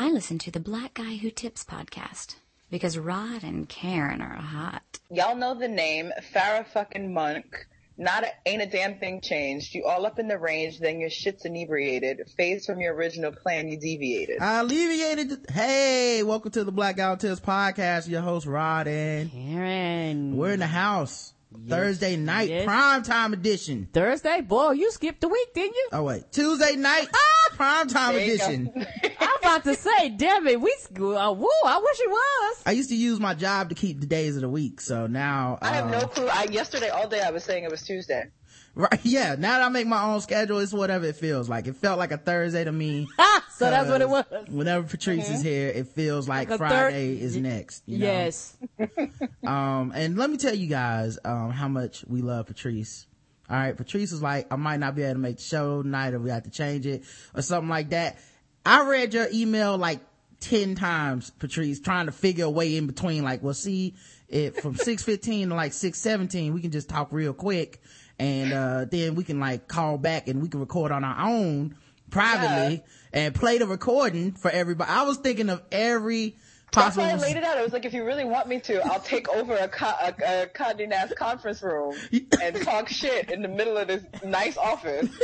[0.00, 2.36] I listen to the Black Guy Who Tips podcast
[2.70, 5.00] because Rod and Karen are hot.
[5.10, 7.52] Y'all know the name Pharoahe fucking Monch.
[7.96, 9.74] Not a, ain't a damn thing changed.
[9.74, 12.30] You all up in the range, then your shit's inebriated.
[12.36, 14.40] Phase from your original plan, you deviated.
[14.40, 15.46] I alleviated.
[15.50, 18.08] Hey, welcome to the Blackout Tips podcast.
[18.08, 20.36] Your host Rod and Karen.
[20.36, 21.34] We're in the house.
[21.68, 22.64] Thursday night, Yes.
[22.66, 23.88] prime time edition.
[23.92, 25.88] Thursday, boy, you skipped the week, didn't you?
[25.92, 28.44] Oh wait, Tuesday night, ah, prime time There you go.
[28.44, 28.72] edition.
[29.20, 32.62] I'm about to say, damn it, we, sc- uh, woo, I wish it was.
[32.66, 35.58] I used to use my job to keep the days of the week, so now
[35.62, 36.28] I have uh, no clue.
[36.28, 38.24] I, yesterday all day I was saying it was Tuesday.
[38.78, 39.00] Right?
[39.02, 39.34] Yeah.
[39.36, 41.66] Now that I make my own schedule, it's whatever it feels like.
[41.66, 43.08] It felt like a Thursday to me.
[43.58, 44.24] So that's what it was.
[44.48, 47.82] Whenever Patrice is here, it feels like, Like Friday third- is next.
[47.86, 48.06] You know?
[48.06, 48.56] Yes.
[49.44, 53.06] Um, and let me tell you guys, um, how much we love Patrice.
[53.50, 53.76] All right.
[53.76, 56.30] Patrice was like, I might not be able to make the show tonight or we
[56.30, 57.02] have to change it
[57.34, 58.18] or something like that.
[58.64, 59.98] I read your email like
[60.38, 63.24] 10 times, Patrice, trying to figure a way in between.
[63.24, 63.96] Like, well, see,
[64.28, 67.80] it from 615 to like 617, we can just talk real quick
[68.18, 71.74] and, uh, then we can like call back and we can record on our own
[72.10, 74.90] privately and play the recording for everybody.
[74.90, 76.36] I was thinking of every
[76.72, 77.56] That's why I laid it out.
[77.58, 80.08] I was like, if you really want me to, I'll take over a, co- a,
[80.08, 81.94] a Condé Nast conference room
[82.42, 85.08] and talk shit in the middle of this nice office.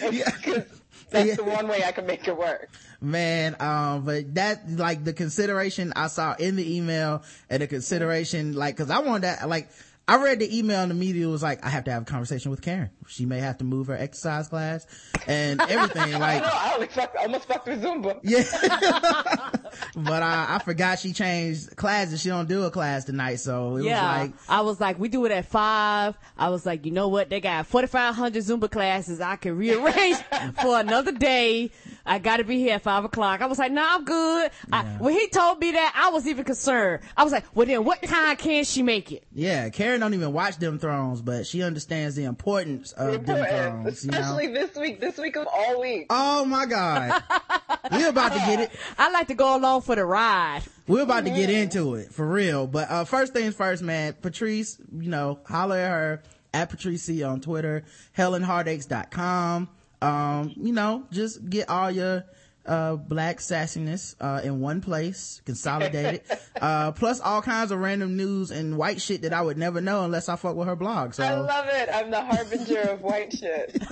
[0.00, 0.64] Because
[1.10, 1.34] that's Yeah.
[1.36, 2.70] the one way I can make it work.
[3.00, 8.54] man um but that like the consideration i saw in the email and the consideration
[8.54, 9.68] like because i wanted that like
[10.08, 12.50] i read the email and the media was like i have to have a conversation
[12.50, 14.86] with karen she may have to move her exercise class
[15.26, 16.88] and everything I like know, I only
[17.20, 18.18] almost fucked with Zumba.
[18.22, 18.44] yeah
[19.96, 23.84] but I, I forgot she changed classes she don't do a class tonight so it
[23.84, 24.00] yeah.
[24.02, 26.16] was like I was like, we do it at five.
[26.36, 27.30] I was like, you know what?
[27.30, 29.20] They got 4,500 Zumba classes.
[29.20, 30.16] I can rearrange
[30.62, 31.70] for another day.
[32.06, 33.40] I gotta be here at five o'clock.
[33.40, 34.50] I was like, nah, I'm good.
[34.72, 37.02] I, when he told me that, I was even concerned.
[37.16, 39.24] I was like, well then what time can she make it?
[39.32, 43.48] yeah karen don't even watch them thrones but she understands the importance of them Important,
[43.84, 46.06] thrones you know especially this week, this week of all week.
[46.10, 47.22] oh my god
[47.92, 50.62] we're about to get it I like to go along for the ride.
[50.86, 52.66] We're about to get into it for real.
[52.66, 54.14] But uh first things first, man.
[54.20, 56.22] Patrice, you know, holler at her
[56.52, 57.84] at Patrice on Twitter,
[58.16, 59.68] hellandheartaches.com.
[60.02, 62.24] Um, you know, just get all your
[62.66, 66.22] uh black sassiness uh in one place, consolidated.
[66.60, 70.04] uh plus all kinds of random news and white shit that I would never know
[70.04, 71.14] unless I fuck with her blog.
[71.14, 71.88] So I love it.
[71.92, 73.82] I'm the harbinger of white shit.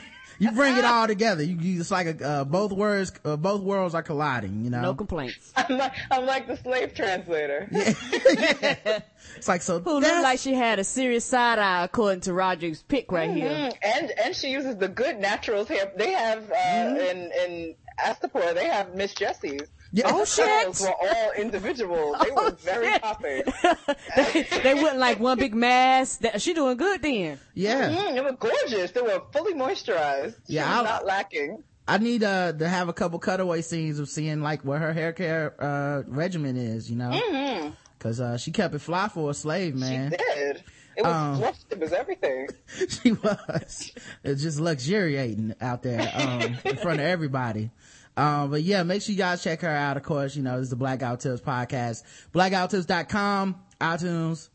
[0.38, 1.42] you bring it all together.
[1.42, 4.82] You, you it's like a, uh, both words uh, both worlds are colliding, you know.
[4.82, 5.52] No complaints.
[5.56, 7.68] I'm like, I'm like the slave translator.
[9.36, 12.82] It's like so Who looked like she had a serious side eye according to Roger's
[12.82, 13.50] pick right here.
[13.50, 15.92] Mm, and and she uses the good naturals hair.
[15.96, 19.68] They have uh, in in Astapor, they have Miss Jessie's.
[19.92, 20.04] Yeah.
[20.08, 20.80] Oh Those shit!
[20.80, 22.16] were all individual.
[22.22, 23.02] They were very shit.
[23.02, 23.42] popping.
[24.16, 26.16] they, they wouldn't like one big mass.
[26.18, 27.38] That, she doing good then.
[27.54, 27.90] yeah.
[27.90, 28.90] Mm, they were gorgeous.
[28.90, 30.34] They were fully moisturized.
[30.46, 31.62] She Yeah, was not lacking.
[31.88, 35.12] I need uh to have a couple cutaway scenes of seeing like what her hair
[35.12, 39.76] care uh regimen is, you know, because uh she kept it fly for a slave,
[39.76, 40.10] man.
[40.10, 40.64] She did.
[40.96, 41.58] It was Um, fluff.
[41.70, 42.48] It was everything.
[42.88, 43.92] she was.
[44.24, 47.70] It's just luxuriating out there um in front of everybody.
[48.16, 49.96] Um, but yeah, make sure you guys check her out.
[49.96, 52.02] Of course, you know, this is the Blackout Tips podcast.
[52.32, 54.48] Blackouttips.com, iTunes,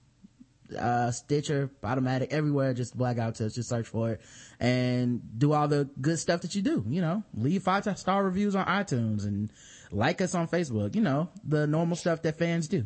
[0.77, 2.73] uh, Stitcher, Automatic, everywhere.
[2.73, 3.55] Just Blackout Tips.
[3.55, 4.21] Just search for it
[4.59, 6.83] and do all the good stuff that you do.
[6.87, 9.51] You know, leave five star reviews on iTunes and
[9.91, 10.95] like us on Facebook.
[10.95, 12.85] You know, the normal stuff that fans do.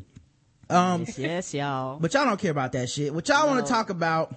[0.70, 2.00] Um, Yes, yes, y'all.
[2.00, 3.14] but y'all don't care about that shit.
[3.14, 4.36] What y'all want to talk about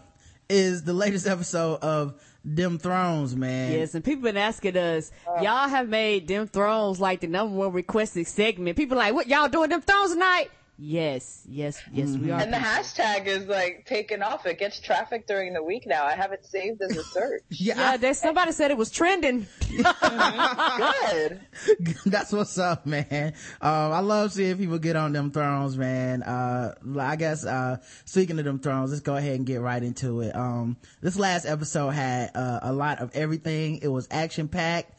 [0.51, 3.73] is the latest episode of Them Thrones, man.
[3.73, 5.41] Yes, and people been asking us, uh.
[5.43, 8.77] y'all have made them thrones like the number one requested segment.
[8.77, 10.49] People like, what y'all doing them thrones tonight?
[10.81, 12.41] Yes, yes, yes, we are.
[12.41, 14.47] And the hashtag is like taken off.
[14.47, 16.05] It gets traffic during the week now.
[16.05, 17.43] I have it saved as a search.
[17.51, 19.49] Yeah, yeah, there's somebody said it was trending.
[19.69, 21.41] Good.
[22.07, 23.35] that's what's up, man.
[23.61, 26.23] Um, I love seeing people get on them thrones, man.
[26.23, 30.21] Uh, I guess, uh, speaking of them thrones, let's go ahead and get right into
[30.21, 30.37] it.
[30.37, 33.81] Um, this last episode had, uh, a lot of everything.
[33.83, 34.93] It was action packed.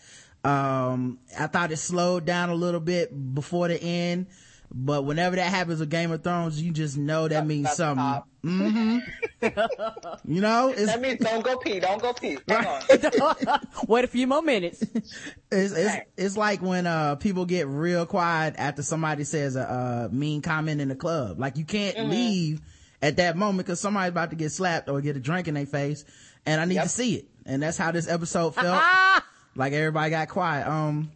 [0.43, 4.27] Um, I thought it slowed down a little bit before the end,
[4.71, 8.03] but whenever that happens with Game of Thrones, you just know that means That's something.
[8.03, 8.27] top.
[10.25, 11.79] You know, it's, That means don't go pee.
[11.79, 12.37] Don't go pee.
[12.47, 13.59] Hang on.
[13.87, 14.81] Wait a few more minutes.
[14.83, 15.13] it's,
[15.51, 20.41] it's, it's like when, uh, people get real quiet after somebody says a, uh mean
[20.41, 21.39] comment in the club.
[21.39, 22.61] Like you can't leave
[23.01, 25.65] at that moment because somebody's about to get slapped or get a drink in their
[25.65, 26.05] face
[26.45, 26.83] and I need Yep.
[26.83, 27.25] to see it.
[27.45, 28.81] And that's how this episode felt.
[29.55, 30.67] Like everybody got quiet.
[30.67, 31.11] Um,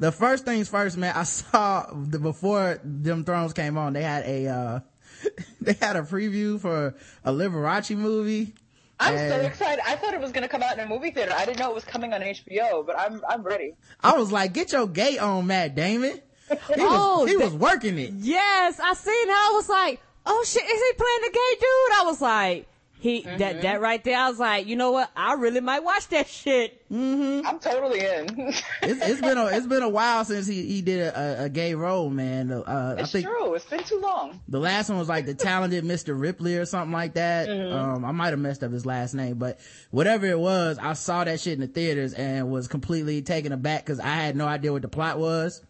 [0.00, 4.24] the first things first, man, I saw the, before them thrones came on, they had
[4.24, 4.80] a, uh,
[5.60, 6.94] they had a preview for
[7.24, 8.54] a Liberace movie.
[8.98, 9.82] I'm and so excited.
[9.86, 11.32] I thought it was going to come out in a movie theater.
[11.34, 13.74] I didn't know it was coming on HBO, but I'm, I'm ready.
[14.02, 16.20] I was like, get your gay on, Matt Damon.
[16.50, 18.10] He oh, was, he was working it.
[18.12, 22.00] Yes, I seen how I was like, oh shit, is he playing the gay dude?
[22.00, 22.66] I was like,
[23.00, 23.38] he mm-hmm.
[23.38, 25.10] that that right there, I was like, you know what?
[25.16, 26.86] I really might watch that shit.
[26.90, 27.46] Mm-hmm.
[27.46, 28.26] I'm totally in.
[28.82, 31.74] it's, it's been a it's been a while since he he did a, a gay
[31.74, 32.52] role, man.
[32.52, 33.54] Uh, it's I think true.
[33.54, 34.40] It's been too long.
[34.48, 36.18] The last one was like the talented Mr.
[36.18, 37.48] Ripley or something like that.
[37.48, 37.74] Mm-hmm.
[37.74, 39.58] Um, I might have messed up his last name, but
[39.90, 43.86] whatever it was, I saw that shit in the theaters and was completely taken aback
[43.86, 45.62] because I had no idea what the plot was.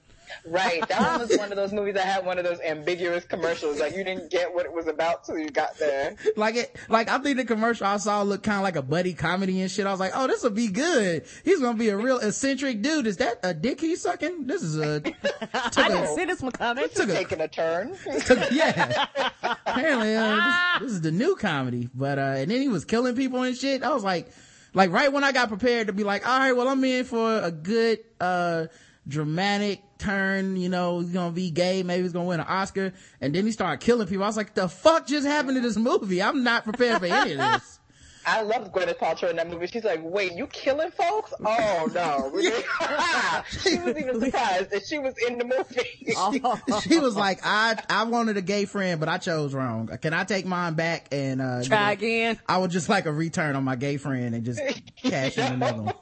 [0.47, 0.87] Right.
[0.89, 3.81] That one was one of those movies that had one of those ambiguous commercials.
[3.81, 6.17] Like you didn't get what it was about till you got there.
[6.37, 9.15] Like it, like I think the commercial I saw looked kind of like a buddy
[9.15, 9.87] comedy and shit.
[9.87, 11.25] I was like, oh, this will be good.
[11.45, 13.07] He's gonna be a real eccentric dude.
[13.07, 14.47] Is that a dick he's sucking?
[14.47, 15.03] This is a.
[15.55, 16.85] I didn't see this one coming.
[16.85, 17.97] This is taking a turn.
[18.27, 19.07] Took, yeah.
[19.43, 21.89] Apparently, uh, this, this, is the new comedy.
[21.95, 23.83] But uh, and then he was killing people and shit.
[23.83, 24.31] I was like,
[24.75, 27.41] like right when I got prepared to be like, all right, well, I'm in for
[27.41, 28.67] a good uh
[29.11, 33.35] dramatic turn, you know, he's gonna be gay, maybe he's gonna win an Oscar, and
[33.35, 34.25] then he started killing people.
[34.25, 36.23] I was like, the fuck just happened to this movie?
[36.23, 37.77] I'm not prepared for any of this.
[38.27, 39.67] I love Gwyneth Paltrow in that movie.
[39.67, 41.33] She's like, wait, you killing folks?
[41.41, 42.31] Oh no.
[43.63, 46.83] she was even surprised that she was in the movie.
[46.83, 49.89] she, she, was like, I, I wanted a gay friend, but I chose wrong.
[50.03, 52.39] Can I take mine back and, uh, try again?
[52.47, 54.61] I would just like a return on my gay friend and just
[54.97, 55.95] cash in another one.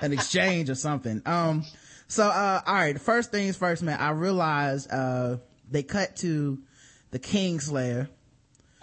[0.00, 1.20] An exchange or something.
[1.26, 1.64] Um,
[2.12, 3.00] so, uh, all right.
[3.00, 3.98] First things first, man.
[3.98, 5.38] I realized, uh,
[5.70, 6.58] they cut to
[7.10, 8.06] the Kingslayer.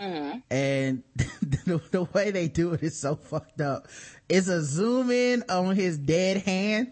[0.02, 0.40] Mm-hmm.
[0.50, 3.88] And the, the, way they do it is so fucked up.
[4.28, 6.92] It's a zoom in on his dead hand.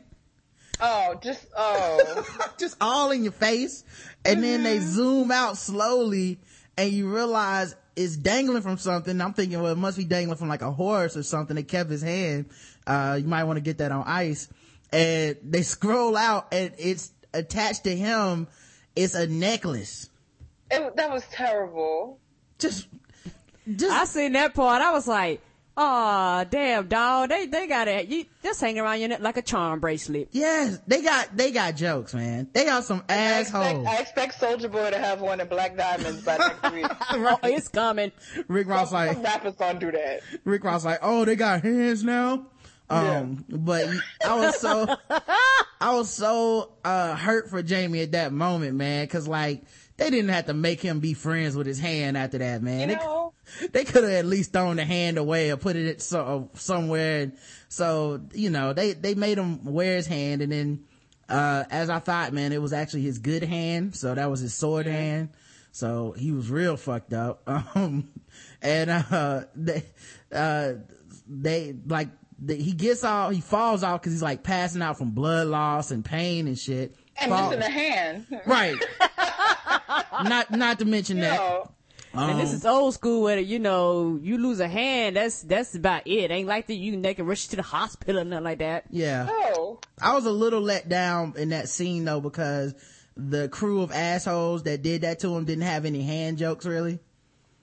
[0.80, 2.51] Oh, just, oh.
[2.60, 3.83] just all in your face.
[4.24, 4.42] And mm-hmm.
[4.44, 4.90] then they mm-hmm.
[4.90, 6.38] zoom out slowly
[6.78, 9.19] and you realize it's dangling from something.
[9.19, 11.56] I'm thinking, well, it must be dangling from like a horse or something.
[11.56, 12.51] that kept his hand.
[12.86, 14.50] Uh, you might want to get that on ice
[14.92, 18.48] and they scroll out and it's attached to him
[18.95, 20.10] it's a necklace
[20.72, 22.19] it, that was terrible
[22.60, 22.88] just
[23.75, 25.42] just i seen that part i was like
[25.80, 27.30] Oh damn, dog!
[27.30, 28.07] They they got it.
[28.07, 30.30] You just hang around your neck like a charm bracelet.
[30.31, 32.50] Yes, they got they got jokes, man.
[32.51, 33.86] They got some assholes.
[33.86, 36.88] I expect, expect Soulja Boy to have one in Black Diamonds by next week.
[37.12, 38.12] oh, it's coming.
[38.48, 40.22] Rick Ross like some rappers gonna do that.
[40.45, 42.48] Rick Ross like, oh, they got hands now.
[42.89, 43.57] Um, yeah.
[43.57, 43.89] but
[44.25, 44.95] I was so,
[45.81, 49.07] I was so, uh, hurt for Jaime at that moment, man.
[49.07, 49.63] Cause like,
[49.98, 52.89] they didn't have to make him be friends with his hand after that, man.
[52.89, 53.34] You know?
[53.62, 57.31] They, they could have at least thrown the hand away or put it so, somewhere.
[57.68, 60.83] So, you know, they, they made him wear his hand and then,
[61.28, 63.95] uh, as I thought, man, it was actually his good hand.
[63.95, 64.94] So that was his sword yeah.
[64.94, 65.30] hand.
[65.72, 67.44] So he was real fucked up.
[67.75, 68.10] Um,
[68.62, 69.83] and, uh, they,
[70.31, 70.74] uh,
[71.28, 75.12] they, like, the, he gets all he falls off because he's like passing out from
[75.12, 76.95] blood loss and pain and shit.
[77.19, 78.25] And Fall, missing a hand.
[78.45, 78.75] Right.
[80.24, 81.39] not not to mention that.
[82.13, 85.16] Um, and this is old school where you know you lose a hand.
[85.16, 86.31] That's that's about it.
[86.31, 88.86] Ain't like that you they can rush to the hospital or nothing like that.
[88.90, 89.28] Yeah.
[89.30, 89.80] Oh.
[90.01, 92.75] I was a little let down in that scene though because
[93.16, 97.00] the crew of assholes that did that to him didn't have any hand jokes really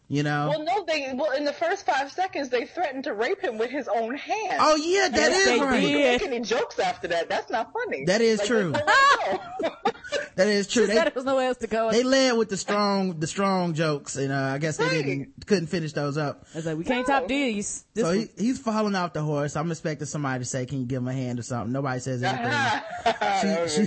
[0.09, 0.49] you know?
[0.51, 3.71] Well no they well in the first five seconds they threatened to rape him with
[3.71, 4.59] his own hand.
[4.61, 5.81] Oh yeah that is they right.
[5.81, 6.21] did.
[6.21, 7.29] make any jokes after that.
[7.29, 8.05] That's not funny.
[8.05, 8.73] That is like, true.
[10.37, 10.87] that is true.
[10.87, 11.91] They, there was nowhere else to go.
[11.91, 15.05] they led with the strong the strong jokes and uh, i guess they right.
[15.05, 16.47] didn't couldn't finish those up.
[16.55, 17.21] I was like we can't no.
[17.21, 17.85] top these.
[17.95, 19.57] This so he, he's falling off the horse.
[19.57, 21.73] I'm expecting somebody to say can you give him a hand or something?
[21.73, 23.69] Nobody says anything.
[23.69, 23.87] She,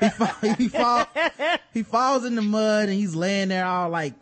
[0.00, 1.06] he, fall, he, fall,
[1.74, 4.14] he falls in the mud and he's laying there all like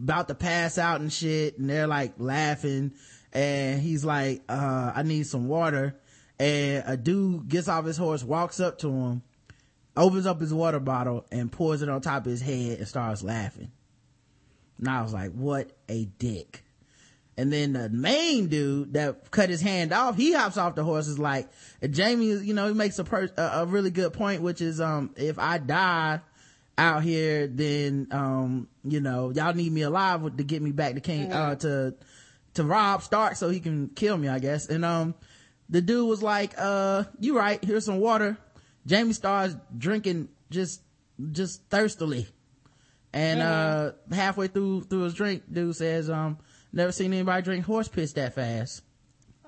[0.00, 2.92] about to pass out and shit and they're like laughing
[3.32, 5.96] and he's like, uh, I need some water.
[6.38, 9.22] And a dude gets off his horse, walks up to him,
[9.96, 13.22] opens up his water bottle and pours it on top of his head and starts
[13.22, 13.70] laughing.
[14.78, 16.64] And I was like, what a dick.
[17.36, 21.08] And then the main dude that cut his hand off, he hops off the horse
[21.08, 21.48] is like,
[21.82, 25.12] Jaime, you know, he makes a, per- a, a really good point, which is, um,
[25.16, 26.20] if I die,
[26.76, 31.00] out here, then, um, you know, y'all need me alive to get me back to
[31.00, 31.52] King, mm-hmm.
[31.52, 31.94] uh, to,
[32.54, 34.66] to Robb Stark so he can kill me, I guess.
[34.66, 35.14] And, um,
[35.68, 38.36] the dude was like, uh, you right, here's some water.
[38.88, 40.82] Jaime starts drinking just,
[41.32, 42.26] just thirstily.
[43.12, 44.12] And, mm-hmm.
[44.12, 46.38] uh, halfway through, through his drink, dude says, um,
[46.72, 48.82] never seen anybody drink horse piss that fast.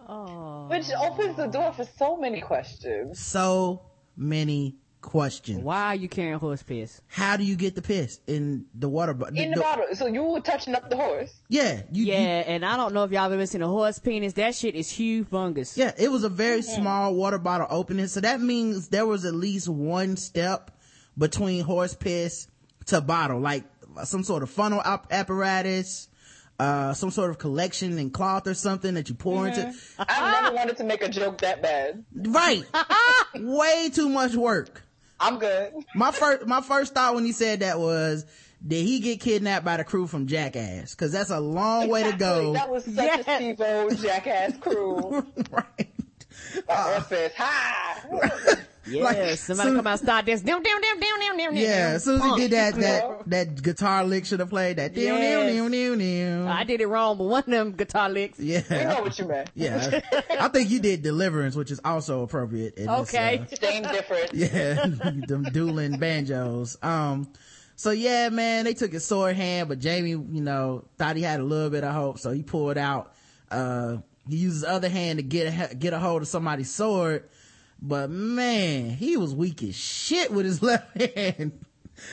[0.08, 0.68] Oh.
[0.68, 3.18] Which opens the door for so many questions.
[3.18, 3.82] So
[4.16, 4.76] many
[5.06, 5.62] question.
[5.62, 7.00] Why are you carrying horse piss?
[7.06, 9.38] How do you get the piss in the water bottle?
[9.38, 9.86] In the bottle.
[9.94, 11.32] So you were touching up the horse.
[11.48, 14.34] Yeah, you, Yeah, you- and I don't know if y'all ever seen a horse penis.
[14.34, 15.76] That shit is humongous.
[15.76, 15.92] yeah.
[15.96, 19.68] It was a very small water bottle opening, so that means there was at least
[19.68, 20.70] one step
[21.16, 22.48] between horse piss
[22.86, 23.64] to bottle, like
[24.04, 26.08] some sort of funnel op- apparatus,
[26.58, 29.72] uh, some sort of collection in cloth or something that you pour into.
[29.98, 32.04] I've never wanted to make a joke that bad.
[32.14, 32.64] Right,
[33.34, 34.82] way too much work.
[35.20, 35.72] I'm good.
[35.94, 38.26] My first, my first thought when he said that was,
[38.66, 40.94] did he get kidnapped by the crew from Jackass?
[40.94, 42.52] Cause that's a long way to go.
[42.54, 43.18] That was such Yeah.
[43.20, 45.26] a Steve-O jackass crew.
[45.50, 45.88] right.
[46.68, 48.56] Uh, says, hi.
[48.88, 50.42] Yeah, Like, somebody soon- come out start this.
[50.42, 51.56] Down, down, down, down, down, down.
[51.56, 54.94] Yeah, as soon as he did that, that, that guitar lick should have played that.
[54.94, 55.52] Dew, Yes.
[55.52, 56.46] dew, dew, dew.
[56.48, 58.38] I did it wrong, but one of them guitar licks.
[58.38, 58.62] Yeah.
[58.70, 59.50] We know what you meant.
[59.56, 60.00] Yeah.
[60.40, 62.74] I think you did Deliverance, which is also appropriate.
[62.78, 63.38] In this, Okay.
[63.40, 64.30] uh, Same difference.
[64.32, 64.86] yeah.
[65.26, 66.76] them dueling banjos.
[66.80, 67.26] Um,
[67.74, 71.40] so yeah, man, they took his sword hand, but Jamie, you know, thought he had
[71.40, 73.12] a little bit of hope, so he pulled out,
[73.50, 73.96] uh,
[74.28, 77.28] he used his other hand to get a, get a hold of somebody's sword,
[77.80, 81.64] but man, he was weak as shit with his left hand.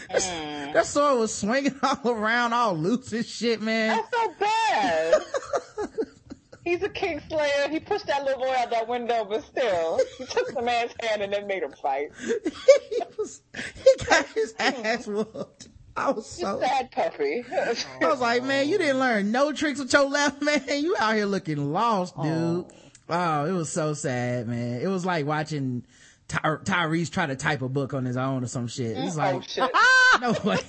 [0.10, 0.74] That- mm.
[0.74, 3.98] That sword was swinging all around, all loose and shit, man.
[3.98, 5.22] That's so bad.
[6.64, 7.68] He's a king slayer.
[7.70, 11.22] He pushed that little boy out that window, but still, he took the man's hand
[11.22, 12.12] and then made him fight.
[12.18, 14.86] he was, he got his mm.
[14.86, 15.68] ass whooped.
[15.96, 17.46] I was so, Sad puppy.
[17.52, 20.62] I was like, man, you didn't learn no tricks with your left, man.
[20.68, 22.66] You out here looking lost, dude.
[23.10, 24.82] Oh, it was so sad, man.
[24.82, 25.84] It was like watching
[26.28, 28.98] Ty- Tyrese try to type a book on his own or some shit.
[28.98, 29.70] It's oh like, shit.
[30.22, 30.60] no way.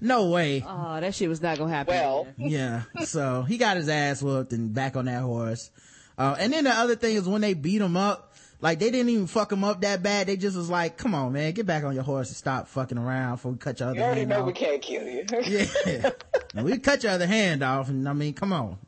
[0.00, 0.62] No way.
[0.66, 1.94] Oh, that shit was not gonna happen.
[1.94, 2.82] Well, Yeah.
[3.04, 5.70] So he got his ass whooped and back on that horse.
[6.18, 8.33] Uh, and then the other thing is when they beat him up,
[8.64, 10.26] like they didn't even fuck him up that bad.
[10.26, 12.96] They just was like, come on, man, get back on your horse and stop fucking
[12.96, 14.46] around before we cut your other you hand know off.
[14.46, 15.26] we can't kill you.
[15.86, 16.10] Yeah.
[16.54, 17.90] and we cut your other hand off.
[17.90, 18.78] And I mean, come on.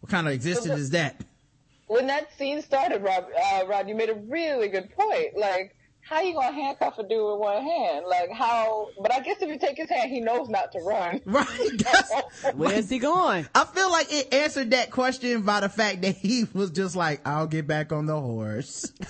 [0.00, 1.20] What kind of existence is that?
[1.86, 5.36] when that scene started, Rob, uh, Rod, you made a really good point.
[5.36, 5.75] Like,
[6.08, 8.06] how you gonna handcuff a dude with one hand?
[8.06, 8.90] Like, how?
[9.00, 11.20] But I guess if you take his hand, he knows not to run.
[11.36, 11.70] Right.
[11.78, 12.10] That's-
[12.54, 13.46] Where's he going?
[13.54, 17.26] I feel like it answered that question by the fact that he was just like,
[17.26, 18.92] I'll get back on the horse.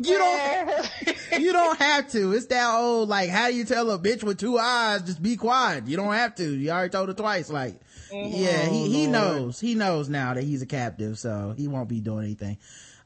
[0.00, 0.18] You know?
[0.18, 2.32] you don't, you don't have to.
[2.32, 5.36] It's that old, like, how do you tell a bitch with two eyes, just be
[5.36, 5.86] quiet?
[5.86, 6.44] You don't have to.
[6.44, 7.50] You already told her twice.
[7.50, 7.74] Like,
[8.10, 8.30] mm-hmm.
[8.32, 9.60] yeah, he, oh, he knows.
[9.60, 12.56] He knows now that he's a captive, so he won't be doing anything.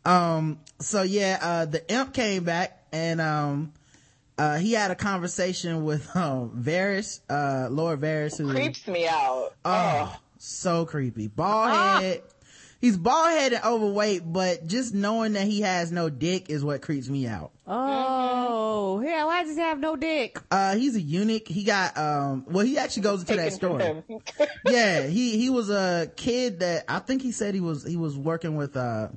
[0.06, 3.72] Um, so yeah, uh, the imp came back and, um,
[4.38, 9.54] uh, he had a conversation with, um, Varys, uh, Lord Varys, who, Creeps me out.
[9.64, 11.26] oh, so creepy.
[11.28, 12.22] Bald head.
[12.78, 16.82] He's bald headed and overweight, but just knowing that he has no dick is what
[16.82, 17.50] creeps me out.
[17.66, 19.24] Oh, yeah.
[19.24, 20.38] Why does he have no dick?
[20.50, 21.48] Uh, he's a eunuch.
[21.48, 24.02] He got, um, well, he actually goes into that Taken story.
[24.66, 28.16] yeah, he, he was a kid that I think he said he was, he was
[28.16, 29.08] working with, uh,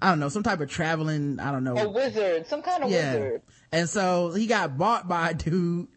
[0.00, 1.76] I don't know, some type of traveling, I don't know.
[1.76, 3.42] a wizard, some kind of wizard.
[3.72, 5.88] And so he got bought by a dude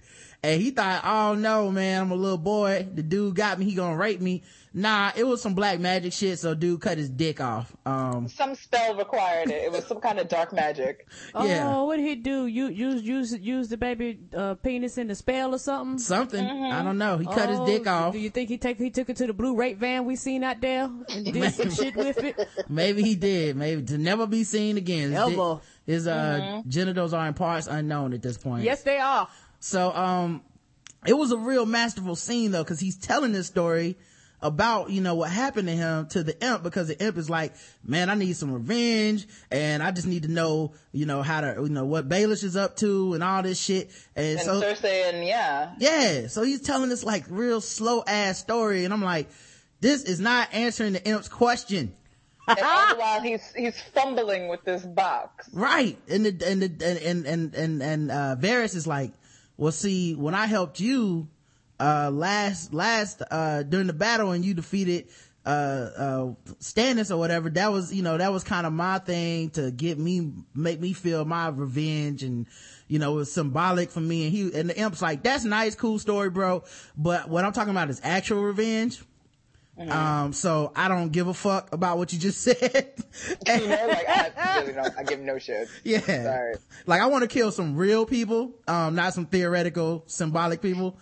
[0.44, 2.88] and he thought, oh no, man, I'm a little boy.
[2.94, 3.66] The dude got me.
[3.66, 4.44] He gonna rape me.
[4.77, 6.38] Nah, it was some black magic shit.
[6.38, 7.75] So dude cut his dick off.
[7.84, 9.63] Um, Some spell required it.
[9.63, 11.07] It was some kind of dark magic.
[11.36, 12.46] yeah, Oh, what did he do?
[12.46, 15.98] You use use use the baby uh, penis in the spell or something?
[15.98, 16.46] something.
[16.46, 17.17] I don't know.
[17.17, 18.13] He cut his Oh, dick off.
[18.13, 20.43] Do you think he take he took it to the blue rape van we seen
[20.43, 22.48] out there and did some shit with it?
[22.69, 23.55] Maybe he did.
[23.55, 25.12] Maybe to never be seen again.
[25.12, 25.60] His, dick- Ever.
[25.88, 28.63] his uh, genitals are in parts unknown at this point.
[28.63, 29.27] Yes, they are.
[29.60, 30.43] So, um,
[31.07, 33.98] it was a real masterful scene though, cause he's telling this story
[34.41, 37.53] about, you know, what happened to him to the imp because the imp is like,
[37.84, 41.56] man, I need some revenge and I just need to know, you know, how to,
[41.62, 43.89] you know, what Baelish is up to and all this shit.
[44.15, 45.74] And, And so, Cersei and yeah.
[45.79, 49.27] yeah, so he's telling this like real slow ass story and I'm like,
[49.82, 51.96] this is not answering the imp's question.
[52.48, 55.50] And all the while he's he's fumbling with this box.
[55.51, 55.98] Right.
[56.08, 59.12] And the, and the, and, and, and, and, uh, Varys is like,
[59.58, 61.27] well, see, when I helped you,
[61.79, 65.07] uh, last, last, uh, during the battle and you defeated,
[65.46, 69.50] uh, uh, Stannis or whatever, that was, you know, that was kind of my thing
[69.51, 72.48] to get me, make me feel my revenge and,
[72.88, 74.25] you know, it was symbolic for me.
[74.25, 76.63] And he, and the imp's like, that's nice, cool story, bro.
[76.98, 79.01] But what I'm talking about is actual revenge.
[79.79, 82.93] Um, so I don't give a fuck about what you just said.
[83.48, 84.93] You know, like I really don't.
[84.98, 85.67] I give no shit.
[85.84, 86.00] Yeah.
[86.00, 86.55] Sorry.
[86.86, 90.98] Like I want to kill some real people, um, not some theoretical, symbolic people.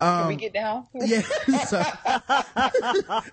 [0.00, 0.86] Can Um, we get down?
[0.94, 1.22] yeah.
[1.66, 1.82] So,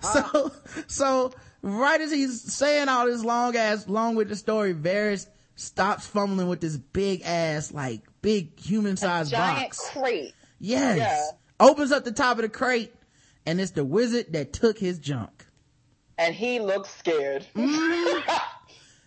[0.02, 0.52] so,
[0.86, 1.32] so
[1.62, 6.48] right as he's saying all this long ass, long with the story, Varys stops fumbling
[6.48, 9.90] with this big ass, like big human sized Giant box.
[9.92, 10.34] crate.
[10.58, 10.98] Yes.
[10.98, 11.22] Yeah.
[11.68, 12.92] Opens up the top of the crate
[13.46, 15.46] and it's the wizard that took his junk.
[16.18, 17.46] And he looks scared.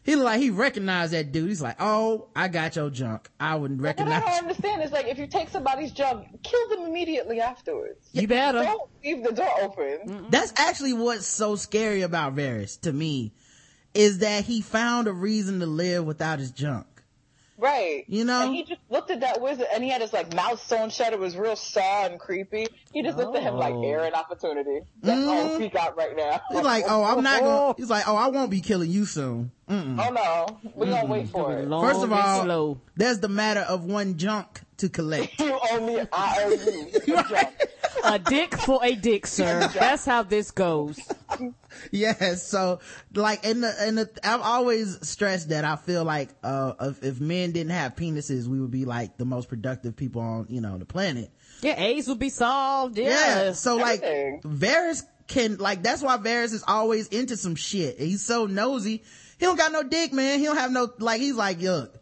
[0.04, 1.50] He like he recognized that dude.
[1.50, 3.30] He's like, oh, I got your junk.
[3.40, 6.70] I wouldn't recognize." What I don't understand is like if you take somebody's junk, kill
[6.70, 8.08] them immediately afterwards.
[8.14, 8.64] You better.
[8.64, 10.28] Don't leave the door open.
[10.30, 13.34] That's actually what's so scary about Varys to me
[13.94, 16.86] is that he found a reason to live without his junk.
[17.60, 18.06] Right.
[18.08, 18.44] You know?
[18.44, 21.12] And he just looked at that wizard and he had his like mouth sewn shut.
[21.12, 22.68] It was real saw and creepy.
[22.94, 23.84] He just looked at him like Oh.
[23.84, 24.80] air and opportunity.
[25.02, 25.62] That's all mm-hmm.
[25.62, 26.42] he got right now.
[26.50, 29.52] He's like, oh, I'm not gonna, he's like, oh, I won't be killing you soon.
[29.70, 30.00] Mm-mm.
[30.00, 30.72] oh no.
[30.74, 31.68] We're gonna wait for it.
[31.68, 32.82] Long First of all, slow.
[32.96, 35.40] there's the matter of one junk to collect.
[35.40, 37.16] You owe me, I owe you.
[37.18, 37.50] a junk.
[38.04, 39.68] A dick for a dick, sir.
[39.74, 41.00] That's how this goes.
[41.92, 42.48] yes.
[42.48, 42.80] So
[43.14, 47.20] like, and the, and the, I've always stressed that I feel like, uh, if, if
[47.20, 50.78] men didn't have penises, we would be like the most productive people on, you know,
[50.78, 51.32] the planet.
[51.62, 52.98] Yeah, AIDS would be solved.
[52.98, 53.10] Yeah.
[53.10, 53.52] Yeah.
[53.54, 54.42] So like, Everything.
[54.44, 58.00] Varys can, like, that's why Varys is always into some shit.
[58.00, 59.04] He's so nosy.
[59.40, 60.40] He don't got no dick, man.
[60.40, 61.96] He don't have no, like, he's like, look,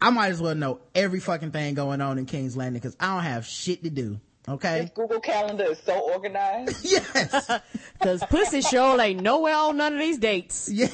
[0.00, 3.14] I might as well know every fucking thing going on in King's Landing because I
[3.14, 4.20] don't have shit to do.
[4.48, 4.90] His Okay.
[4.94, 6.78] Google calendar is so organized.
[6.84, 7.50] yes.
[8.02, 10.68] Cause pussy show ain't nowhere on none of these dates.
[10.78, 10.88] Yeah.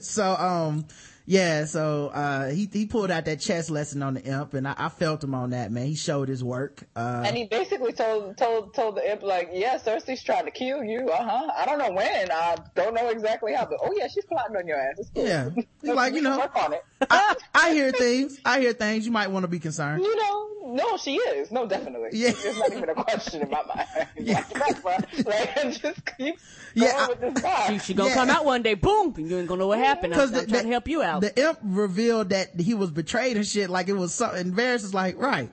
[0.00, 0.84] so, um,
[1.26, 4.74] yeah, so, uh, he, he pulled out that chess lesson on the imp and I,
[4.78, 5.86] I felt him on that, man.
[5.86, 6.84] He showed his work.
[6.94, 10.84] Uh, And he basically told told told the imp like, yeah, Cersei's trying to kill
[10.84, 11.10] you.
[11.10, 11.52] Uh huh.
[11.56, 12.30] I don't know when.
[12.30, 14.98] I don't know exactly how, but oh yeah, she's plotting on your ass.
[14.98, 15.26] It's cool.
[15.26, 15.50] yeah.
[15.82, 16.84] He's like, you know, work on it.
[17.10, 18.38] I, I hear things.
[18.44, 19.04] I hear things.
[19.06, 20.02] You might want to be concerned.
[20.02, 21.50] You know, no, she is.
[21.52, 22.10] No, definitely.
[22.12, 22.32] Yeah.
[22.32, 24.08] There's not even a question in my mind.
[24.18, 24.42] Yeah.
[24.54, 24.84] Like,
[25.24, 26.38] like, just keep
[26.78, 27.66] Yeah, going I- with this guy.
[27.68, 28.14] She, she gonna Yeah.
[28.16, 30.14] come out one day, boom, and you ain't gonna know what happened.
[30.14, 31.22] I'm, I'm trying to help you out.
[31.22, 34.40] The imp revealed that he was betrayed and shit, like it was something.
[34.40, 35.50] And Varys is like, right.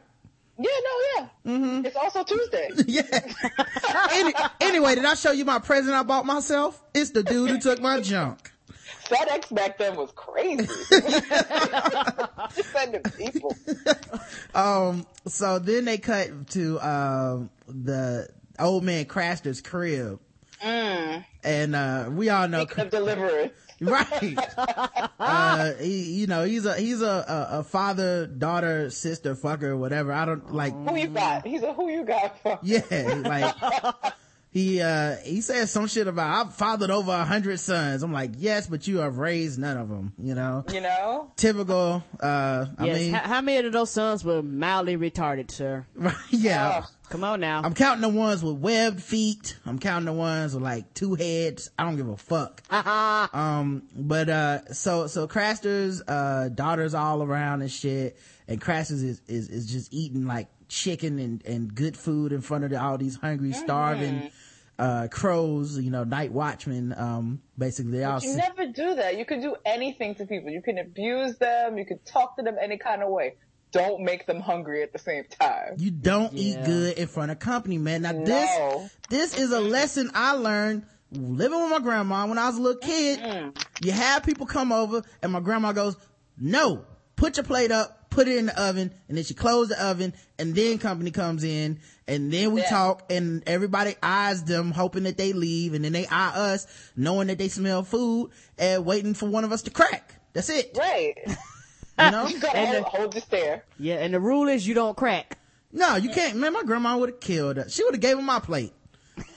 [0.59, 1.27] yeah, no, yeah.
[1.45, 1.85] Mm-hmm.
[1.85, 2.69] It's also Tuesday.
[2.87, 3.03] Yeah.
[4.11, 6.81] Any, anyway, did I show you my present I bought myself?
[6.93, 8.51] It's the dude who took my junk.
[9.05, 10.65] FedEx back then was crazy.
[12.55, 13.55] Just sending people.
[14.53, 18.27] Um, so then they cut to, um, the
[18.59, 20.19] old man Craster's crib.
[20.63, 23.51] And, uh, we all know, The deliverers.
[23.81, 24.37] right.
[25.19, 27.05] uh, he, you know, he's a, he's a,
[27.51, 30.13] a, a father, daughter, sister, fucker, whatever.
[30.13, 31.45] I don't like, Who you got?
[31.45, 32.59] He's a who you got for?
[32.63, 32.81] Yeah,
[33.25, 33.55] like
[34.51, 38.03] he uh he says some shit about I've fathered over a hundred sons.
[38.03, 40.13] I'm like, yes, but you have raised none of them.
[40.21, 41.31] You know, You know?
[41.35, 42.03] typical.
[42.21, 42.97] Uh, I yes.
[42.99, 45.87] mean, how, how many of those sons were mildly retarded, sir?
[46.29, 46.83] yeah.
[46.85, 46.89] Oh.
[47.09, 47.61] Come on now.
[47.63, 49.57] I'm counting the ones with webbed feet.
[49.65, 51.69] I'm counting the ones with like two heads.
[51.77, 52.61] I don't give a fuck.
[52.71, 58.17] um, but, uh, so, so Craster's, uh, daughters all around and shit.
[58.47, 62.63] And Craster's is, is, is just eating like chicken and, and good food in front
[62.63, 64.31] of the, all these hungry, starving,
[64.79, 66.95] uh, crows, you know, night watchmen.
[66.97, 69.17] Um, basically they all, You never do that.
[69.19, 70.49] You can do anything to people.
[70.49, 71.77] You can abuse them.
[71.77, 73.35] You can talk to them any kind of way.
[73.73, 75.73] Don't make them hungry at the same time.
[75.77, 78.03] you don't eat good in front of company, man.
[78.03, 78.23] Now No.
[78.23, 82.61] this, this is a lesson I learned living with my grandma when I was a
[82.61, 83.19] little kid.
[83.19, 83.85] Mm-hmm.
[83.85, 85.97] You have people come over and my grandma goes,
[86.37, 89.83] no, put your plate up, put it in the oven, and then she close the
[89.83, 92.69] oven and then company comes in and then we Yeah.
[92.69, 97.27] talk and everybody eyes them hoping that they leave and then they eye us knowing
[97.27, 100.15] that they smell food and waiting for one of us to crack.
[100.33, 100.75] That's it.
[100.77, 101.15] Right.
[101.99, 102.27] You know?
[102.27, 103.65] You gotta And hold, the- hold your stare.
[103.79, 105.37] yeah, and the rule is you don't crack.
[105.71, 106.35] No, you can't.
[106.37, 107.67] Man, my grandma would have killed her.
[107.69, 108.73] She would have gave him my plate.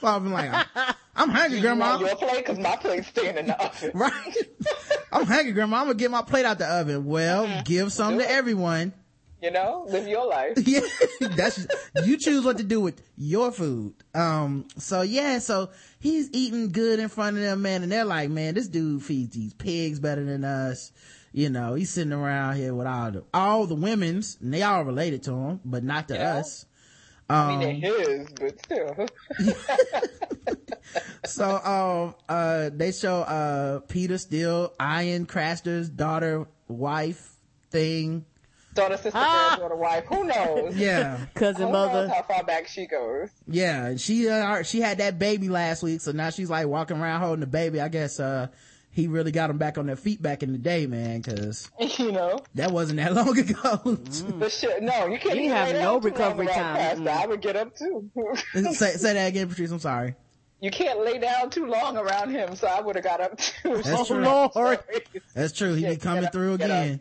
[0.00, 1.96] So I've been like, I'm, I'm hungry, You grandma.
[1.98, 2.44] want your plate?
[2.46, 3.90] Cause my plate's staying in the oven.
[3.94, 4.36] Right?
[5.12, 5.78] I'm hungry, grandma.
[5.78, 7.04] I'm gonna get my plate out the oven.
[7.06, 8.30] Well, give some to it.
[8.30, 8.92] everyone.
[9.42, 9.84] You know?
[9.88, 10.56] Live your life.
[10.66, 10.80] Yeah,
[11.20, 11.66] that's
[12.04, 13.94] you choose what to do with your food.
[14.14, 18.30] Um, so yeah, so he's eating good in front of them, man, and they're like,
[18.30, 20.90] man, this dude feeds these pigs better than us.
[21.36, 24.84] You know, he's sitting around here with all the all the women's, and they all
[24.84, 26.36] related to him, but not to Yeah.
[26.36, 26.64] us.
[27.28, 29.06] I mean, Um, they're his, but still.
[31.26, 37.34] so um uh they show uh Peter still eyeing Craster's daughter wife
[37.70, 38.24] thing.
[38.72, 39.56] daughter, sister, Ah.
[39.58, 40.04] granddaughter, wife.
[40.06, 40.74] Who knows?
[40.78, 41.18] Yeah.
[41.34, 42.08] Cousin Who mother.
[42.08, 43.28] how far back she goes?
[43.46, 43.86] Yeah.
[43.86, 47.20] and She uh, she had that baby last week, so now she's like walking around
[47.20, 47.80] holding the baby.
[47.80, 48.46] I guess uh
[48.96, 52.12] he really got them back on their feet back in the day, man, cause You
[52.12, 52.38] know?
[52.54, 53.76] that wasn't that long ago.
[53.84, 54.82] The shit.
[54.82, 56.76] No, you can't You even have lay no down too long recovery time.
[56.76, 57.02] Pastor.
[57.04, 57.08] Mm.
[57.08, 58.10] I would get up too.
[58.72, 59.70] say, say that again, Patrice.
[59.70, 60.14] I'm sorry.
[60.60, 63.76] you can't lay down too long around him, so I would have got up too.
[63.82, 64.24] That's Oh, true.
[64.24, 64.78] Lord.
[65.34, 65.74] That's true.
[65.74, 67.00] He Yeah, be coming up, through again.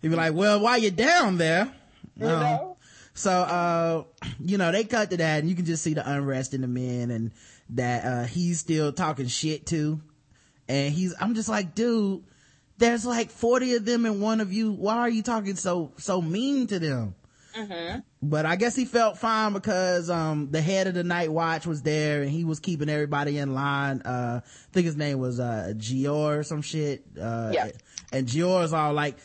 [0.00, 1.72] He'd be like, well, why you're down there,
[2.16, 2.76] You know?
[3.14, 4.04] so, uh,
[4.38, 6.68] you know, they cut to that and you can just see the unrest in the
[6.68, 7.32] men and
[7.70, 10.00] that, uh, he's still talking shit too.
[10.68, 12.22] And he's, I'm just like, dude,
[12.76, 14.72] there's like 40 of them and one of you.
[14.72, 17.14] Why are you talking so, so mean to them?
[18.22, 21.82] But I guess he felt fine because, um, the head of the night watch was
[21.82, 24.02] there and he was keeping everybody in line.
[24.02, 27.04] Uh, I think his name was, uh, Jeor or some shit.
[27.20, 27.70] Uh, Yeah.
[28.12, 29.16] and Jeor's all like,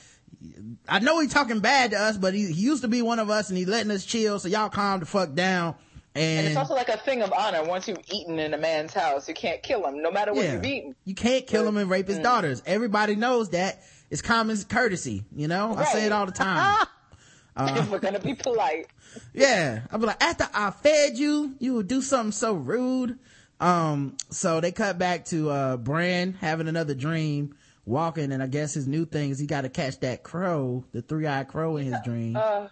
[0.88, 3.30] I know he's talking bad to us, but he, he used to be one of
[3.30, 4.40] us and he letting us chill.
[4.40, 5.76] So y'all calm the fuck down.
[6.16, 7.64] And And, it's also like a thing of honor.
[7.64, 10.54] Once you've eaten in a man's house, you can't kill him, no matter what yeah,
[10.54, 10.96] you've eaten.
[11.06, 12.62] you can't kill him and rape his daughters.
[12.66, 13.82] Everybody knows that.
[14.12, 15.76] It's common courtesy, you know?
[15.76, 16.86] I say it all the time.
[17.58, 18.88] if we're gonna be polite.
[19.34, 19.82] Yeah.
[19.92, 23.18] I'll be like, after I fed you, you would do something so rude.
[23.60, 28.76] Um, so they cut back to, uh, Bran having another dream, walking, and I guess
[28.76, 32.36] his new thing is he gotta catch that crow, the three-eyed crow in his dream.
[32.36, 32.68] Uh,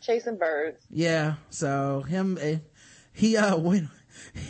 [0.00, 0.84] chasing birds.
[0.90, 1.34] Yeah.
[1.50, 2.58] So him, eh,
[3.16, 3.88] he, uh, went,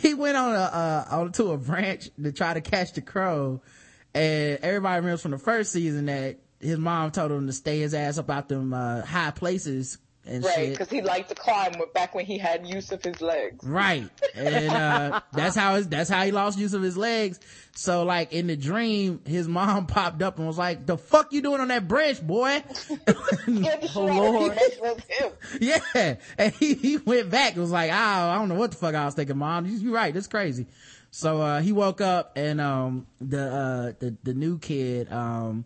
[0.01, 3.61] he went on a, uh, onto a branch to try to catch the crow.
[4.13, 7.93] And everybody remembers from the first season that his mom told him to stay his
[7.93, 12.13] ass up out them, uh, high places and Right, because he liked to climb back
[12.13, 13.65] when he had use of his legs.
[13.65, 14.09] Right.
[14.35, 17.39] And, uh, that's how his, that's how he lost use of his legs.
[17.75, 21.41] So like in the dream, his mom popped up and was like, the fuck you
[21.41, 22.63] doing on that branch, boy?
[22.87, 23.05] Get
[23.81, 24.51] the shit Oh, Lord.
[24.51, 24.57] me.
[24.57, 25.31] That was him.
[25.95, 26.15] yeah.
[26.37, 28.95] And he, he went back and was like, oh, I don't know what the fuck
[28.95, 29.65] I was thinking, mom.
[29.65, 30.13] You- You're right.
[30.13, 30.67] That's crazy.
[31.11, 35.65] So, uh, he woke up and, um, the, uh, the, the new kid, um,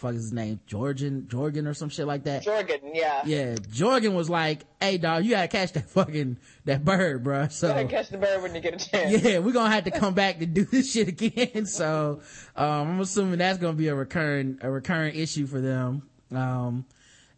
[0.00, 0.60] fuck is his name?
[0.66, 2.44] Georgian, Jorgen or some shit like that.
[2.44, 3.22] Jorgen, yeah.
[3.24, 3.54] Yeah.
[3.54, 7.48] Jorgen was like, hey dog, you gotta catch that fucking, that bird, bro.
[7.48, 7.68] So.
[7.68, 9.22] Gotta catch the bird when you get a chance.
[9.22, 11.66] yeah, we're gonna have to come back to do this shit again.
[11.70, 12.20] So,
[12.56, 16.02] um, I'm assuming that's gonna be a recurring, a recurring issue for them.
[16.34, 16.84] Um,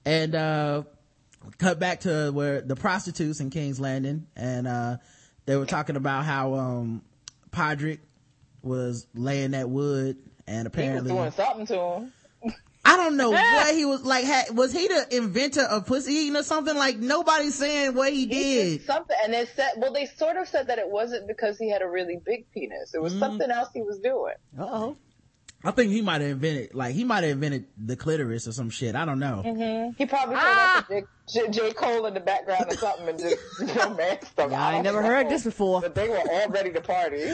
[0.04, 0.82] and, uh,
[1.58, 4.96] cut back to where the prostitutes in King's Landing and, uh,
[5.44, 7.02] they were talking about how, um,
[7.50, 7.98] Podrick
[8.62, 12.12] was laying that wood and apparently, doing something to him.
[12.84, 16.36] I don't know what he was like, had, was he the inventor of pussy eating
[16.36, 16.76] or something?
[16.76, 18.78] Like nobody's saying what he He did.
[18.78, 21.70] did something, and they said, well, they sort of said that it wasn't because he
[21.70, 22.92] had a really big penis.
[22.94, 23.02] It Mm.
[23.02, 24.34] was something else he was doing.
[24.58, 24.96] Uh-oh.
[25.64, 28.68] I think he might have invented, like, he might have invented the clitoris or some
[28.68, 28.96] shit.
[28.96, 29.92] I don't know.
[29.96, 30.84] He probably Ah!
[30.90, 31.72] J, J, J.
[31.72, 33.36] Cole in the background or something and just
[33.76, 34.52] romanced them.
[34.52, 35.80] I ain't never heard this before.
[35.80, 37.18] But they were all ready to party.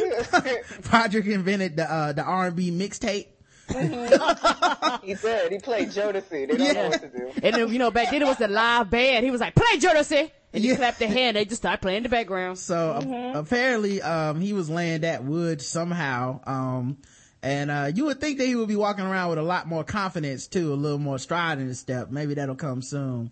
[0.82, 3.28] Podrick invented the, uh, the R&B mixtape.
[3.68, 5.52] He did.
[5.52, 6.28] He played Jodeci.
[6.30, 7.30] They don't know what to do.
[7.42, 9.24] And then, you know, back then it was the live band.
[9.24, 10.30] He was like, play Jodeci!
[10.52, 10.76] And you Yeah.
[10.76, 12.58] clap their hand, they just start playing in the background.
[12.58, 16.40] So a- apparently, um, he was laying that wood somehow.
[16.46, 16.96] Um,
[17.42, 19.84] and, uh, you would think that he would be walking around with a lot more
[19.84, 22.10] confidence too, a little more stride in his step.
[22.10, 23.30] Maybe that'll come soon.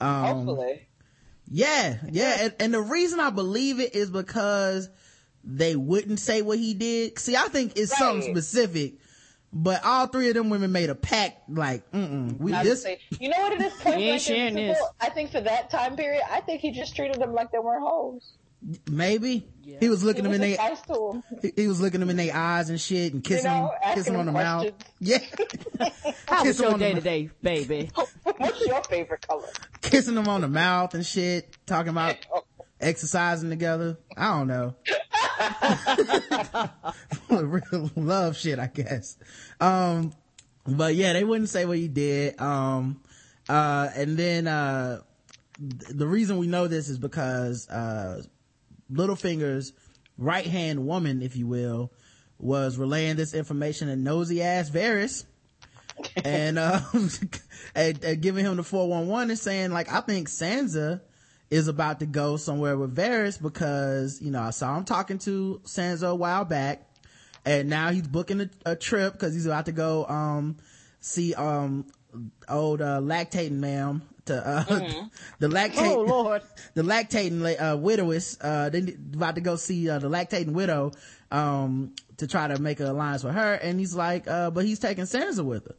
[0.00, 0.86] Um, Hopefully.
[1.50, 2.36] Yeah, yeah.
[2.40, 4.90] And, and the reason I believe it is because
[5.44, 7.18] they wouldn't say what he did.
[7.18, 8.94] See, I think it's something specific,
[9.52, 12.82] but all three of them women made a pact like, mm-mm, we I would this,
[12.82, 13.72] say, you know what it is?
[13.80, 14.74] Point He ain't sharing simple?
[14.74, 14.82] this.
[15.00, 17.82] I think for that time period, I think he just treated them like they weren't
[17.82, 18.32] hoes.
[18.90, 19.48] maybe.
[19.80, 21.22] He was looking He them in just their, nice to 'em.
[21.42, 24.12] he, he was looking them in their eyes and shit and kissing know, them, kissing
[24.14, 24.72] them on the them mouth.
[24.98, 25.18] Yeah.
[26.26, 27.90] How was your day today, baby?
[28.24, 29.46] What's your favorite color?
[29.82, 32.42] kissing them on the mouth and shit, talking about Oh,
[32.80, 33.98] exercising together.
[34.16, 34.74] I don't know.
[37.30, 39.16] Real love shit, I guess.
[39.60, 40.12] Um,
[40.66, 42.40] but yeah, they wouldn't say what he did.
[42.40, 43.00] Um,
[43.48, 45.00] uh, and then, uh,
[45.58, 48.22] th- the reason we know this is because, uh,
[48.92, 49.72] Littlefinger's
[50.16, 51.92] right hand woman, if you will,
[52.38, 55.24] was relaying this information to nosy ass Varys
[56.24, 57.10] and um
[57.74, 61.00] and, and giving him the 411 and saying like i think sansa
[61.50, 65.60] is about to go somewhere with Varys because you know i saw him talking to
[65.64, 66.86] sansa a while back
[67.44, 70.56] and now he's booking a, a trip because he's about to go um
[71.00, 71.86] see um
[72.48, 74.64] old uh lactating ma'am to uh
[75.38, 76.42] the lactate Oh, Lord.
[76.74, 80.92] the lactating uh widowess uh they about to go see uh, the lactating widow
[81.30, 84.78] um to try to make an alliance with her and he's like uh but he's
[84.78, 85.76] taking sansa with her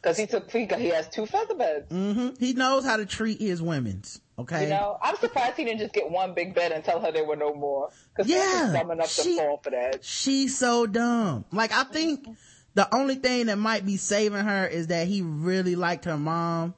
[0.00, 1.90] Cause he took, he, he has two feather beds.
[1.90, 4.20] hmm He knows how to treat his women's.
[4.38, 4.64] Okay.
[4.64, 7.24] You know, I'm surprised he didn't just get one big bed and tell her there
[7.24, 7.90] were no more.
[8.16, 10.04] Cause Yeah, dumb enough she- to fall for that.
[10.04, 11.44] She's so dumb.
[11.50, 12.32] Like I think mm-hmm.
[12.74, 16.74] the only thing that might be saving her is that he really liked her mom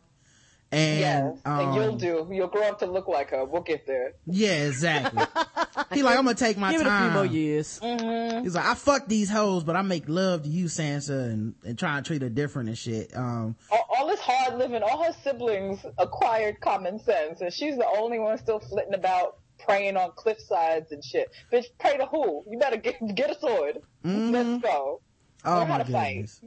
[0.73, 2.29] And, Yes, um, and you'll do.
[2.31, 3.45] You'll grow up to look like her.
[3.45, 4.13] We'll get there.
[4.27, 5.21] yeah, exactly.
[5.93, 7.81] he like, I'm gonna take my Give it a few more years.
[7.83, 11.77] He's like, I fuck these hoes, but I make love to you, Sansa, and, and
[11.77, 13.11] try and treat her different and shit.
[13.17, 17.87] Um, All, all this hard living, all her siblings acquired common sense, and she's the
[17.99, 21.31] only one still flitting about praying on cliff sides and shit.
[21.53, 22.45] Bitch, pray to who?
[22.49, 23.79] You better get get a sword.
[24.05, 25.01] Let's go.
[25.45, 26.41] Oh Learn my to goodness.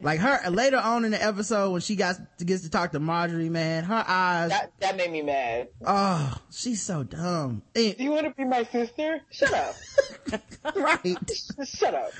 [0.00, 3.48] Like her, later on in the episode when she got, gets to talk to Margaery,
[3.48, 5.68] man, her eyes, that that made me mad.
[5.86, 7.62] oh, she's so dumb.
[7.74, 9.20] Eh, Do you want to be my sister?
[9.30, 9.74] Shut up.
[10.76, 11.16] right.
[11.64, 12.10] Shut up.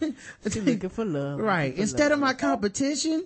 [0.50, 1.38] She looking for love.
[1.40, 1.74] right.
[1.74, 3.24] For Instead of my competition,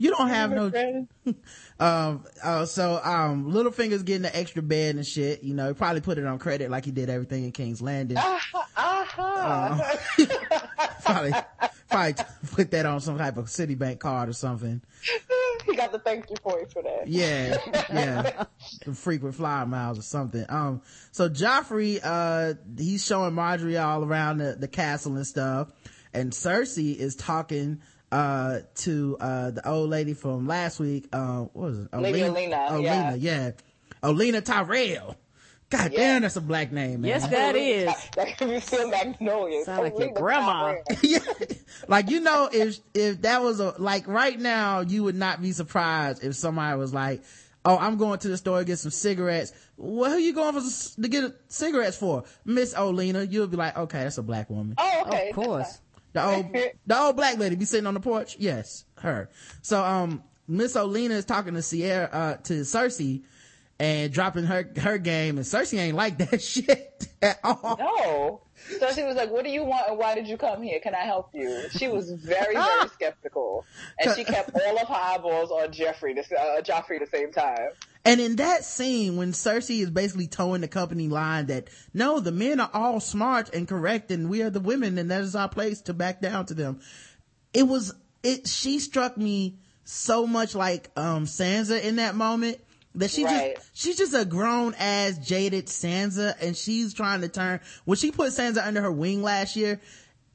[0.00, 1.04] you don't have no,
[1.78, 6.00] um, uh, so, um, Littlefinger's getting the extra bed and shit, you know, he probably
[6.00, 8.16] put it on credit like he did everything in King's Landing.
[8.16, 9.96] Aha, aha.
[11.04, 11.32] probably,
[11.90, 12.14] probably
[12.50, 14.80] put that on some type of Citibank card or something.
[15.66, 17.06] he got the thank you points for that.
[17.06, 17.58] Yeah,
[17.92, 18.44] yeah.
[18.82, 20.46] Some frequent flyer miles or something.
[20.48, 20.80] Um,
[21.12, 25.70] so Joffrey, uh, he's showing Margaery all around the, the castle and stuff.
[26.14, 31.08] And Cersei is talking, uh, to, uh, the old lady from last week.
[31.12, 31.96] Uh, what was it?
[31.96, 33.50] Lady Olenna, Olenna, yeah.
[34.02, 35.16] Olenna Tyrell.
[35.70, 35.98] God Yeah.
[35.98, 37.10] damn, that's a black name, man.
[37.10, 37.92] Yes, that is.
[38.16, 39.64] That could be still Magnolia.
[39.64, 40.74] Sound like your Totally the grandma.
[41.02, 41.18] yeah.
[41.86, 45.52] Like, you know, if, if that was a, like right now, you would not be
[45.52, 47.22] surprised if somebody was like,
[47.64, 49.52] Oh, I'm going to the store to get some cigarettes.
[49.76, 52.24] Well, who are you going for to get cigarettes for?
[52.44, 53.30] Miss Olenna.
[53.30, 54.76] You'll be like, okay, that's a black woman.
[54.78, 55.28] Oh, okay.
[55.28, 55.78] Of course.
[56.12, 56.52] The old,
[56.86, 58.36] the old black lady be sitting on the porch.
[58.38, 59.30] Yes, her.
[59.62, 63.22] So, um, Miss Olenna is talking to Sierra, uh, to Cersei
[63.80, 67.76] and dropping her, her game and Cersei ain't like that shit at all.
[67.78, 68.40] No.
[68.78, 70.78] So she was like, what do you want and why did you come here?
[70.80, 71.62] Can I help you?
[71.70, 73.64] She was very, very skeptical.
[73.98, 77.32] And she kept all of her eyeballs on Jeffrey, the, uh, Joffrey at the same
[77.32, 77.70] time.
[78.04, 82.32] And in that scene, when Cersei is basically towing the company line that, no, the
[82.32, 85.48] men are all smart and correct and we are the women and that is our
[85.48, 86.80] place to back down to them.
[87.52, 92.58] It was, it, she struck me so much like, um, Sansa in that moment
[92.94, 93.56] that she Right.
[93.56, 98.10] just, she's just a grown ass jaded Sansa and she's trying to turn, when she
[98.12, 99.78] put Sansa under her wing last year,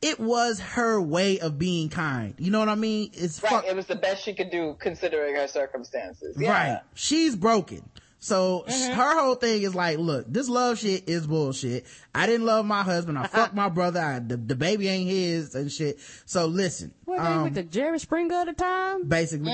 [0.05, 2.35] it was her way of being kind.
[2.37, 3.09] You know what I mean?
[3.13, 3.49] It's Right.
[3.49, 6.35] fuck- It was the best she could do considering her circumstances.
[6.39, 6.51] Yeah.
[6.51, 6.81] Right.
[6.93, 7.81] She's broken.
[8.19, 11.85] So sh- her whole thing is like, look, this love shit is bullshit.
[12.13, 13.19] I didn't love my husband.
[13.19, 13.99] I fucked my brother.
[13.99, 15.99] I, the, the baby ain't his and shit.
[16.25, 19.07] So listen, What they um, with the Jerry Springer at the time?
[19.07, 19.51] basically,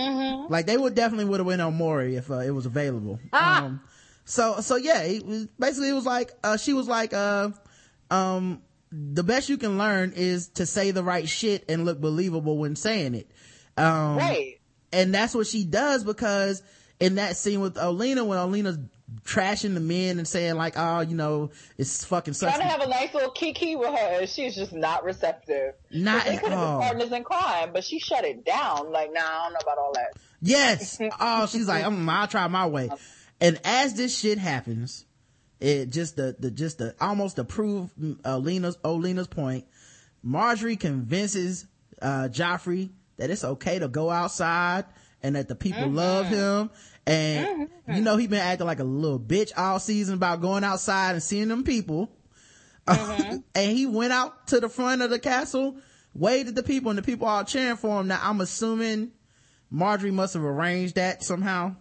[0.50, 3.20] like they would definitely would have went on Maury if uh, it was available.
[3.34, 3.66] Ah.
[3.66, 3.82] Um,
[4.24, 7.50] so, so yeah, it was basically it was like, uh, she was like, uh,
[8.10, 12.58] um, the best you can learn is to say the right shit and look believable
[12.58, 13.30] when saying it.
[13.78, 14.60] Um, Right.
[14.92, 16.62] and that's what she does because
[17.00, 18.78] in that scene with Olenna, when Olenna's
[19.24, 22.54] trashing the men and saying like, oh, you know, it's fucking such.
[22.54, 25.74] Trying to have a nice little kiki with her, she's just not receptive.
[25.92, 26.80] Not they at could have all.
[26.80, 28.92] been partners in crime, but she shut it down.
[28.92, 30.14] Like, nah, I don't know about all that.
[30.42, 31.00] Yes.
[31.20, 32.90] Oh, she's like, I'm, I'll try my way.
[33.40, 35.06] And as this shit happens,
[35.62, 37.92] it just the, the, just the, almost to prove
[38.26, 39.66] uh, Olenna's point,
[40.26, 41.68] Margaery convinces,
[42.02, 44.86] uh, Joffrey that it's okay to go outside
[45.22, 45.90] and that the people uh-huh.
[45.90, 46.72] love him.
[47.06, 47.94] And, uh-huh.
[47.96, 51.24] you know, he been acting like a little bitch all season about going outside and
[51.24, 52.12] seeing them people.
[52.88, 53.38] Uh-huh.
[53.54, 55.78] and he went out to the front of the castle,
[56.16, 58.08] waved at the people and the people all cheering for him.
[58.08, 59.12] Now I'm assuming
[59.72, 61.76] Margaery must have arranged that somehow.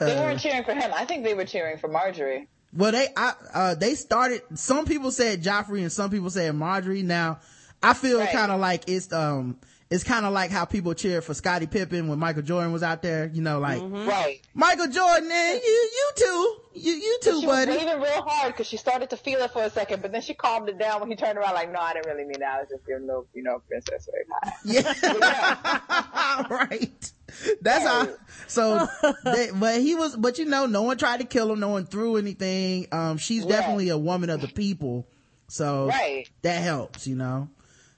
[0.00, 0.90] They weren't cheering for him.
[0.92, 2.48] I think they were cheering for Margaery.
[2.74, 7.04] Well, they, I, uh, they started, some people said Joffrey and some people said Margaery.
[7.04, 7.40] Now,
[7.82, 8.30] I feel Right.
[8.32, 9.58] kind of like it's, um,
[9.90, 13.02] it's kind of like how people cheer for Scottie Pippen when Michael Jordan was out
[13.02, 14.40] there, you know, like, Right.
[14.54, 17.72] Michael Jordan, man, you, you too, you, you too, She was buddy.
[17.76, 20.32] waving real hard because she started to feel it for a second, but then she
[20.32, 22.48] calmed it down when he turned around like, no, I didn't really mean that.
[22.56, 24.24] I was just giving little, you know, princess wave.
[24.64, 26.46] Yeah.
[26.50, 27.12] right.
[27.60, 28.08] That's how,
[28.46, 28.86] so,
[29.24, 31.60] they, but he was, but you know, no one tried to kill him.
[31.60, 32.86] No one threw anything.
[32.92, 33.50] Um, she's Right.
[33.50, 35.06] definitely a woman of the people.
[35.48, 36.28] So Right.
[36.42, 37.48] that helps, you know.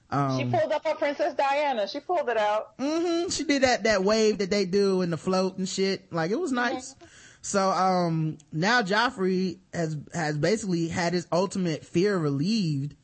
[0.09, 1.87] Um, She pulled up her Princess Diana.
[1.87, 2.73] She pulled it out.
[2.79, 6.11] hmm She did that, that wave that they do in the float and shit.
[6.13, 6.95] Like it was nice.
[7.41, 12.95] So, um, now Joffrey has, has basically had his ultimate fear relieved,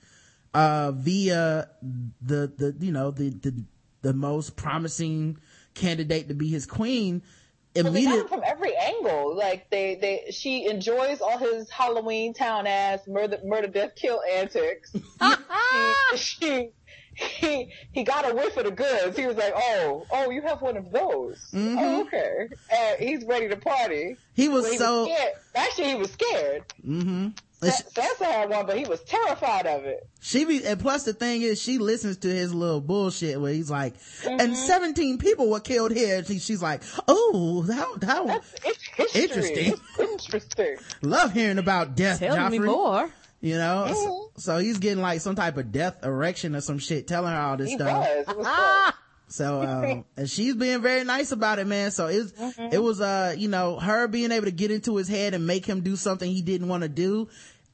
[0.53, 3.63] uh, via the, the, you know, the, the,
[4.01, 5.37] the most promising
[5.73, 7.21] candidate to be his queen.
[7.73, 9.35] But they got him Immediately, from every angle.
[9.35, 14.93] Like they, they, she enjoys all his Halloween town ass murder, murder, death, kill antics.
[16.15, 16.71] she, she
[17.15, 19.17] he he got a whiff of the goods.
[19.17, 21.37] He was like, "Oh, oh, you have one of those.
[21.53, 21.77] Mm-hmm.
[21.77, 24.17] Oh, okay." And he's ready to party.
[24.33, 25.33] He was he so, was scared.
[25.55, 26.63] Actually, he was scared.
[26.85, 27.27] mm-hmm.
[27.61, 30.07] And she, Sa- Sansa had one, but he was terrified of it.
[30.19, 33.69] she be, and plus the thing is, she listens to his little bullshit where he's
[33.69, 34.39] like, Mm-hmm.
[34.39, 36.23] and 17 people were killed here.
[36.25, 39.21] She, she's like, oh, how, how, That's it's history.
[39.23, 39.73] Interesting.
[39.99, 40.77] Interesting.
[41.01, 42.51] love hearing about death, Tell Joffrey.
[42.51, 43.09] me more.
[43.43, 44.41] You know, so, Mhm.
[44.41, 47.57] so he's getting like some type of death erection or some shit, telling her all
[47.57, 48.27] this He stuff.
[48.27, 48.35] was.
[48.45, 48.97] Ah!
[49.31, 51.91] So, um, and she's being very nice about it, man.
[51.91, 52.73] So it's, Mm-hmm.
[52.73, 55.65] it was, uh, you know, her being able to get into his head and make
[55.65, 57.29] him do something he didn't want to do.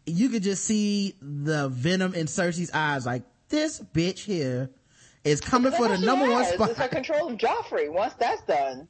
[0.08, 4.70] You could just see the venom in Cersei's eyes, like this bitch here
[5.24, 6.54] is coming for the number she one has.
[6.54, 6.92] It's her spot.
[6.92, 7.92] control of Joffrey.
[7.92, 8.88] Once that's done,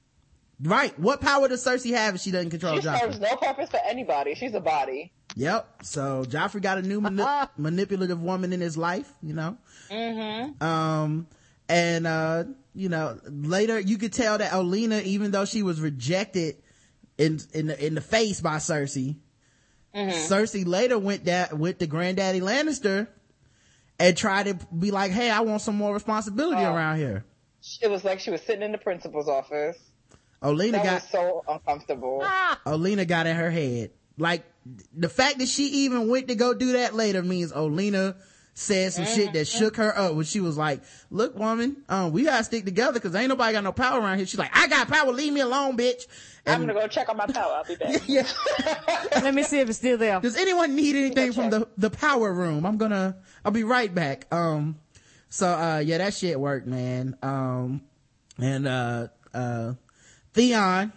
[0.62, 0.98] Right.
[1.00, 4.34] What power does Cersei have if she doesn't control she serves no purpose for anybody.
[4.36, 5.12] She's a body.
[5.36, 5.84] Yep.
[5.84, 9.58] So Joffrey got a new mani- manipulative woman in his life, you know?
[9.92, 10.64] Mm-hmm.
[10.64, 11.28] Um,
[11.70, 16.56] and, uh, you know, later you could tell that Olenna, even though she was rejected
[17.20, 19.16] in, in the, in the face by Cersei,
[19.98, 20.32] Mm-hmm.
[20.34, 23.08] Cersei later went that, with the Granddaddy Lannister
[24.00, 26.74] and tried to be like, hey, I want some more responsibility Oh.
[26.76, 27.26] around here.
[27.82, 29.78] It was like she was sitting in the principal's office.
[30.44, 32.22] Olenna That got, was so uncomfortable.
[32.24, 32.62] Ah.
[32.68, 33.90] Olenna got in her head.
[34.20, 34.44] Like,
[34.96, 38.16] the fact that she even went to go do that later means Olenna
[38.58, 42.24] said some shit that shook her up when she was like, look, woman, um, we
[42.24, 44.26] gotta stick together cause ain't nobody got no power around here.
[44.26, 46.08] She's like, I got power, leave me alone, bitch.
[46.44, 47.54] And, I'm gonna go check on my power.
[47.54, 48.02] I'll be back.
[48.08, 48.28] yeah.
[49.12, 50.20] Let me see if it's still there.
[50.20, 52.66] Does anyone need anything from the, the power room?
[52.66, 54.26] I'm gonna, I'll be right back.
[54.34, 54.80] Um,
[55.30, 57.16] so, uh, yeah, that shit worked, man.
[57.22, 57.82] Um,
[58.40, 59.74] and, uh, uh,
[60.34, 60.92] Theon,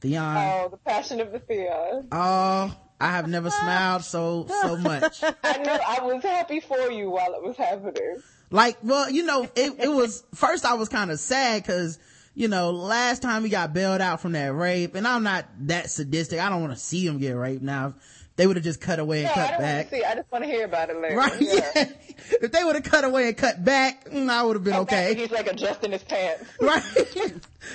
[0.00, 2.08] Theon, Oh, the passion of the Theon.
[2.12, 5.22] oh, I have never smiled so, so much.
[5.44, 8.22] I knew I was happy for you while it was happening.
[8.50, 11.98] Like, well, you know, it, it was, first I was kind of sad cause,
[12.34, 15.90] you know, last time he got bailed out from that rape, and I'm not that
[15.90, 16.38] sadistic.
[16.38, 17.94] I don't want to see him get raped now.
[18.36, 19.90] They would have just cut away and I cut don't back.
[19.90, 20.04] see.
[20.04, 21.16] I just want to hear about it later.
[21.16, 21.40] Right?
[21.40, 21.70] Yeah.
[21.74, 21.88] Yeah.
[22.42, 24.82] If they would have cut away and cut back, mm, I would have been And
[24.82, 25.14] okay.
[25.14, 26.44] He's like adjusting his pants.
[26.60, 26.82] Right?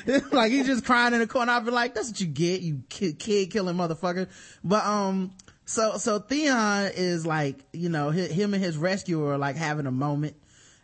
[0.34, 1.52] like he's just crying in the corner.
[1.54, 4.28] I'd be like, that's what you get, you kid, kid killing motherfucker.
[4.64, 5.32] But, um,
[5.66, 9.86] so, so Theon is like, you know, hi- him and his rescuer are like having
[9.86, 10.36] a moment.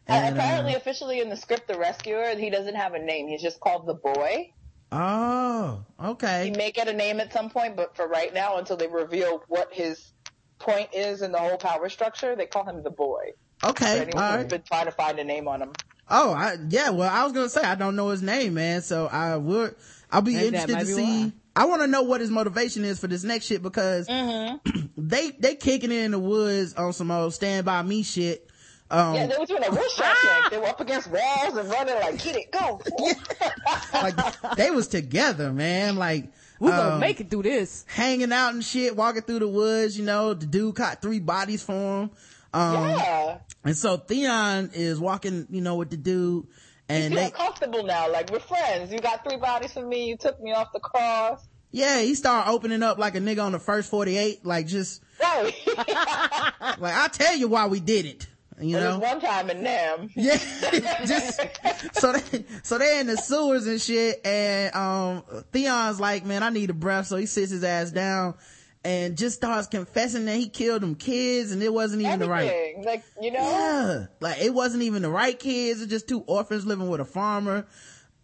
[0.07, 3.27] And And, apparently, uh, officially in the script, the rescuer, he doesn't have a name.
[3.27, 4.51] He's just called the boy.
[4.91, 6.45] Oh, okay.
[6.45, 6.57] He okay.
[6.57, 9.73] may get a name at some point, but for right now, until they reveal what
[9.73, 10.13] his
[10.59, 13.31] point is in the whole power structure, they call him the boy.
[13.61, 13.93] For Okay.
[14.13, 15.73] All anyone been trying to find a name on him.
[16.09, 19.07] Oh, I, yeah, well, I was gonna say, I don't know his name, man, so
[19.07, 19.75] I would,
[20.11, 21.23] I'll be And interested to be see.
[21.25, 21.31] why.
[21.55, 24.79] I want to know what his motivation is for this next shit because Mm-hmm.
[24.97, 28.47] they, they kicking it in the woods on some old stand by me shit.
[28.89, 30.51] Um, Yeah, they were doing a wrist shot kick.
[30.51, 32.81] They were up against walls and running like, get it, go.
[33.93, 37.85] like they was together, man, like, We're gonna um, make it through this.
[37.87, 41.63] hanging out and shit, walking through the woods, you know, the dude caught three bodies
[41.63, 41.73] for
[42.03, 42.11] him.
[42.53, 43.37] Um, yeah.
[43.65, 46.47] and so Theon is walking, you know, with the dude
[46.89, 48.09] and Feel they, comfortable now.
[48.11, 48.91] Like, we're friends.
[48.93, 50.07] You got three bodies for me.
[50.07, 51.45] You took me off the cross.
[51.71, 55.53] yeah, he started opening up like a nigga on the first 48, like just, Right.
[56.79, 58.27] like, I'll tell you why we did it,
[58.59, 58.99] you know?
[58.99, 60.09] one time in Nam.
[60.15, 60.37] Yeah,
[61.05, 61.41] just,
[61.93, 66.49] so they, so they're in the sewers and shit and, um, Theon's like, man, I
[66.49, 67.07] need a breath.
[67.07, 68.35] So he sits his ass down
[68.83, 72.49] and just starts confessing that he killed them kids and it wasn't even the right.
[72.49, 72.83] Everything.
[72.83, 73.39] Like, you know?
[73.39, 74.05] Yeah.
[74.19, 75.81] Like it wasn't even the right kids.
[75.81, 77.67] It's just two orphans living with a farmer.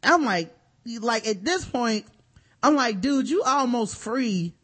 [0.01, 2.05] I'm like, like at this point,
[2.61, 4.55] I'm like, dude, you almost free.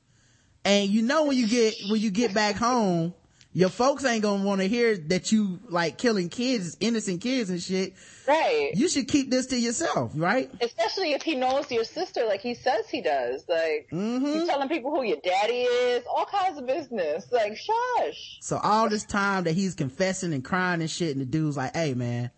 [0.65, 3.13] And you know when you get, when you get back home,
[3.51, 7.61] your folks ain't gonna want to hear that you like killing kids, innocent kids and
[7.61, 7.93] shit.
[8.27, 8.71] Right.
[8.75, 10.51] You should keep this to yourself, right?
[10.61, 13.43] Especially if he knows your sister like he says he does.
[13.49, 14.25] Like, Mm-hmm.
[14.25, 17.25] he's telling people who your daddy is, all kinds of business.
[17.31, 18.37] Like, shush.
[18.41, 21.75] So all this time that he's confessing and crying and shit and the dude's like,
[21.75, 22.29] hey man,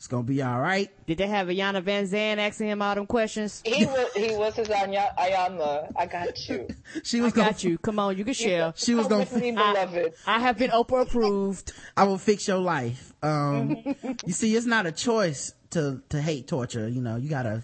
[0.00, 0.90] it's gonna be all right.
[1.06, 3.60] Did they have Iyanla Vanzant asking him all them questions?
[3.66, 5.92] He was, he was his Anya, Iyanla.
[5.94, 6.68] I got you.
[7.04, 7.76] She I was gonna, got you.
[7.76, 8.72] Come on, you can share.
[8.76, 10.14] she was gonna, with me, I, beloved.
[10.26, 11.74] I have been Oprah approved.
[11.98, 13.12] I will fix your life.
[13.22, 13.76] Um,
[14.26, 16.88] you see, it's not a choice to, to hate torture.
[16.88, 17.62] You know, you gotta,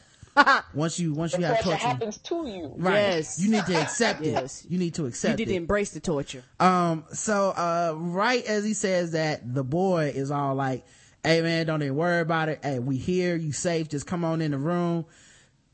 [0.75, 2.75] once you, once you have torture torture, happens to you.
[2.77, 2.93] right.
[2.97, 3.43] Yes.
[3.43, 4.33] You need to accept it.
[4.33, 4.63] Yes.
[4.63, 4.71] it.
[4.71, 5.41] You need to accept it.
[5.41, 5.57] You accept did it.
[5.57, 6.45] embrace the torture.
[6.61, 10.85] Um, so, uh, right as he says that, the boy is all like,
[11.27, 12.61] hey man, don't even worry about it.
[12.63, 15.07] Hey, we here, you safe, just come on in the room,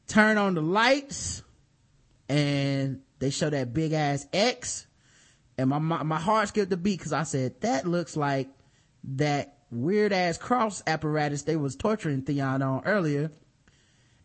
[0.06, 1.42] turn on the lights,
[2.26, 4.86] and they show that big ass X,
[5.58, 8.48] and my, my, my heart skipped a beat because I said, that looks like
[9.04, 13.30] that weird ass cross apparatus they was torturing Theon on earlier.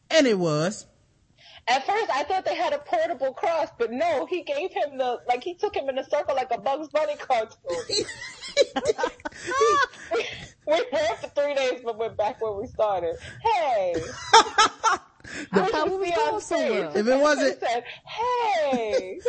[0.10, 0.88] And it was.
[1.70, 5.20] At first, I thought they had a portable cross, but no, he gave him the
[5.28, 7.58] like he took him in a circle like a Bugs Bunny cartoon.
[10.68, 13.16] we went for three days, but went back where we started.
[13.44, 13.96] Hey,
[15.52, 16.92] I thought was going somewhere.
[16.96, 19.20] If it wasn't- said, "Hey."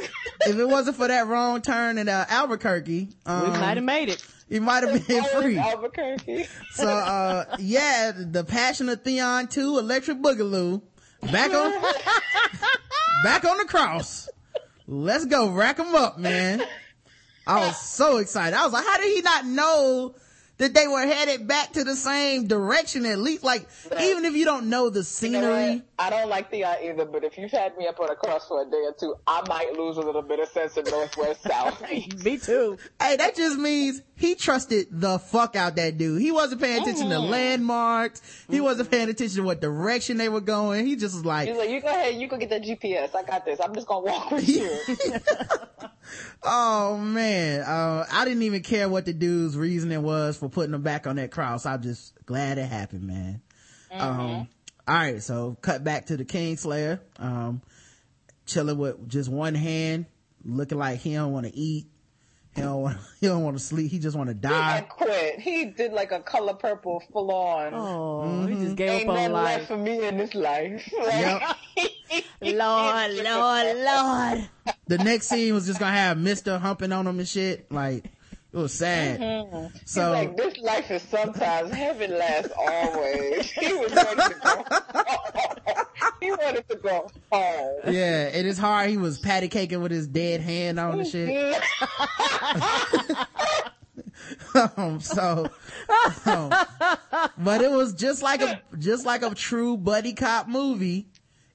[0.46, 4.08] if it wasn't for that wrong turn in uh, Albuquerque, um, We might have made
[4.10, 4.24] it.
[4.48, 5.58] he might have been free.
[5.58, 6.46] Albuquerque.
[6.72, 10.82] So, uh, yeah, the Passion of Theon 2, Electric Boogaloo,
[11.22, 11.72] back on,
[13.22, 14.28] back on the cross.
[14.86, 16.62] Let's go, rack 'em up, man.
[17.46, 18.56] I was so excited.
[18.56, 20.14] I was like, how did he not know
[20.58, 23.42] that they were headed back to the same direction at least?
[23.42, 23.66] Like,
[24.00, 25.82] even if you don't know the You know scenery.
[25.98, 28.62] I don't like Theon either, but if you've had me up on a cross for
[28.62, 31.82] a day or two, I might lose a little bit of sense of northwest south.
[32.24, 32.78] Me too.
[33.00, 36.20] hey, that just means he trusted the fuck out that dude.
[36.20, 37.30] He wasn't paying attention to mm-hmm.
[37.30, 38.20] landmarks.
[38.48, 38.64] He mm-hmm.
[38.64, 40.86] wasn't paying attention to what direction they were going.
[40.86, 43.14] He just was like, He's like, you go ahead, you go get that GPS.
[43.14, 43.60] I got this.
[43.60, 44.68] I'm just gonna walk with you.
[46.42, 50.82] Oh man, uh, I didn't even care what the dude's reasoning was for putting him
[50.82, 51.66] back on that cross.
[51.66, 53.42] I'm just glad it happened, man.
[53.90, 54.48] Um,
[54.86, 57.62] all right, so cut back to the Kingslayer, um,
[58.46, 60.06] chilling with just one hand,
[60.44, 61.86] looking like he don't want to eat.
[62.58, 63.90] He don't want, he don't want to sleep.
[63.90, 64.70] He just want to He die.
[64.76, 65.38] had quit.
[65.40, 67.72] He did like a color purple full on.
[67.74, 68.64] Oh, he mm-hmm.
[68.64, 69.68] just gave Ain't up on nothing left life.
[69.68, 70.92] for me in this life.
[70.98, 71.42] Yep.
[72.40, 74.48] Lord, Lord, Lord.
[74.86, 77.70] The next scene was just gonna have Mister humping on him and shit.
[77.70, 79.20] Like it was sad.
[79.20, 79.78] Mm-hmm.
[79.78, 83.50] He's So like, this life is sometimes heaven lasts always.
[83.50, 85.84] He was ready to go.
[86.20, 87.80] he wanted to go home.
[87.86, 88.90] yeah, it is hard.
[88.90, 91.62] He was patty caking with his dead hand on the shit.
[94.76, 95.48] um, so,
[96.26, 96.52] um,
[97.38, 101.08] but it was just like a, just like a true buddy cop movie.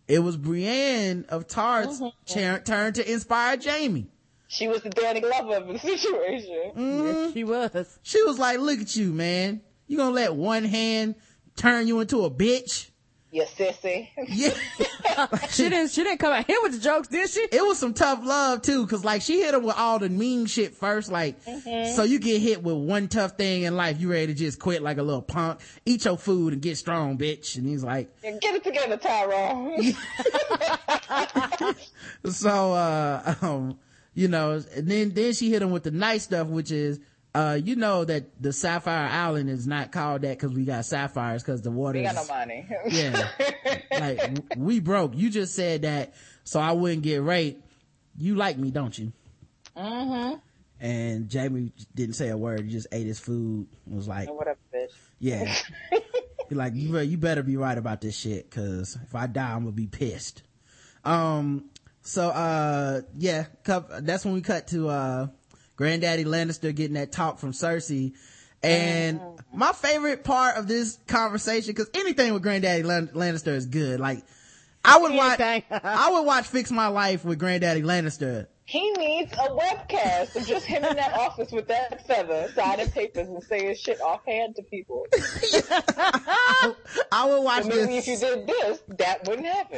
[0.07, 4.07] It was Brienne of Tarth's cha- turn to inspire Jaime.
[4.47, 6.72] She was the Danny Glover of the situation.
[6.76, 7.99] Yes, she was.
[8.03, 9.61] She was like, look at you, man.
[9.88, 11.16] You gonna let one hand
[11.55, 12.89] turn you into a bitch?
[13.34, 14.09] You sissy.
[14.27, 14.53] Yeah.
[15.49, 15.91] She didn't.
[15.91, 17.41] She didn't come out here with the jokes, did she?
[17.41, 20.47] it was some tough love too, cause like she hit him with all the mean
[20.47, 24.27] shit first, like, so you get hit with one tough thing in life, you ready
[24.27, 27.55] to just quit like a little punk, eat your food and get strong, bitch.
[27.57, 29.93] And he's like, Get it together, Tyrone.
[32.31, 33.77] so, uh, um,
[34.15, 36.99] you know, and then, then she hit him with the nice stuff, which is,
[37.36, 41.43] uh, you know that the Sapphire Island is not called that cause we got sapphires
[41.43, 42.67] cause the water we got no money.
[42.88, 43.27] yeah.
[43.91, 45.15] like, w- we broke.
[45.15, 46.13] You just said that
[46.43, 47.65] so I wouldn't get raped.
[48.17, 49.11] You like me, don't you?
[49.75, 50.36] mm-hmm.
[50.79, 52.65] And Jaime didn't say a word.
[52.65, 53.67] He just ate his food.
[53.86, 54.91] and Was like, Whatever, bitch.
[55.19, 55.55] yeah.
[56.49, 58.51] He like, you, you better be right about this shit.
[58.51, 60.43] Cause if I die, I'm gonna be pissed.
[61.05, 61.69] Um,
[62.01, 65.27] so, uh, yeah, that's when we cut to, uh,
[65.76, 68.13] granddaddy Lannister getting that talk from Cersei.
[68.61, 69.57] And mm-hmm.
[69.57, 73.99] my favorite part of this conversation, cause anything with granddaddy Lannister is good.
[73.99, 74.24] Like,
[74.86, 78.47] I would watch, I would watch Fix My Life with granddaddy Lannister.
[78.74, 83.28] He needs a webcast of just him in that office with that feather, signing papers
[83.28, 85.05] and saying shit offhand to people.
[87.11, 88.07] I would watch maybe this.
[88.07, 89.78] if you did this, that wouldn't happen.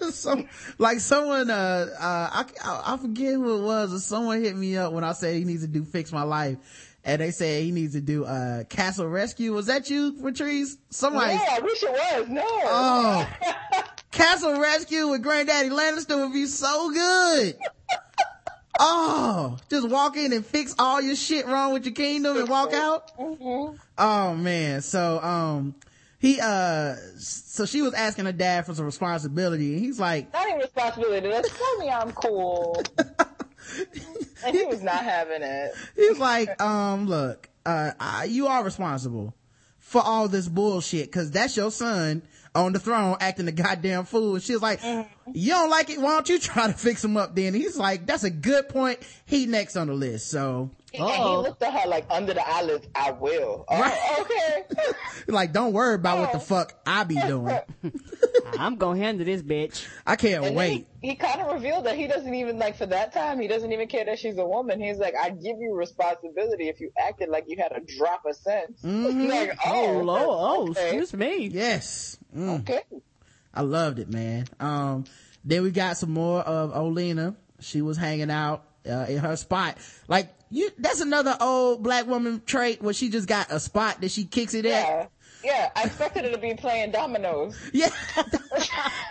[0.12, 0.48] Some,
[0.78, 4.94] like someone, uh, uh, I, I, I forget who it was, someone hit me up
[4.94, 6.56] when I said he needs to do Fix My Life.
[7.04, 9.52] And they said he needs to do, uh, Castle Rescue.
[9.52, 10.78] Was that you, Patrice?
[10.88, 12.28] Somebody, Yeah, I wish it was.
[12.30, 12.42] No.
[12.46, 13.28] oh,
[14.10, 17.56] Castle Rescue with Granddaddy Lannister would be so good.
[18.78, 22.72] Oh, just walk in and fix all your shit wrong with your kingdom and walk
[22.72, 23.12] out.
[23.98, 24.82] Oh man.
[24.82, 25.74] So, um,
[26.18, 30.46] he, uh, so she was asking her dad for some responsibility and he's like, Not
[30.48, 31.28] even responsibility.
[31.28, 32.82] Just tell me I'm cool.
[34.44, 35.72] and he was not having it.
[35.94, 39.34] he's like, um, look, uh, I, you are responsible
[39.78, 42.22] for all this bullshit because that's your son
[42.56, 44.34] on the throne acting a goddamn fool.
[44.34, 45.30] And she was like, mm-hmm.
[45.34, 46.00] you don't like it?
[46.00, 47.54] Why don't you try to fix him up then?
[47.54, 48.98] He's like, that's a good point.
[49.26, 50.30] He next on the list.
[50.30, 53.64] So And he looked at her like under the eyelids, I will.
[53.76, 53.98] Oh, Right.
[54.20, 54.64] okay.
[55.28, 56.40] like, don't worry about what the oh.
[56.40, 57.58] fuck I be doing.
[58.58, 59.86] I'm gonna handle this bitch.
[60.06, 60.86] I can't And wait.
[61.02, 63.40] he, he kind of revealed that he doesn't even like for that time.
[63.40, 64.80] He doesn't even care that she's a woman.
[64.80, 68.36] He's like, I give you responsibility if you acted like you had a drop of
[68.36, 68.80] sense.
[68.82, 69.28] Mm-hmm.
[69.28, 70.22] like, Oh oh, lord.
[70.24, 70.88] Oh, okay.
[70.88, 71.46] excuse me.
[71.48, 72.18] Yes.
[72.36, 72.60] Mm.
[72.60, 72.82] Okay.
[73.54, 74.46] I loved it, man.
[74.60, 75.04] Um,
[75.44, 77.34] then we got some more of Olenna.
[77.60, 79.78] She was hanging out uh, in her spot.
[80.08, 84.10] Like you, that's another old black woman trait where she just got a spot that
[84.10, 84.70] she kicks it at.
[84.86, 85.06] Yeah.
[85.44, 87.56] Yeah, I expected her to be playing dominoes.
[87.72, 87.90] Yeah.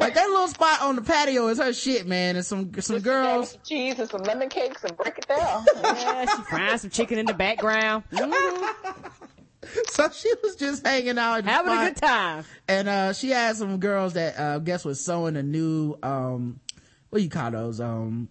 [0.02, 2.36] like that little spot on the patio is her shit, man.
[2.36, 3.52] And some, some girls.
[3.52, 5.64] Some cheese and some lemon cakes and break it down.
[5.82, 8.04] Yeah, she frying some chicken in the background.
[8.12, 9.12] Mhm.
[9.90, 11.40] So she was just hanging out.
[11.40, 12.46] in the Having a good time.
[12.68, 16.60] And, uh, she had some girls that, uh, I guess was sewing a new, um,
[17.10, 17.80] what do you call those?
[17.80, 18.30] Um,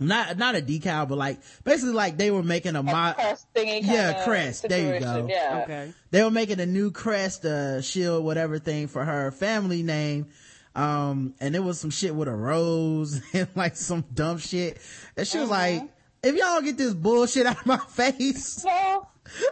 [0.00, 3.14] not, not a decal, but like, basically like they were making a mod.
[3.14, 3.80] crest thingy.
[3.84, 4.68] Yeah, crest.
[4.68, 5.26] There you go.
[5.30, 5.60] Yeah.
[5.64, 5.92] Okay.
[6.10, 10.28] they were making a new crest, uh, shield, whatever thing for her family name.
[10.74, 14.78] Um, and there was some shit with a rose and like some dumb shit.
[15.16, 15.82] And she was like,
[16.22, 19.06] if y'all get this bullshit out of my face, No.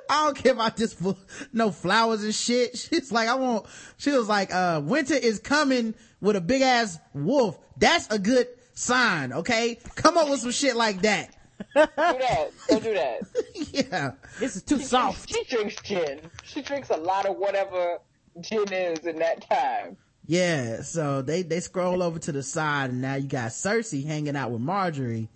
[0.09, 1.18] I don't care about this, bull-
[1.53, 2.76] no flowers and shit.
[2.91, 3.66] She's like, I want,
[3.97, 7.59] she was like, uh, winter is coming with a big ass wolf.
[7.76, 9.78] That's a good sign, okay?
[9.95, 11.35] Come up with some shit like that.
[11.74, 12.51] Do that.
[12.68, 13.20] Don't do that.
[13.72, 14.12] yeah.
[14.39, 15.28] This is too soft.
[15.28, 16.20] She drinks gin.
[16.45, 17.99] She drinks a lot of whatever
[18.41, 19.97] gin is in that time.
[20.26, 24.37] Yeah, so they, they scroll over to the side and now you got Cersei hanging
[24.37, 25.28] out with Margaery.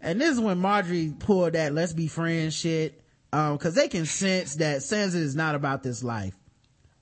[0.00, 3.00] And this is when Margaery pulled that let's be friends shit.
[3.32, 6.34] Um, cause they can sense that Sansa is not about this life.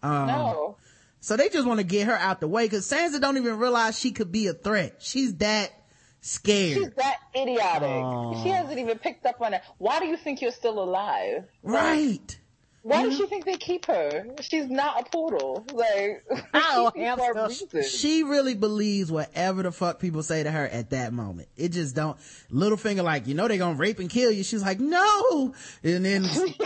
[0.02, 0.76] Um, No.
[1.20, 3.98] So they just want to get her out the way cause Sansa don't even realize
[3.98, 4.96] she could be a threat.
[4.98, 5.72] She's that
[6.20, 6.78] scared.
[6.78, 8.42] She's that idiotic.
[8.42, 9.62] She hasn't even picked up on it.
[9.78, 11.44] Why do you think you're still alive?
[11.62, 12.38] right.
[12.86, 13.08] Why Mm-hmm.
[13.08, 14.26] does she think they keep her?
[14.42, 15.66] She's not a portal.
[15.72, 17.78] Like, she's here for a hamster.
[17.78, 17.82] reason.
[17.98, 21.48] She really believes whatever the fuck people say to her at that moment.
[21.56, 22.16] It just don't,
[22.52, 24.44] Littlefinger like, you know they gonna rape and kill you.
[24.44, 25.52] She's like, no!
[25.82, 26.22] And then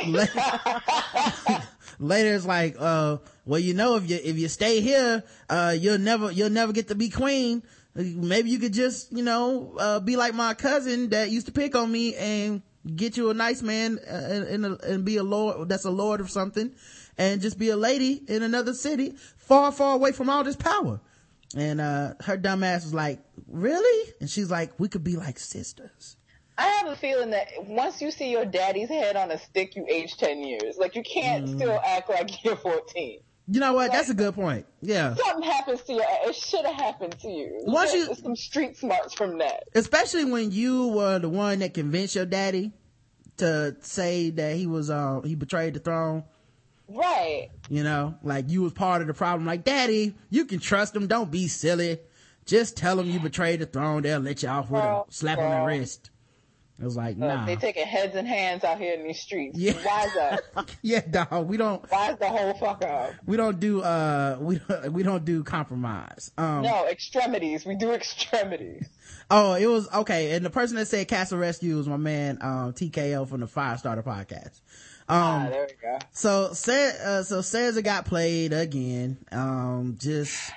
[0.09, 0.31] later,
[1.99, 3.17] later it's like, uh,
[3.47, 6.89] well you know if you, if you stay here, uh, you'll never, you'll never get
[6.89, 7.63] to be queen.
[7.95, 11.75] Maybe you could just, you know, uh, be like my cousin that used to pick
[11.75, 12.63] on me and
[12.97, 16.21] get you a nice man uh, and, and, and be a lord, that's a lord
[16.21, 16.73] of something
[17.19, 21.01] and just be a lady in another city far, far away from all this power.
[21.57, 23.19] And, uh, her dumb ass was like,
[23.49, 24.13] really?
[24.21, 26.17] And she's like, we could be like sisters.
[26.57, 29.87] I have a feeling that once you see your daddy's head on a stick, you
[29.89, 30.77] age 10 years.
[30.79, 31.55] Like, you can't Mm.
[31.57, 33.21] still act like you're 14.
[33.53, 33.91] You know what?
[33.91, 34.65] That's a good point.
[34.81, 35.15] Yeah.
[35.15, 36.05] Something happens to you.
[36.27, 37.59] It should have happened to you.
[37.65, 39.65] Once you- some street smarts from that.
[39.75, 42.73] Especially when you were the one that convinced your daddy
[43.39, 46.23] to say that he was, uh, he betrayed the throne.
[46.89, 47.49] Right.
[47.69, 49.47] You know, like you was part of the problem.
[49.47, 51.07] Like, daddy, you can trust him.
[51.09, 51.99] Don't be silly.
[52.47, 54.03] Just tell them you betrayed the throne.
[54.03, 56.11] They'll let you off with a Girl, slap on the wrist.
[56.81, 57.45] It was like, Uh, nah.
[57.47, 59.59] They taking heads and hands out here in these streets.
[59.59, 59.75] Yeah.
[59.83, 60.41] Why is that?
[60.83, 61.47] yeah, dog.
[61.47, 63.13] We don't, Why is the whole fuck up?
[63.27, 66.31] we don't do, uh, we don't, we don't do compromise.
[66.39, 67.67] Um, No, extremities.
[67.67, 68.89] We do extremities.
[69.31, 70.33] oh, it was, okay.
[70.33, 74.03] And the person that said Castle Rescue was my man, um, TKO from the Firestarter
[74.03, 74.61] podcast.
[75.09, 75.99] ah, Um, there we go.
[76.13, 79.19] so, uh, so Caesar got played again.
[79.31, 80.51] Um, just,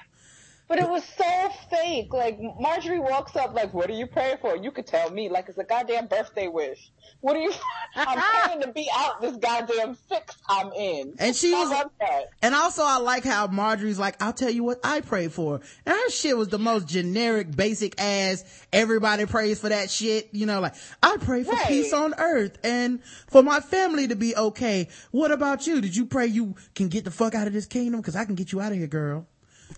[0.74, 2.12] But it was so fake.
[2.12, 5.48] Like Margaery walks up, like, "What are you praying for?" You could tell me, like,
[5.48, 6.90] it's a goddamn birthday wish.
[7.22, 7.52] What are you?
[7.96, 8.48] I'm uh-huh.
[8.48, 11.14] praying to be out this goddamn fix I'm in.
[11.20, 12.30] And she I was- that.
[12.42, 15.62] And also I like how Margaery's like, I'll tell you what I pray for.
[15.86, 18.44] And her shit was the most generic, basic ass,
[18.74, 20.30] everybody prays for that shit.
[20.32, 21.68] You know, like, I pray for Right.
[21.68, 24.88] peace on earth and for my family to be okay.
[25.12, 25.82] What about you?
[25.82, 28.02] Did you pray you can get the fuck out of this kingdom?
[28.02, 29.28] Cause I can get you out of here, girl.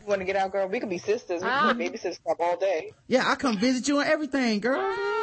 [0.05, 0.67] You want to get out, girl?
[0.67, 1.41] We can be sisters.
[1.41, 1.69] We Ah.
[1.69, 2.93] can be babysitters club all day.
[3.07, 4.79] Yeah, I come visit you and everything, girl.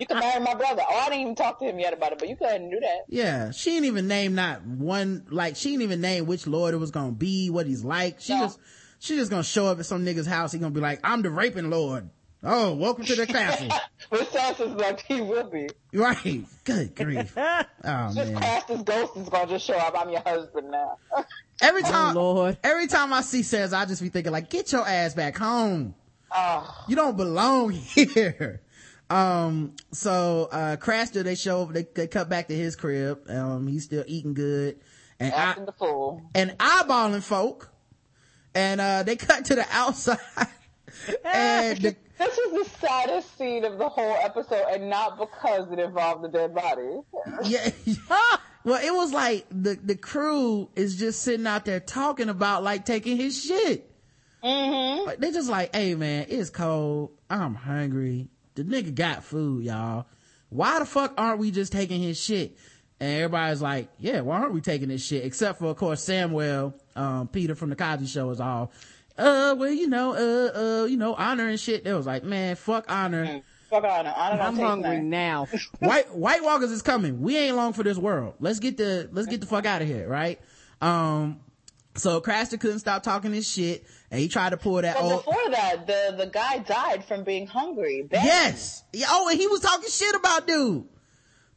[0.00, 0.82] You can marry my brother.
[0.88, 2.70] Oh, I didn't even talk to him yet about it, but you go ahead and
[2.70, 3.02] do that.
[3.08, 6.78] Yeah, she didn't even name not one, like, she didn't even name which lord it
[6.78, 8.20] was gonna be, what he's like.
[8.20, 8.40] She No.
[8.40, 8.58] just,
[8.98, 10.52] she just gonna show up at some nigga's house.
[10.52, 12.08] He gonna be like, I'm the raping lord.
[12.42, 13.68] Oh, welcome to the castle.
[14.10, 15.68] But Sansa's like, he will be.
[15.92, 16.44] right.
[16.64, 17.34] Good grief.
[17.38, 18.36] Oh Just man.
[18.42, 19.94] past this ghost is gonna just show up.
[19.98, 20.98] I'm your husband now.
[21.62, 22.58] Every Oh time, Lord.
[22.64, 25.94] every time I see Says, I just be thinking like, get your ass back home.
[26.32, 28.60] oh, You don't belong here.
[29.10, 33.20] Um, so, uh, Craster, they show, they, they cut back to his crib.
[33.30, 34.80] Um, he's still eating good.
[35.20, 36.22] And I, acting the fool.
[36.34, 37.70] and eyeballing folk.
[38.54, 40.18] And, uh, they cut to the outside.
[41.24, 45.78] and the, This was the saddest scene of the whole episode, and not because it
[45.78, 47.00] involved the dead body.
[47.44, 47.70] yeah.
[48.64, 52.84] Well, it was like the, the crew is just sitting out there talking about like
[52.84, 53.90] taking his shit.
[54.42, 55.06] Mm-hmm.
[55.06, 57.10] Like, they just like, hey man, it's cold.
[57.28, 58.28] I'm hungry.
[58.54, 60.06] The nigga got food, y'all.
[60.48, 62.56] Why the fuck aren't we just taking his shit?
[63.00, 65.24] And everybody's like, yeah, why aren't we taking this shit?
[65.24, 68.70] Except for, of course, Samwell, um, Peter from the Cosby show is all,
[69.18, 71.84] uh, well, you know, uh, uh, you know, honor and shit.
[71.84, 73.42] They was like, man, fuck honor.
[73.74, 75.46] Fuck out of I don't I'm hungry now.
[75.78, 77.20] White White Walkers is coming.
[77.20, 78.34] We ain't long for this world.
[78.40, 80.40] Let's get the let's get the fuck out of here, right?
[80.80, 81.40] Um,
[81.96, 84.96] so Craster couldn't stop talking his shit, and he tried to pull that.
[84.96, 88.02] But old, before that, the the guy died from being hungry.
[88.02, 88.24] Ben.
[88.24, 90.84] yes, Yeah, oh, and he was talking shit about dude.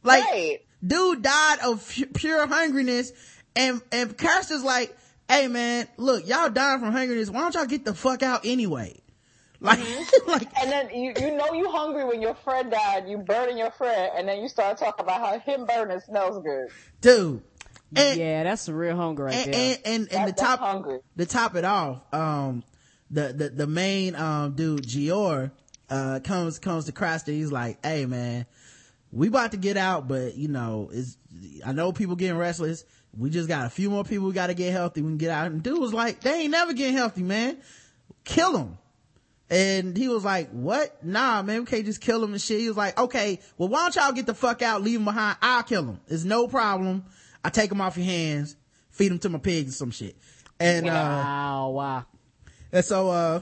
[0.04, 0.58] Like, Right.
[0.86, 3.10] dude died of pu- pure hungriness,
[3.56, 4.96] and and Craster's like,
[5.28, 7.30] "Hey man, look, y'all dying from hungriness.
[7.30, 9.00] Why don't y'all get the fuck out anyway?"
[9.60, 9.80] Like,
[10.26, 13.08] like And then you you know you hungry when your friend died.
[13.08, 16.68] You burning your friend, and then you start talking about how him burning smells good.
[17.00, 17.42] dude.
[17.96, 19.70] And, yeah, that's some real hunger right and, there.
[19.70, 20.98] and, and, and the That- that's top, hungry.
[21.16, 22.62] the top it off, um,
[23.10, 25.50] the, the, the main, um, dude, Jeor,
[25.88, 27.28] uh, comes, comes to Craster.
[27.32, 28.44] He's like, Hey man,
[29.10, 31.16] we about to get out, but you know, it's,
[31.64, 32.84] I know people getting restless.
[33.16, 35.00] We just got a few more people we got to get healthy.
[35.00, 35.46] We can get out.
[35.50, 37.56] And dude was like, they ain't never getting healthy, man.
[38.24, 38.76] Kill them.
[39.50, 41.04] And he was like, what?
[41.04, 42.60] Nah, man, we can't just kill him and shit.
[42.60, 45.38] He was like, okay, well, why don't y'all get the fuck out, leave him behind?
[45.40, 46.00] I'll kill him.
[46.08, 47.04] It's no problem.
[47.42, 48.56] I take him off your hands,
[48.90, 50.16] feed him to my pigs or some shit.
[50.60, 52.06] And, uh, wow, wow.
[52.72, 53.40] and so, uh,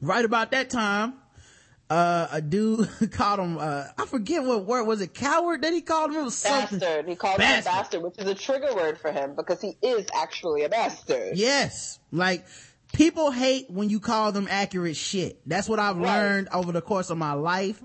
[0.00, 1.14] right about that time,
[1.92, 5.80] uh, a dude called him, uh, I forget what word, was it coward that he
[5.80, 6.20] called him?
[6.20, 6.78] It was something.
[6.78, 7.08] Bastard.
[7.08, 10.06] He called him a bastard, which is a trigger word for him because he is
[10.14, 11.36] actually a bastard.
[11.36, 11.98] Yes.
[12.10, 12.46] Like,
[12.92, 15.40] people hate when you call them accurate shit.
[15.46, 16.06] That's what I've Right.
[16.06, 17.80] learned over the course of my life.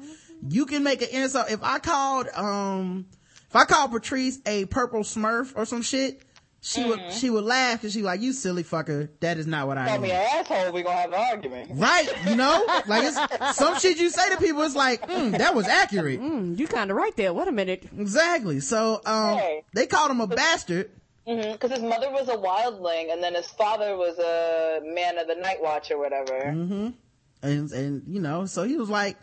[0.47, 1.49] You can make an insult.
[1.49, 3.08] If I called, um,
[3.49, 6.22] if I called Patrice a purple smurf or some shit,
[6.60, 9.10] she would, she would laugh and she would like, you silly fucker.
[9.22, 10.01] That is not what I Call am.
[10.01, 11.70] me an asshole, we gonna have an argument.
[11.76, 12.08] Right.
[12.28, 14.62] You know, like it's some shit you say to people.
[14.64, 16.20] It's like, mm, that was accurate.
[16.20, 17.34] Mm, you kind of right there.
[17.34, 17.88] Wait a minute.
[17.97, 18.60] Exactly.
[18.60, 19.64] So, um, Hey.
[19.74, 20.91] they called him a bastard.
[21.28, 25.36] Because his mother was a wildling, and then his father was a man of the
[25.36, 26.93] night watch or whatever.
[27.41, 29.17] and and you know so he was like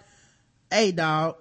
[0.70, 1.36] hey dog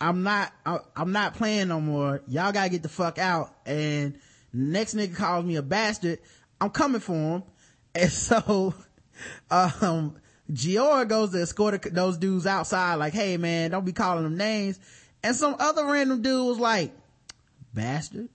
[0.00, 2.22] i'm not I, i'm not playing no more.
[2.28, 3.54] Y'all gotta get the fuck out.
[3.66, 4.18] And
[4.52, 6.20] next nigga calls me a bastard.
[6.60, 7.42] I'm coming for him.
[7.94, 8.74] And so
[9.50, 10.16] um
[10.50, 14.78] goes to escort those dudes outside like hey man don't be calling them names.
[15.22, 16.92] And some other random dude was like
[17.74, 18.28] bastard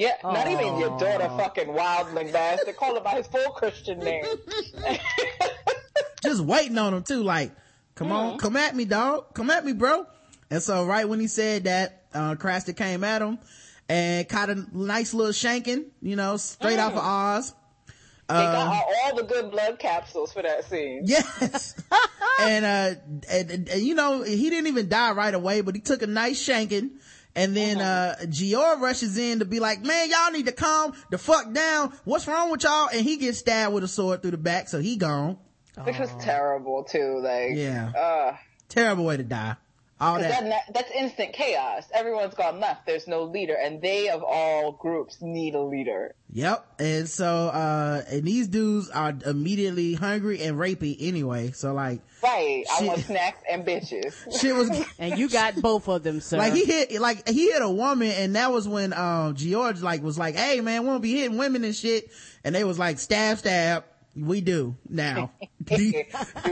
[0.00, 2.74] Yeah, not even your daughter, fucking wildling bastard.
[2.74, 4.24] Call him by his full Christian name.
[6.22, 7.52] just waiting on him too, like,
[7.96, 9.34] come on, come at me, dog.
[9.34, 10.06] Come at me, bro.
[10.50, 13.40] And so right when he said that, uh, Craster came at him
[13.90, 17.54] and caught a nice little shanking, you know, straight off of Oz.
[18.28, 21.02] they got all, all the good blood capsules for that scene.
[21.04, 21.74] Yes.
[22.40, 22.94] and, uh,
[23.30, 26.06] and, and, and, you know, he didn't even die right away, but he took a
[26.06, 26.92] nice shanking.
[27.40, 31.18] And then, uh, Jeor rushes in to be like, man, y'all need to calm the
[31.18, 31.92] fuck down.
[32.04, 32.88] What's wrong with y'all?
[32.92, 34.68] And he gets stabbed with a sword through the back.
[34.68, 35.38] So he gone.
[35.84, 37.20] Which was terrible too.
[37.22, 37.90] Like, Yeah.
[37.96, 38.36] uh,
[38.68, 39.56] Terrible way to die.
[40.00, 40.44] All 'cause that.
[40.44, 41.84] that, that's instant chaos.
[41.92, 42.86] Everyone's gone left.
[42.86, 46.14] There's no leader, and they of all groups need a leader.
[46.32, 46.64] Yep.
[46.78, 51.50] And so, uh, and these dudes are immediately hungry and rapey anyway.
[51.52, 52.64] So like, Right.
[52.70, 52.88] I Shit.
[52.88, 54.14] want snacks and bitches.
[54.40, 56.38] shit was, And you got both of them, sir.
[56.38, 60.02] like he hit, like he hit a woman and that was when, um, Jeor like
[60.02, 62.10] was like, hey man, we won't be hitting women and shit.
[62.44, 63.84] And they was like, stab, stab.
[64.16, 65.30] We do now.
[65.64, 65.92] Do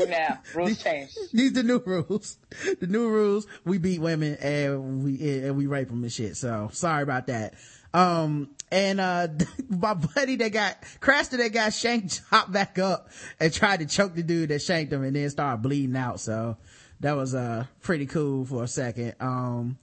[0.08, 0.38] now.
[0.54, 1.10] Rules change.
[1.32, 2.36] These the new rules.
[2.78, 3.48] The new rules.
[3.64, 6.36] We beat women and we and we rape them and shit.
[6.36, 7.54] So sorry about that.
[7.92, 9.28] Um and uh
[9.68, 13.08] my buddy that got crashed that got shanked hopped back up
[13.40, 16.20] and tried to choke the dude that shanked him and then started bleeding out.
[16.20, 16.56] So
[17.00, 19.14] that was uh pretty cool for a second.
[19.20, 19.78] Um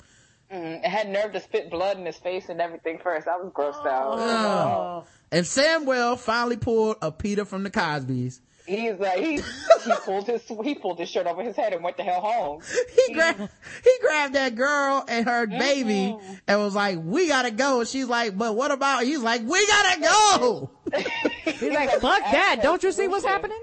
[0.49, 3.27] It had nerve to spit blood in his face and everything first.
[3.27, 4.19] I was grossed out.
[4.19, 8.39] uh, and Samwell finally pulled a Peter from the Cosbys.
[8.65, 11.97] He's like he he pulled his he pulled his shirt over his head and went
[11.97, 12.61] the hell home.
[13.07, 13.39] he grabbed
[13.83, 18.07] he grabbed that girl and her baby and was like, "We gotta go." And she's
[18.07, 20.69] like, "But what about?" He's like, "We gotta go."
[21.45, 22.59] He's like, fuck that.
[22.63, 23.59] Don't you see what's happening?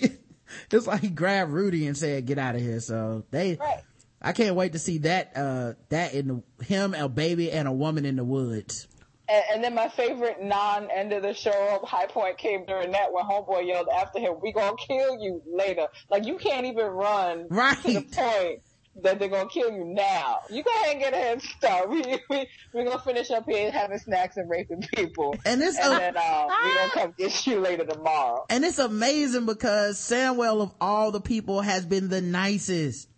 [0.70, 3.80] it's like he grabbed Rudy and said, "Get out of here." So they, Right.
[4.20, 6.28] I can't wait to see that uh that in
[6.58, 8.86] the, him, a baby, and a woman in the woods.
[9.28, 13.12] And, and then my favorite non end of the show high point came during that
[13.12, 17.46] when Homeboy yelled after him, "We gonna kill you later." Like you can't even run
[17.50, 17.76] right.
[17.82, 18.60] to the point
[19.02, 20.38] that they're gonna kill you now.
[20.48, 21.90] You go ahead and get a head start.
[21.96, 25.92] We we we gonna finish up here having snacks and raping people, And it's and
[25.92, 28.46] a- then uh, we gonna come get you later tomorrow.
[28.48, 33.08] And it's amazing because Samwell of all the people has been the nicest.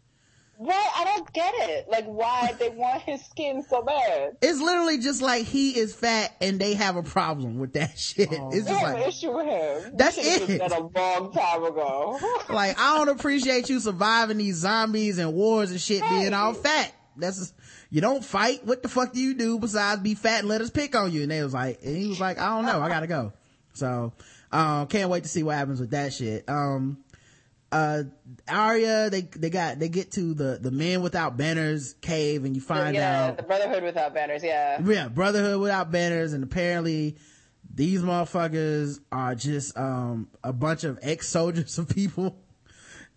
[0.61, 1.89] Right, I don't get it.
[1.89, 4.37] Like why they want his skin so bad.
[4.43, 8.29] It's literally just like he is fat and they have a problem with that shit.
[8.33, 8.51] Oh.
[8.53, 9.93] it's They just have an issue with him.
[9.97, 10.59] That's it.
[10.59, 12.19] That a long time ago.
[12.51, 16.93] like I don't appreciate you surviving these zombies and wars and shit being all fat.
[17.17, 17.55] That's just,
[17.91, 18.65] you don't fight.
[18.65, 21.23] What the fuck do you do besides be fat and let us pick on you?
[21.23, 23.33] And they was like, and he was like, I don't know, I gotta go.
[23.75, 24.13] So,
[24.51, 26.49] um, can't wait to see what happens with that shit.
[26.49, 26.99] Um,
[27.71, 28.05] uh,
[28.49, 32.63] Arya, they they got they get to the the men without banners cave, and you
[32.63, 34.43] find out yeah, out the Brotherhood without banners.
[34.43, 34.81] Yeah.
[34.83, 37.17] yeah, Brotherhood without banners, and apparently
[37.75, 42.39] these motherfuckers are just um a bunch of ex-soldiers of people.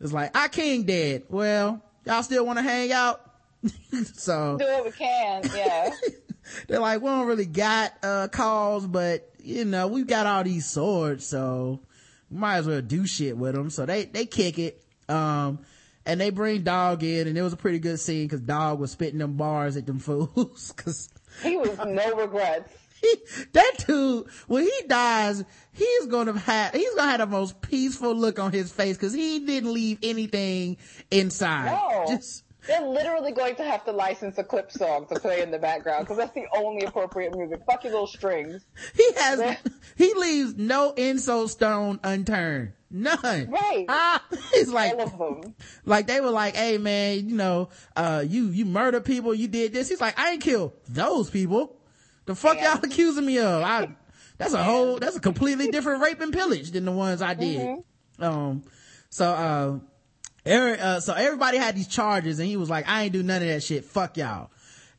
[0.02, 1.24] It's like, I king dead.
[1.30, 3.22] Well, y'all still want to hang out?
[4.16, 5.43] so Do what we can.
[5.56, 5.91] Yeah.
[6.68, 10.66] they're like, we don't really got uh calls, but you know, we've got all these
[10.66, 11.82] swords, so
[12.32, 13.69] might as well do shit with them.
[13.69, 14.84] So they they kick it.
[15.09, 15.59] Um
[16.05, 18.91] and they bring Dog in, and it was a pretty good scene because Dog was
[18.91, 20.73] spitting them bars at them fools.
[20.75, 21.09] Cause
[21.43, 22.73] he was no regrets.
[23.01, 23.15] he,
[23.53, 28.39] that dude, when he dies, he's gonna have, he's gonna have the most peaceful look
[28.39, 30.77] on his face because he didn't leave anything
[31.09, 31.71] inside.
[31.71, 32.15] No.
[32.15, 35.57] Just, They're literally going to have to license a clip song to play in the
[35.57, 37.62] background because that's the only appropriate music.
[37.66, 38.64] Fuck your little strings.
[38.95, 39.57] he has,
[39.95, 42.74] he leaves no insult stone unturned.
[42.91, 43.49] None.
[43.49, 43.86] Right.
[43.89, 45.55] Ah, it's like, All of them.
[45.86, 49.74] like they were like, hey man, you know, uh, you, you murder people, you did
[49.74, 49.89] this.
[49.89, 51.78] He's like, I ain't kill those people.
[52.26, 52.74] The fuck Yeah.
[52.76, 53.64] y'all accusing me of?
[53.64, 53.95] I,
[54.38, 57.80] that's a whole, that's a completely different rape and pillage than the ones I did.
[58.20, 58.64] Um,
[59.09, 59.80] so, uh,
[60.45, 63.41] every, uh, so everybody had these charges and he was like, I ain't do none
[63.41, 63.85] of that shit.
[63.85, 64.49] Fuck y'all.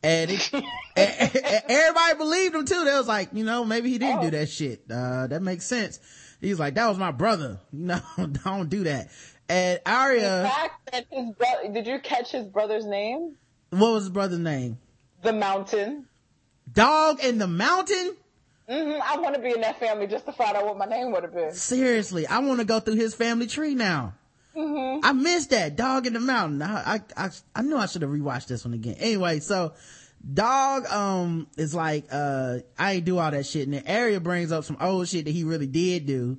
[0.03, 0.65] And, it, and-
[0.97, 2.85] and everybody believed him too.
[2.85, 4.83] They was like, you know, maybe he didn't do that shit.
[4.91, 6.01] Uh, that makes sense.
[6.41, 7.61] He's like, that was my brother.
[7.73, 8.01] No,
[8.45, 9.09] don't do that.
[9.49, 13.35] And The fact that his brother, did you catch his brother's name?
[13.71, 14.79] what was his brother's name?
[15.23, 16.07] The Mountain.
[16.73, 18.17] Dog in the mountain?
[18.69, 21.13] hmm I want to be in that family just to find out what my name
[21.13, 21.53] would have been.
[21.53, 24.15] Seriously, I want to go through his family tree now.
[24.57, 26.63] I missed that dog in the mountain.
[26.63, 28.97] I, I, I, I knew I should have rewatched this one again.
[28.99, 29.73] Anyway, so
[30.33, 33.67] dog, um, is like, uh, I ain't do all that shit.
[33.67, 36.39] And the Arya brings up some old shit that he really did do.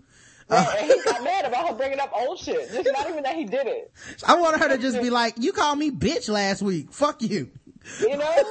[0.50, 2.72] Right, and he got mad about her bringing up old shit.
[2.72, 3.92] Just not even that he did it.
[4.28, 6.92] I wanted her to just be like, you called me bitch last week.
[6.92, 7.50] Fuck you.
[8.02, 8.44] You know?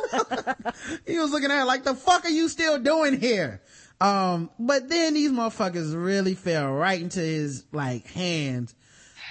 [1.06, 3.62] he was looking at her like, the fuck are you still doing here?
[4.00, 8.74] Um, but then these motherfuckers really fell right into his, like, hands.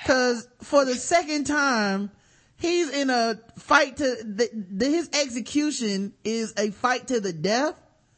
[0.06, 2.12] Cause for the second time,
[2.58, 7.76] he's in a fight to, the, the, his execution is a fight to the death.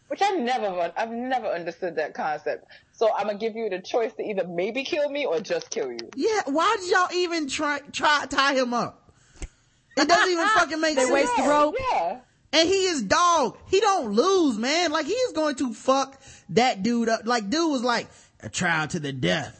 [0.07, 2.65] Which I never, I've never understood that concept.
[2.91, 5.91] So I'm gonna give you the choice to either maybe kill me or just kill
[5.91, 6.09] you.
[6.15, 9.11] Yeah, why did y'all even try, try, tie him up?
[9.97, 11.13] It doesn't even fucking make They sense.
[11.13, 11.75] waste the rope.
[11.91, 12.19] Yeah.
[12.53, 13.57] And he is dog.
[13.67, 14.91] He don't lose, man.
[14.91, 17.21] Like he is going to fuck that dude up.
[17.25, 18.07] Like dude was like,
[18.41, 19.59] a trial to the death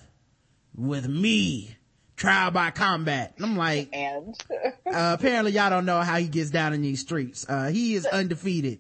[0.76, 1.76] with me.
[2.16, 3.34] Trial by combat.
[3.38, 4.36] And I'm like, And
[4.86, 7.45] uh, apparently y'all don't know how he gets down in these streets.
[7.49, 8.80] Uh, he is undefeated.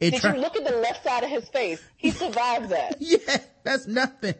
[0.00, 1.80] It did tri- you look at the left side of his face?
[1.96, 2.96] He survived that.
[3.00, 4.34] yeah, that's nothing.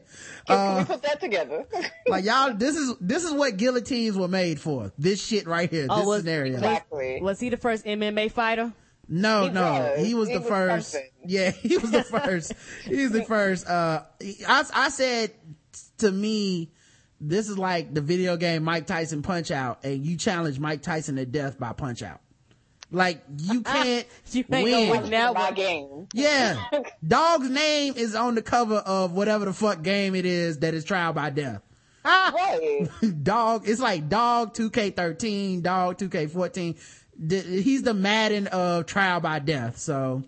[0.47, 1.65] Can, Uh, can we put that together?
[2.07, 4.93] like y'all, this is, this is what guillotines were made for.
[4.99, 5.87] This shit right here.
[5.89, 6.55] Oh, this was- scenario.
[6.55, 7.21] exactly.
[7.23, 8.73] Was he the first MMA fighter?
[9.09, 9.63] No, He no,
[9.97, 10.07] was.
[10.07, 10.93] he was He the was first.
[10.93, 11.11] something.
[11.27, 12.53] Yeah, he was the first.
[12.85, 13.67] He's the first.
[13.67, 14.03] Uh,
[14.49, 15.31] I, I said
[15.99, 16.73] to me,
[17.29, 21.17] this is like the video game Mike Tyson Punch Out, and you challenge Mike Tyson
[21.17, 22.21] to death by Punch Out.
[22.91, 24.91] Like you can't You win.
[24.91, 26.07] win that my game.
[26.13, 26.63] Yeah,
[27.07, 30.85] dog's name is on the cover of whatever the fuck game it is that is
[30.85, 31.63] trial by death.
[32.05, 32.87] Right.
[33.23, 36.77] dog, it's like dog 2K13, dog 2K14.
[37.63, 39.79] He's the Madden of trial by death.
[39.79, 40.23] So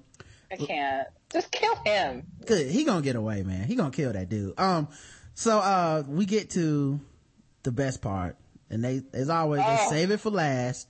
[0.51, 1.07] I can't.
[1.31, 2.23] Just kill him.
[2.47, 2.69] good.
[2.71, 3.67] He gonna get away, man.
[3.67, 4.59] He gonna kill that dude.
[4.59, 4.89] Um,
[5.37, 6.99] so, uh, we get to
[7.63, 8.37] the best part
[8.71, 9.91] and they, as always, they Oh.
[9.91, 10.89] save it for last.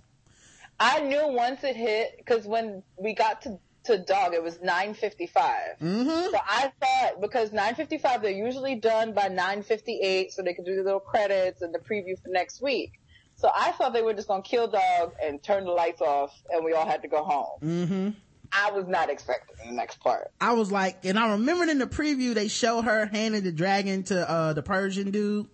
[0.81, 4.95] I knew once it hit because when we got to to dog, it was nine
[4.95, 5.79] fifty five.
[5.81, 6.31] Mm-hmm.
[6.33, 10.43] So I thought because nine fifty five, they're usually done by nine fifty eight, so
[10.43, 12.95] they could do the little credits and the preview for next week.
[13.37, 16.65] So I thought they were just gonna kill dog and turn the lights off, and
[16.65, 17.61] we all had to go home.
[17.63, 18.09] Mm-hmm.
[18.53, 20.31] I was not expecting the next part.
[20.41, 24.03] I was like, and I remembered in the preview, they showed her handing the dragon
[24.05, 25.47] to, uh, the Persian dude.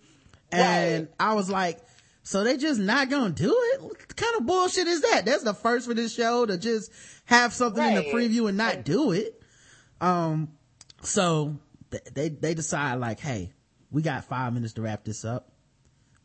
[0.51, 1.13] And Right.
[1.19, 1.79] I was like,
[2.23, 3.81] so they just not gonna do it?
[3.81, 5.23] What kind of bullshit is that?
[5.25, 6.91] That's the first for this show to just
[7.25, 9.41] have something in the preview and not do it.
[9.99, 10.49] Um,
[11.01, 11.57] so
[11.91, 13.51] th- they, they decide like, hey,
[13.91, 15.51] we got five minutes to wrap this up.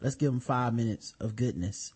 [0.01, 1.93] Let's give them five minutes of goodness.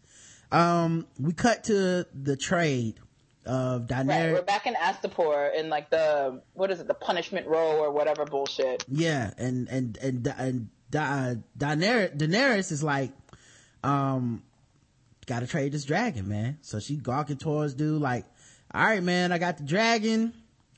[0.51, 2.99] Um, we cut to the trade
[3.47, 4.33] of Right, Daenerys.
[4.35, 8.25] we're back in Astapor in like the what is it, the punishment row or whatever
[8.25, 8.85] bullshit.
[8.89, 13.13] Yeah, and and and and Da- Daenerys, Daenerys is like,
[13.83, 14.43] um,
[15.27, 16.59] gotta trade this dragon, man.
[16.63, 18.25] So she gawking towards dude like,
[18.75, 20.33] all right, man, I got the dragon.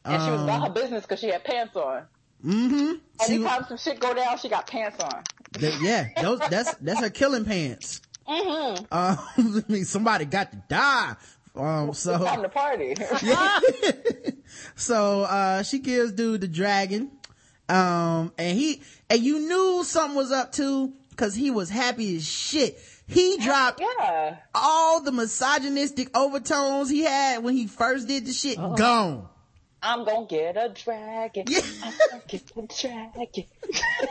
[0.05, 2.03] And she was Um, about her business because she had pants on.
[2.45, 2.93] Mm-hmm.
[3.27, 5.23] She, Anytime some shit go down, she got pants on.
[5.53, 8.01] the- yeah, those, that's that's her killing pants.
[8.27, 8.85] Mm-hmm.
[8.91, 11.15] Uh, I mean, somebody got to die.
[11.55, 12.95] Um, so Time to party.
[14.77, 17.11] so uh she gives dude the dragon
[17.69, 22.27] um and he and you knew something was up too because he was happy as
[22.27, 24.37] shit he dropped yeah.
[24.55, 29.29] all the misogynistic overtones he had when he first did the shit gone
[29.87, 31.45] I'm gonna get a dragon.
[31.47, 31.61] Yeah.
[31.83, 33.27] I'm gonna get a dragon.
[33.35, 33.47] He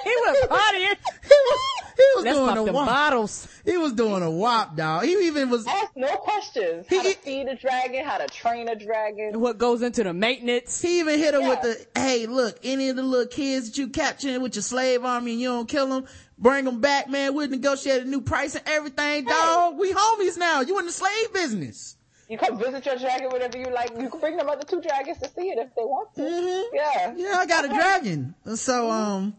[0.05, 0.97] was partying.
[1.23, 3.47] he was he was Let's doing pop a wop bottles.
[3.65, 6.85] he was doing a wop dog he even was Ask no questions.
[6.89, 9.39] How to feed a dragon, how to train a dragon.
[9.39, 10.81] What goes into the maintenance?
[10.81, 11.73] he even hit her with Yeah.
[11.93, 15.33] the hey look any of the little kids that you capturing with your slave army
[15.33, 16.05] and you don't kill them
[16.37, 20.61] bring them back man we'll negotiate a new price and everything dog we homies now
[20.61, 21.95] you in the slave business
[22.27, 23.91] You come visit your dragon whenever you like.
[23.99, 26.21] You can bring them other two dragons to see it if they want to.
[26.21, 26.63] Mhm.
[26.73, 27.13] Yeah.
[27.15, 29.35] yeah i got a dragon so um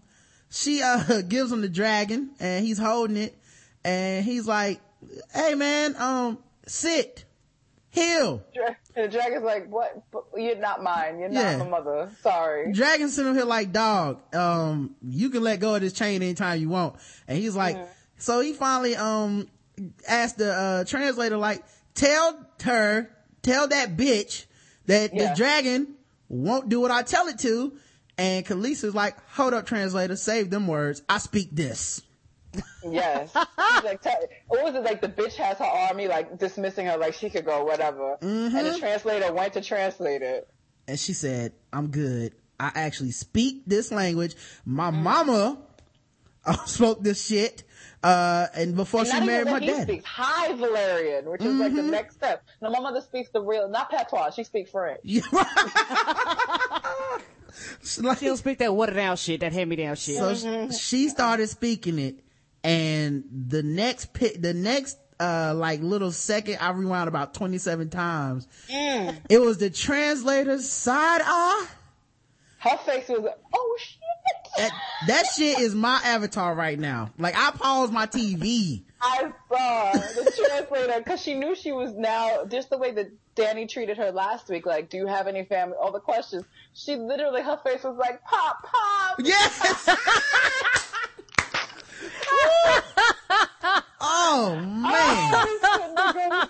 [0.54, 3.36] she uh gives him the dragon and he's holding it
[3.84, 4.80] and he's like
[5.34, 7.24] hey man um sit
[7.90, 8.42] heal
[8.96, 10.02] And the dragon's like, what?
[10.36, 11.18] You're not mine.
[11.18, 12.10] You're not my mother.
[12.22, 12.72] Sorry.
[12.72, 16.60] dragon sent him here like dog um you can let go of this chain anytime
[16.60, 16.96] you want
[17.28, 17.76] and he's like
[18.18, 19.48] so he finally um
[20.08, 21.62] asked the uh translator like
[21.94, 23.10] tell her
[23.42, 24.46] tell that bitch
[24.86, 25.30] that Yeah.
[25.30, 25.94] the dragon
[26.28, 27.74] won't do what i tell it to
[28.18, 32.02] and Khaleesi's like hold up translator save them words i speak this
[32.88, 33.34] Yes.
[33.82, 34.14] Like, tell,
[34.46, 35.00] what was it like?
[35.00, 38.16] The bitch has her army, like dismissing her, like she could go, whatever.
[38.20, 40.48] And the translator went to translate it.
[40.86, 45.58] and she said i'm good i actually speak this language my mama
[46.44, 47.64] uh, spoke this shit
[48.04, 51.82] uh and before And she married my he speaks High Valyrian, which is like the
[51.82, 52.44] next step.
[52.60, 54.30] No, my mother speaks the real, not patois.
[54.30, 55.00] She speaks French.
[57.54, 60.16] Yeah, It's like- She don't speak that watered down shit, that hand me down shit.
[60.16, 60.34] so
[60.70, 62.20] sh- she started speaking it
[62.62, 68.48] and the next pi- the next uh like little second i rewound about 27 times.
[68.68, 71.66] It was the translator's side eye.
[72.58, 73.98] Her face was, oh shit.
[74.56, 74.70] that,
[75.08, 77.10] that shit is my avatar right now.
[77.18, 82.46] Like i paused my tv I saw the translator because she knew she was now
[82.46, 84.64] just the way that Danny treated her last week.
[84.64, 85.76] Like, do you have any family?
[85.78, 86.46] All the questions.
[86.72, 89.20] She literally, her face was like, pop, pop.
[89.22, 89.88] yes
[94.26, 96.48] oh man.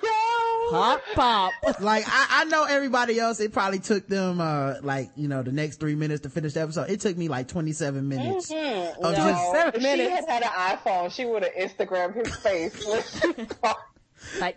[0.71, 1.53] Pop, pop.
[1.81, 5.53] like I, I know everybody else it probably took them uh like you know the
[5.53, 6.91] next three minutes to finish the episode.
[6.91, 8.51] It took me like 27 minutes.
[8.51, 8.57] Of
[9.01, 10.09] No, just seven if minutes.
[10.09, 13.23] she had had an iPhone, she would have Instagrammed his face.
[14.41, 14.57] Like,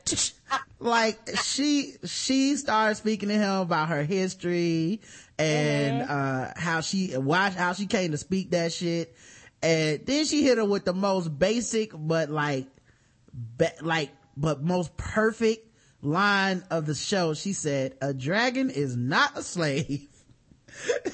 [0.80, 5.02] like she she started speaking to him about her history
[5.38, 9.14] and uh how she why how she came to speak that shit.
[9.62, 12.68] And then she hit her with the most basic but like
[13.58, 15.68] be, like but most perfect
[16.02, 20.08] line of the show she said a dragon is not a slave.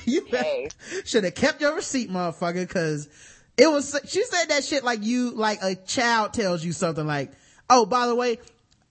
[0.06, 0.68] You Hey.
[1.06, 3.08] should have kept your receipt motherfucker because
[3.56, 7.32] it was she said that shit like you like a child tells you something like
[7.70, 8.40] oh by the way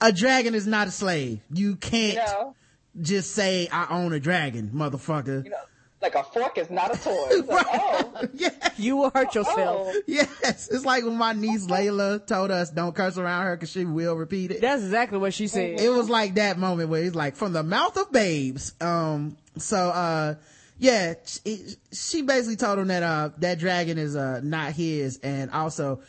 [0.01, 1.41] a dragon is not a slave.
[1.53, 2.55] You can't you know,
[3.03, 5.45] just say i own a dragon motherfucker.
[5.45, 5.57] You know,
[6.03, 7.27] like a fork is not a toy.
[7.31, 9.89] It's like, oh, yeah you will hurt yourself.
[9.91, 10.01] oh.
[10.07, 13.85] yes it's like when my niece layla told us don't curse around her because she
[13.85, 15.81] will repeat it That's exactly what she said.
[15.81, 19.77] it was like that moment where it's like from the mouth of babes um so
[19.91, 20.35] uh
[20.79, 25.51] yeah she, she basically told him that uh that dragon is uh not his and
[25.51, 26.01] also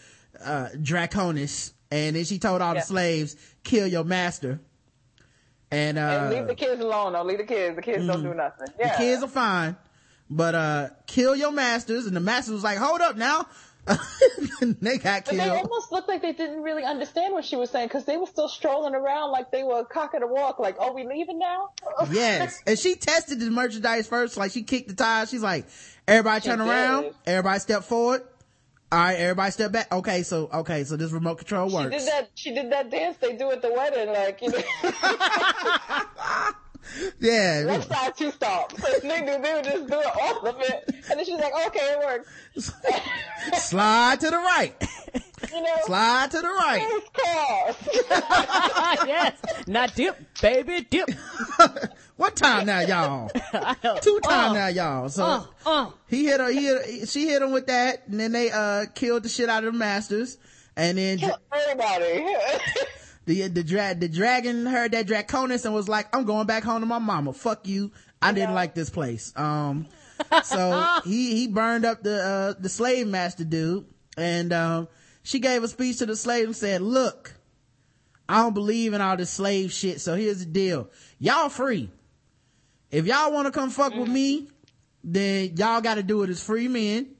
[0.44, 2.80] uh Dracarys and then she told all Yeah.
[2.82, 4.60] the slaves kill your master
[5.74, 7.14] and uh And leave the kids alone.
[7.14, 7.76] Don't leave the kids.
[7.76, 8.68] The kids don't do nothing.
[8.80, 8.92] Yeah.
[8.92, 9.76] the kids are fine
[10.30, 13.46] but uh kill your masters and the masters was like hold up now
[14.62, 17.88] they got But they almost looked like they didn't really understand what she was saying
[17.90, 20.58] because they were still strolling around like they were cocking a walk.
[20.58, 21.72] Like, oh, we leaving now?
[22.10, 22.62] Yes.
[22.66, 24.38] And she tested the merchandise first.
[24.38, 25.30] Like she kicked the tires.
[25.30, 25.66] She's like,
[26.08, 26.68] everybody She turn did.
[26.70, 27.14] around.
[27.26, 28.22] Everybody step forward.
[28.94, 29.18] All right.
[29.18, 29.92] Everybody step back.
[29.92, 30.22] Okay.
[30.22, 30.84] So, okay.
[30.84, 31.92] So this remote control works.
[31.96, 32.30] She did that.
[32.36, 34.60] She did that dance they do at the wedding, like you know,
[37.20, 37.64] Yeah.
[37.66, 39.02] left side two stomps.
[39.02, 39.42] And they do.
[39.42, 42.72] They would just do it all of it, and then she's like, "Okay, it works."
[43.64, 44.76] Slide to the right.
[45.52, 46.88] You know, Slide to the right.
[46.90, 49.06] First class.
[49.08, 49.68] yes.
[49.68, 51.10] Not dip, baby, dip.
[52.18, 53.30] what time now, y'all.
[54.02, 55.10] Two time now, y'all.
[55.10, 55.90] So Uh, uh.
[56.08, 59.24] he hit her, he hit, she hit him with that, and then they, uh, killed
[59.24, 60.38] the shit out of the masters.
[60.76, 62.26] And then Kill everybody.
[63.26, 66.80] the, the dra- the dragon heard that Dracarys and was like, I'm going back home
[66.82, 67.34] to my mama.
[67.34, 67.92] Fuck you.
[68.22, 69.34] I didn't like this place.
[69.36, 69.88] Um,
[70.44, 73.86] so he, he burned up the, uh, the slave master dude.
[74.18, 74.88] And, um,
[75.24, 77.34] she gave a speech to the slave and said, look,
[78.28, 80.02] I don't believe in all this slave shit.
[80.02, 80.90] So here's the deal.
[81.18, 81.90] Y'all free.
[82.92, 84.50] If y'all want to come fuck with me,
[85.04, 87.16] then y'all got to do it as free men.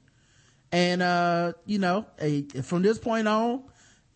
[0.70, 2.06] And, uh, you know,
[2.62, 3.64] from this point on,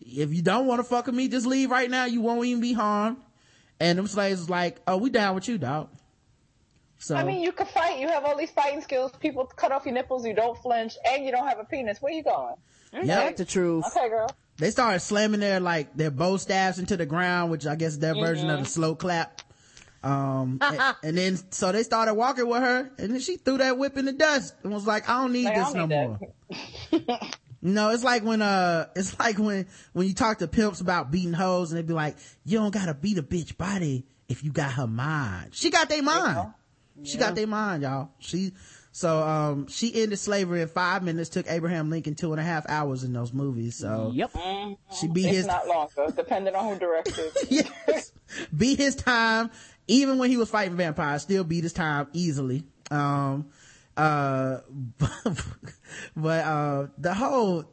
[0.00, 2.04] if you don't want to fuck with me, just leave right now.
[2.04, 3.16] You won't even be harmed.
[3.80, 5.88] And them slaves was like, oh, we down with you, dog.
[6.98, 8.00] So, I mean, you can fight.
[8.00, 9.12] You have all these fighting skills.
[9.20, 10.26] People cut off your nipples.
[10.26, 11.98] You don't flinch, and you don't have a penis.
[12.00, 12.56] Where you going?
[12.92, 13.84] Ain't that the truth?
[13.96, 14.30] Okay, girl.
[14.58, 17.98] they started slamming their, like, their bow staffs into the ground, which I guess is
[17.98, 19.42] their version of the slow clap.
[20.02, 23.78] Um, and, and then, so they started walking with her, and then she threw that
[23.78, 27.02] whip in the dust and was like, I don't need Like, this don't no need
[27.08, 27.18] more.
[27.60, 31.32] No, it's like when, uh, it's like when, when you talk to pimps about beating
[31.32, 34.74] hoes and they be like, you don't gotta beat a bitch body if you got
[34.74, 35.56] her mind.
[35.56, 36.52] She got their mind.
[37.02, 38.10] She got their mind, y'all.
[38.20, 38.52] She,
[38.92, 42.68] so, um, she ended slavery in five minutes, took Abraham Lincoln two and a half
[42.68, 43.76] hours in those movies.
[43.76, 44.30] So Yep.
[44.98, 47.30] she beat It's his, not longer, depending on who directed.
[47.48, 48.12] yes,
[48.56, 49.50] beat his time.
[49.86, 52.64] Even when he was fighting vampires, still beat his time easily.
[52.90, 53.46] Um,
[53.96, 54.58] uh,
[56.16, 57.64] but, uh, the whole,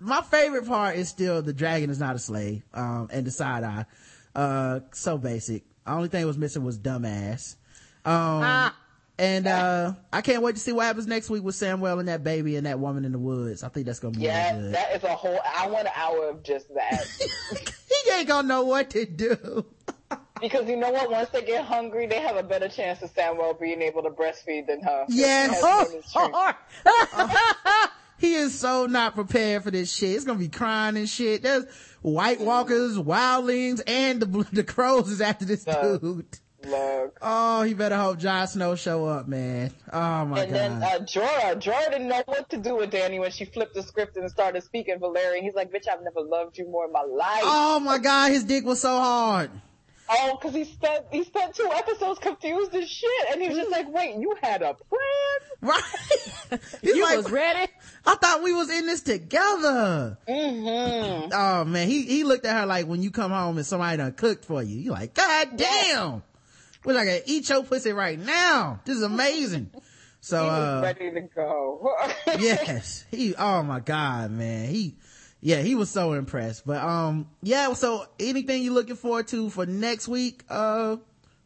[0.00, 3.64] my favorite part is still the dragon is not a slave, um, and the side
[3.64, 3.86] eye.
[4.34, 5.64] Uh, so basic.
[5.86, 7.56] Only thing was missing was dumbass.
[8.04, 8.72] Um,
[9.18, 12.24] and, uh, I can't wait to see what happens next week with Samwell and that
[12.24, 13.62] baby and that woman in the woods.
[13.62, 15.38] I think that's gonna be Yeah, really that is a whole.
[15.56, 17.06] I want an hour of just that
[18.04, 19.66] he ain't gonna know what to do.
[20.40, 21.10] because you know what?
[21.10, 24.66] Once they get hungry, they have a better chance of Samwell being able to breastfeed
[24.66, 25.04] than her.
[25.08, 25.62] Yes.
[25.92, 26.14] It's.
[28.16, 30.16] He is so not prepared for this shit.
[30.16, 31.42] It's gonna be crying and shit.
[31.42, 31.66] There's
[32.00, 36.38] White Walkers, Wildlings, and the the crows is after this dude.
[36.66, 37.18] Look.
[37.20, 39.72] Oh, he better hope Jon Snow show up, man.
[39.92, 40.42] Oh my And god.
[40.42, 43.74] And then uh, Jorah, Jorah didn't know what to do with Dany when she flipped
[43.74, 45.42] the script and started speaking Valyrian.
[45.42, 48.44] He's like, "Bitch, I've never loved you more in my life." oh my god, his
[48.44, 49.50] dick was so hard.
[50.08, 53.70] Oh, because he spent he spent two episodes confused as shit, and he was just
[53.70, 55.00] like, "Wait, you had a plan?"
[55.62, 55.82] Right?
[56.82, 57.72] He's You like, was ready?
[58.04, 60.18] I thought we was in this together.
[60.28, 61.30] Mm-hmm.
[61.32, 64.12] Oh man, he, he looked at her like when you come home and somebody done
[64.12, 64.76] cooked for you.
[64.76, 66.22] You like, God damn.
[66.84, 68.80] We're like, eat your pussy right now.
[68.84, 69.70] This is amazing.
[70.20, 71.94] So, He was uh, ready to go.
[72.38, 74.68] yes, he, oh my God, man.
[74.68, 74.96] He,
[75.40, 76.66] yeah, he was so impressed.
[76.66, 80.96] But, um, yeah, so anything you looking forward to for next week, uh,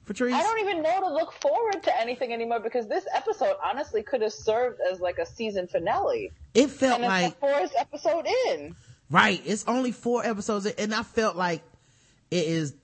[0.06, 0.32] Patrice?
[0.32, 4.22] I don't even know to look forward to anything anymore because this episode honestly could
[4.22, 6.32] have served as like a season finale.
[6.54, 8.74] it felt And it's like, the fourth episode in.
[9.10, 11.62] right, it's only four episodes and I felt like
[12.30, 12.74] it is,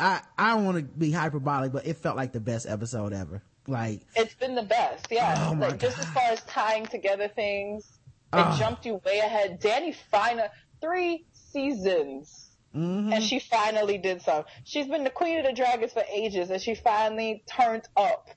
[0.00, 3.42] I, I don't want to be hyperbolic, but it felt like the best episode ever.
[3.66, 5.48] Like, It's been the best, yeah.
[5.50, 7.84] Oh like just as far as tying together things,
[8.32, 8.56] it Ah.
[8.58, 9.60] jumped you way ahead.
[9.60, 10.48] Dany finally
[10.80, 12.44] three seasons.
[12.74, 13.12] Mm-hmm.
[13.14, 14.44] And she finally did some.
[14.64, 18.28] She's been the queen of the dragons for ages, and she finally turned up.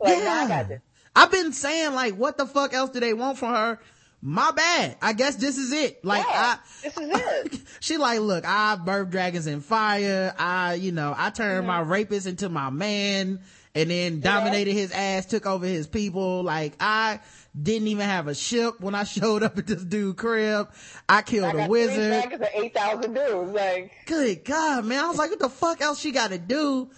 [0.00, 0.80] Like, now I got this.
[1.14, 3.80] I've been saying like, what the fuck else do they want from her?
[4.28, 4.96] My bad.
[5.00, 6.04] I guess this is it.
[6.04, 7.10] Like, Yeah, I, this is
[7.54, 7.60] it.
[7.78, 10.34] she like, look, I birthed dragons in fire.
[10.36, 13.38] I, you know, I turned my rapist into my man
[13.76, 16.42] and then dominated his ass, took over his people.
[16.42, 17.20] Like, I
[17.60, 20.72] didn't even have a ship when I showed up at this dude crib.
[21.08, 22.40] I killed I a wizard.
[22.52, 23.52] eight thousand dudes.
[23.52, 25.04] Like, Good God, man.
[25.04, 26.90] I was like, what the fuck else she got to do?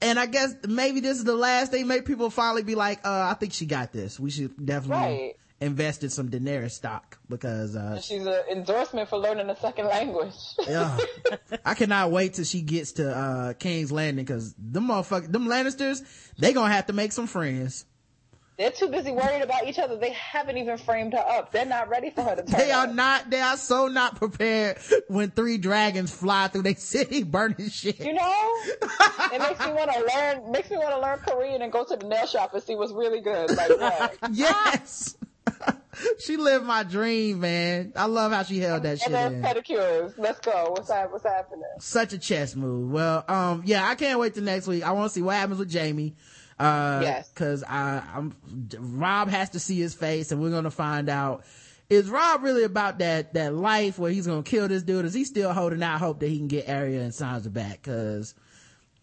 [0.00, 3.28] And I guess maybe this is the last thing make people finally be like, uh,
[3.30, 4.18] I think she got this.
[4.18, 5.36] We should definitely Right.
[5.62, 10.34] Invest in some Daenerys stock because, uh, she's an endorsement for learning a second language.
[10.68, 10.98] yeah.
[11.64, 16.02] I cannot wait till she gets to, uh, King's Landing because them motherfuckers, them Lannisters,
[16.38, 17.86] they gonna have to make some friends.
[18.58, 19.96] They're too busy worried about each other.
[19.96, 21.52] They haven't even framed her up.
[21.52, 22.94] They're not ready for her to turn They are up.
[22.94, 24.76] not, they are so not prepared
[25.08, 27.98] when three dragons fly through their city burning shit.
[27.98, 28.52] You know,
[29.32, 30.52] it makes me want to learn.
[30.52, 32.92] Makes me want to learn Korean and go to the nail shop and see what's
[32.92, 33.50] really good.
[33.56, 34.18] Like.
[34.30, 35.16] Yes.
[36.18, 37.92] she lived my dream, man.
[37.96, 39.42] I love how she held that shit and in.
[39.42, 40.14] pedicures.
[40.16, 40.70] Let's go.
[40.70, 40.88] What's?
[40.88, 41.64] What's happening?
[41.78, 42.90] Such a chess move.
[42.90, 44.82] Well, um, yeah, I can't wait till next week.
[44.84, 46.14] I want to see what happens with Jaime.
[46.58, 47.30] Uh, Yes.
[47.34, 48.36] cause I, I'm,
[48.78, 51.44] Robb has to see his face and we're going to find out
[51.90, 55.04] is Robb really about that, that life where he's gonna kill this dude?
[55.04, 57.82] Is he still holding out hope that he can get Arya and Sansa back?
[57.82, 58.34] Cause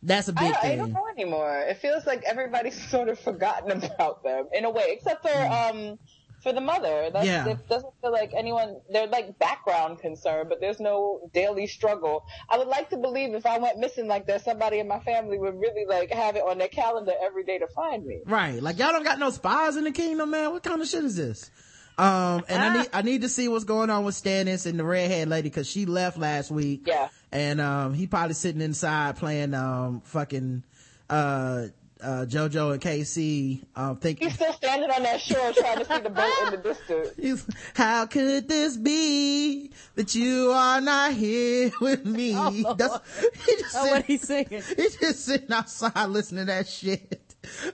[0.01, 0.77] that's a big I, I thing.
[0.79, 1.59] don't know anymore.
[1.67, 5.99] It feels like everybody's sort of forgotten about them in a way, except for um
[6.41, 7.09] for the mother.
[7.11, 7.47] That's, Yeah.
[7.47, 8.77] It doesn't feel like anyone.
[8.91, 12.25] They're like background concern, but there's no daily struggle.
[12.49, 15.37] I would like to believe if I went missing like that, somebody in my family
[15.37, 18.19] would really like have it on their calendar every day to find me.
[18.25, 18.61] Right.
[18.61, 20.51] Like y'all don't got no spies in the kingdom, man.
[20.51, 21.51] What kind of shit is this?
[21.97, 24.85] Um, and I need, I need to see what's going on with Stannis and the
[24.85, 26.83] redhead lady cause she left last week.
[26.85, 27.09] Yeah.
[27.29, 30.63] And, um, he probably sitting inside playing, um, fucking,
[31.09, 31.65] uh,
[32.01, 35.99] uh, JoJo and K-Ci, um, thinking, He's still standing on that shore trying to see
[35.99, 37.09] the boat in the distance.
[37.19, 42.31] He's, how could this be that you are not here with me?
[42.77, 42.99] That's,
[43.45, 44.61] he just Oh, what he's singing.
[44.77, 47.21] he's just sitting outside listening to that shit.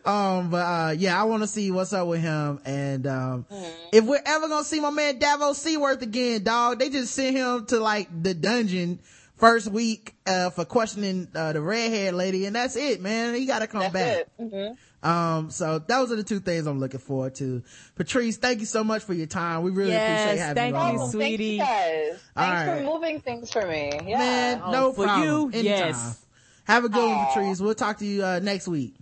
[0.06, 2.60] Um, but, uh, yeah, I want to see what's up with him.
[2.66, 3.46] And, um,
[3.92, 7.36] if we're ever going to see my man Davos Seaworth again, dog, they just sent
[7.36, 9.00] him to like the dungeon
[9.38, 12.46] first week, uh, for questioning, uh, the redhead lady.
[12.46, 13.36] And that's it, man.
[13.36, 14.18] He got to come That's back.
[14.40, 14.76] it.
[15.04, 17.62] hmm Um, so those are the two things I'm looking forward to.
[17.96, 19.62] Patrice, thank you so much for your time.
[19.64, 21.12] We really appreciate having thank you you, on.
[21.12, 22.20] Thank you guys.
[22.36, 22.78] All Thanks right.
[22.80, 23.92] for moving things for me.
[24.08, 24.18] Yeah.
[24.18, 25.28] Man, Oh, no for problem.
[25.28, 25.64] you, Anytime.
[25.66, 26.26] yes.
[26.66, 27.60] Have a good one, Patrice.
[27.62, 28.96] We'll talk to you, uh, next week.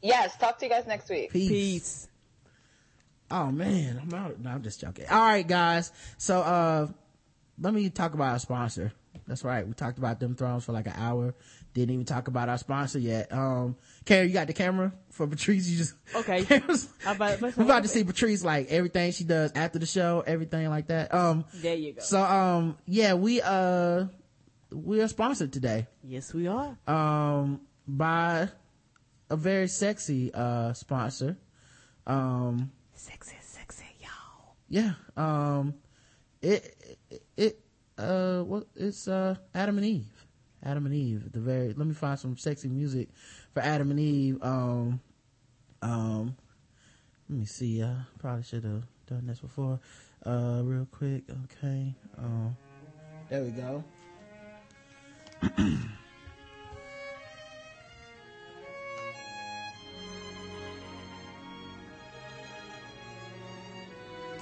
[0.00, 0.36] Yes.
[0.36, 1.30] Talk to you guys next week.
[1.32, 1.48] Peace.
[1.50, 2.08] Peace.
[3.30, 4.38] Oh man, I'm out.
[4.38, 5.06] No, I'm just joking.
[5.10, 5.90] All right, guys.
[6.18, 6.88] So, uh,
[7.58, 8.92] let me talk about our sponsor.
[9.26, 9.66] That's right.
[9.66, 11.34] We talked about them thrones for like an hour.
[11.74, 13.32] Didn't even talk about our sponsor yet.
[13.32, 15.68] Um, Karen, you got the camera for Patrice.
[15.68, 16.44] You just Okay.
[16.44, 20.22] Karen's- How about- We're about to see Patrice like everything she does after the show,
[20.26, 21.14] everything like that.
[21.14, 22.00] Um, There you go.
[22.02, 24.06] so um, yeah, we uh,
[24.72, 26.76] we are sponsored today yes, we are.
[26.86, 28.48] um by
[29.30, 31.36] a very sexy uh sponsor.
[32.06, 34.54] Um, Sexy, sexy, y'all.
[34.68, 35.74] yeah um
[36.40, 36.74] it
[38.02, 40.26] uh what it's uh adam and eve.
[40.64, 43.08] Adam and eve the very let me find some sexy music
[43.52, 45.00] for adam and eve um
[45.82, 46.36] um
[47.28, 49.80] let me see uh probably should have done this before
[50.26, 52.56] uh real quick okay um
[53.28, 53.82] there we go.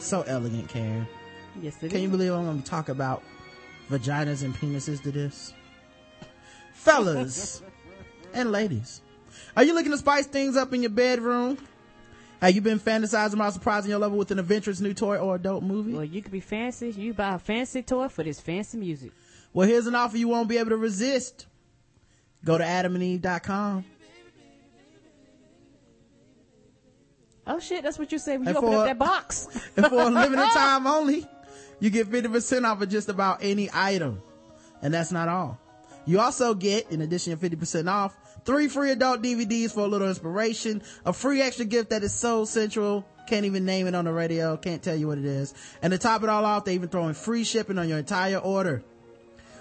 [0.00, 1.06] So elegant karen.
[1.60, 2.10] Yes, it can you is.
[2.10, 3.22] believe I'm going to talk about
[3.90, 5.52] vaginas and penises to this?
[6.72, 7.62] Fellas
[8.32, 9.02] and ladies,
[9.56, 11.58] are you looking to spice things up in your bedroom?
[12.40, 15.62] Have you been fantasizing about surprising your lover with an adventurous new toy or adult
[15.62, 15.92] movie?
[15.92, 16.90] Well, you could be fancy.
[16.90, 19.12] You buy a fancy toy for this fancy music.
[19.52, 21.46] Well, here's an offer you won't be able to resist.
[22.44, 23.84] Go to adamandeve.com.
[27.46, 29.48] Oh shit, that's what you say when you And open for- up that box.
[29.76, 31.26] And for a limited time only,
[31.80, 34.22] you get 50% off of just about any item.
[34.82, 35.58] And that's not all.
[36.06, 40.08] You also get, in addition to 50% off, three free adult DVDs for a little
[40.08, 44.12] inspiration, a free extra gift that is so central, can't even name it on the
[44.12, 45.54] radio, can't tell you what it is.
[45.82, 48.38] And to top it all off, they even throw in free shipping on your entire
[48.38, 48.82] order.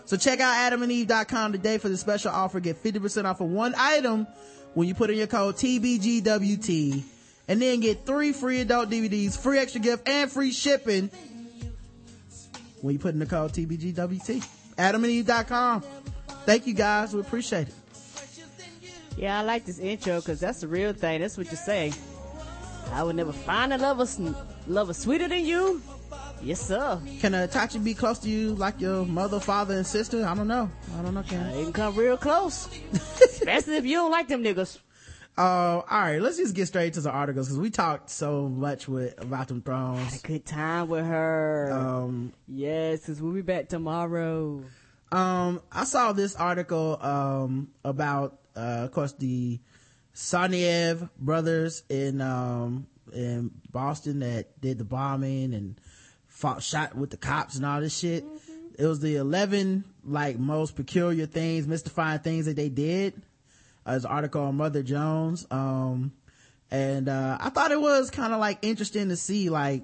[0.05, 2.59] So check out adamandeve.com today for the special offer.
[2.59, 4.25] Get 50% off of one item
[4.73, 7.03] when you put in your code TBGWT
[7.47, 11.11] and then get three free adult DVDs, free extra gift, and free shipping
[12.81, 14.45] when you put in the code TBGWT.
[14.77, 15.83] adamandeve.com.
[16.45, 17.13] Thank you guys.
[17.13, 17.73] We appreciate it.
[19.17, 21.21] yeah, I like this intro because that's the real thing.
[21.21, 21.91] That's what you say.
[22.91, 24.07] I would never find a lover,
[24.67, 25.81] lover sweeter than you.
[26.41, 26.99] Yes, sir.
[27.19, 30.25] Can a Tachi be close to you like your mother, father, and sister?
[30.25, 30.71] I don't know.
[30.97, 31.45] I don't know, Ken.
[31.45, 32.69] Uh, they can come real close.
[32.93, 34.79] Especially if you don't like them niggas.
[35.39, 38.89] Uh, all right, let's just get straight to the articles because we talked so much
[38.89, 40.11] with about them thrones.
[40.11, 41.71] Had a Good time with her.
[41.71, 44.61] Um, yes, because we'll be back tomorrow.
[45.13, 49.61] um, I saw this article, um, about, uh, of course, the
[50.13, 55.79] Tsarnaev brothers in, um, in Boston that did the bombing and
[56.27, 58.25] fought, shot with the cops and all this shit.
[58.77, 63.21] It was the 11, like, most peculiar things, mystifying things that they did.
[63.89, 65.47] Uh, an article on Mother Jones.
[65.49, 66.11] Um,
[66.71, 69.83] and, uh, I thought it was kind of like interesting to see, like,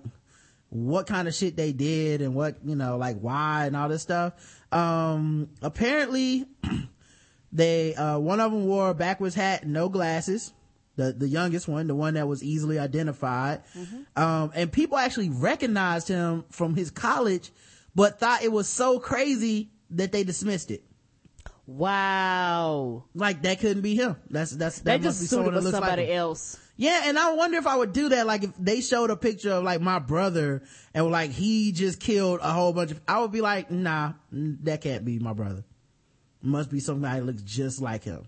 [0.69, 4.01] what kind of shit they did and what, you know, like why and all this
[4.01, 4.33] stuff.
[4.71, 6.45] Um, apparently
[7.51, 10.53] they, uh, one of them wore a backwards hat no glasses.
[10.97, 13.63] The, the youngest one, the one that was easily identified.
[14.15, 17.51] Um, and people actually recognized him from his college,
[17.95, 20.83] but thought it was so crazy that they dismissed it.
[21.67, 23.05] Wow.
[23.13, 24.15] Like that couldn't be him.
[24.29, 26.17] That's, that's, They that just must be someone that looks somebody him.
[26.17, 26.59] else.
[26.77, 28.27] Yeah, and I wonder if I would do that.
[28.27, 30.63] Like if they showed a picture of like my brother
[30.93, 34.81] and like he just killed a whole bunch of, I would be like, nah, that
[34.81, 35.63] can't be my brother.
[36.41, 38.27] Must be somebody that looks just like him.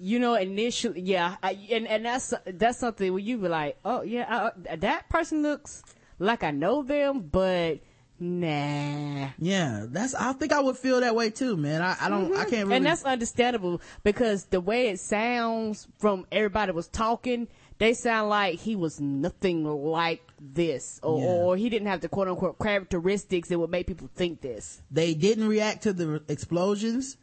[0.00, 4.02] You know, initially, yeah, I, and and that's that's something where you be like, oh
[4.02, 5.82] yeah, I, that person looks
[6.18, 7.80] like I know them, but
[8.18, 9.28] nah.
[9.38, 10.14] Yeah, that's.
[10.14, 11.82] I think I would feel that way too, man.
[11.82, 12.30] I, I don't.
[12.30, 12.40] Mm-hmm.
[12.40, 12.66] I can't.
[12.66, 12.76] Really...
[12.76, 17.48] And that's understandable because the way it sounds from everybody was talking,
[17.78, 21.26] they sound like he was nothing like this, or, yeah.
[21.26, 24.82] or he didn't have the quote unquote characteristics that would make people think this.
[24.90, 27.16] They didn't react to the explosions,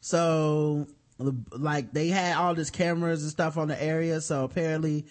[0.00, 0.86] so
[1.18, 5.06] like they had all this cameras and stuff on the area, so apparently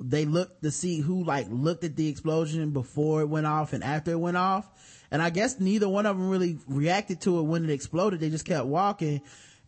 [0.00, 3.84] they looked to see who like looked at the explosion before it went off and
[3.84, 4.68] after it went off.
[5.10, 8.20] And I guess neither one of them really reacted to it when it exploded.
[8.20, 9.20] They just kept walking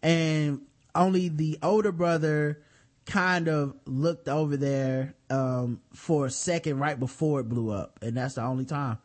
[0.02, 0.62] and
[0.94, 2.62] only the older brother
[3.04, 7.98] kind of looked over there, um, for a second right before it blew up.
[8.00, 8.98] And that's the only time.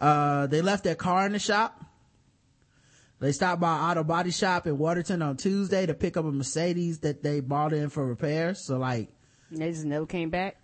[0.00, 1.84] Uh, they left their car in the shop.
[3.20, 7.00] They stopped by auto body shop in Watertown on Tuesday to pick up a Mercedes
[7.00, 8.64] that they bought in for repairs.
[8.64, 9.08] So like,
[9.50, 10.56] they just never came back.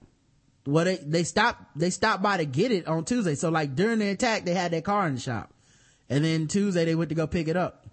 [0.66, 3.35] Well, they, they stopped, they stopped by to get it on Tuesday.
[3.35, 5.52] So like during the attack, they had their car in the shop.
[6.09, 7.86] And then Tuesday they went to go pick it up.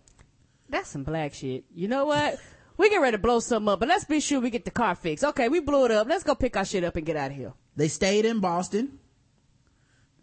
[0.69, 1.65] That's some black shit.
[1.73, 2.39] You know what?
[2.77, 4.95] we get ready to blow something up, but let's be sure we get the car
[4.95, 5.23] fixed.
[5.23, 6.07] Okay, we blew it up.
[6.07, 7.53] Let's go pick our shit up and get out of here.
[7.75, 8.99] They stayed in Boston.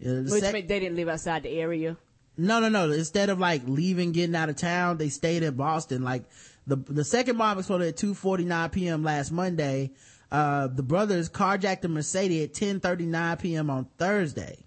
[0.04, 1.96] Uh, Which sec- they didn't live outside the area.
[2.36, 2.90] No, no, no.
[2.90, 6.02] Instead of like leaving, getting out of town, they stayed in Boston.
[6.02, 6.24] Like
[6.66, 9.02] the the second bomb exploded at 2:49 p.m.
[9.02, 9.90] last Monday.
[10.30, 13.70] Uh, the brothers carjacked a Mercedes at 10:39 p.m.
[13.70, 14.58] on Thursday.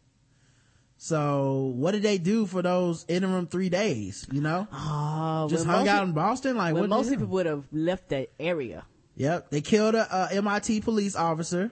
[0.97, 4.27] So what did they do for those interim three days?
[4.31, 6.57] You know, oh, just hung out in Boston.
[6.57, 8.85] Like what most people would have left that area.
[9.15, 11.71] Yep, they killed a, a MIT police officer.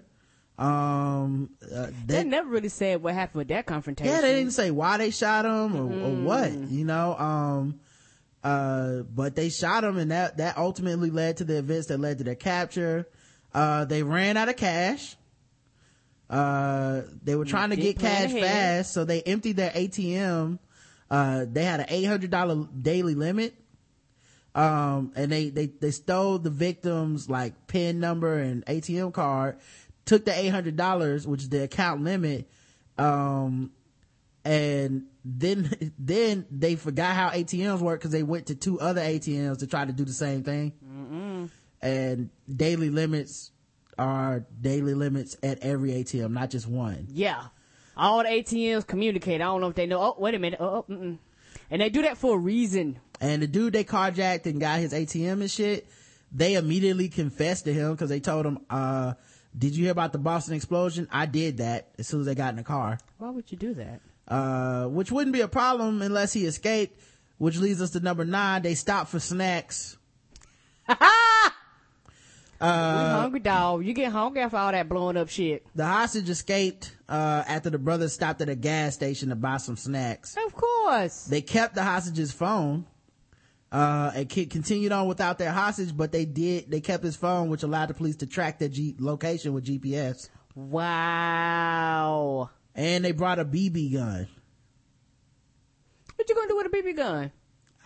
[0.57, 4.11] Um, uh, they, they, never really said what happened with that confrontation.
[4.11, 6.03] Yeah, they didn't say why they shot him or, mm.
[6.03, 6.51] or what.
[6.51, 7.79] You know, um,
[8.43, 12.17] uh, but they shot him, and that that ultimately led to the events that led
[12.17, 13.07] to their capture.
[13.53, 15.15] Uh, they ran out of cash.
[16.29, 20.59] Uh, they were trying to get cash fast, so they emptied their ATM.
[21.09, 23.55] Uh, they had an $800 daily limit.
[24.53, 29.57] Um, and they, they, they stole the victim's like PIN number and ATM card,
[30.05, 32.49] took the $800, which is the account limit.
[32.97, 33.71] Um,
[34.45, 39.59] and then, then they forgot how ATMs work because they went to two other ATMs
[39.59, 40.73] to try to do the same thing.
[40.85, 41.49] Mm-mm
[41.81, 43.51] and daily limits
[43.97, 47.07] are daily limits at every ATM, not just one.
[47.11, 47.45] Yeah.
[47.97, 49.41] All the ATMs communicate.
[49.41, 50.01] I don't know if they know.
[50.01, 50.59] Oh, wait a minute.
[50.61, 51.17] Oh, mm-mm.
[51.69, 52.99] and they do that for a reason.
[53.19, 55.87] And the dude they carjacked and got his ATM and shit,
[56.31, 59.15] they immediately confessed to him because they told him, uh,
[59.57, 61.09] did you hear about the Boston explosion?
[61.11, 62.99] I did that as soon as they got in the car.
[63.17, 64.01] Why would you do that?
[64.27, 67.01] Uh, which wouldn't be a problem unless he escaped,
[67.37, 68.61] which leads us to number nine.
[68.61, 69.97] They stopped for snacks.
[72.61, 73.85] Uh, hungry dog.
[73.85, 75.65] You get hungry after all that blowing up shit.
[75.75, 79.77] The hostage escaped, uh, after the brothers stopped at a gas station to buy some
[79.77, 80.35] snacks.
[80.45, 81.25] Of course.
[81.25, 82.85] They kept the hostage's phone,
[83.71, 87.63] uh, and continued on without their hostage, but they did, they kept his phone, which
[87.63, 90.29] allowed the police to track their G- location with GPS.
[90.55, 92.49] Wow.
[92.75, 94.27] And they brought a BB gun.
[96.15, 97.31] What you gonna do with a BB gun?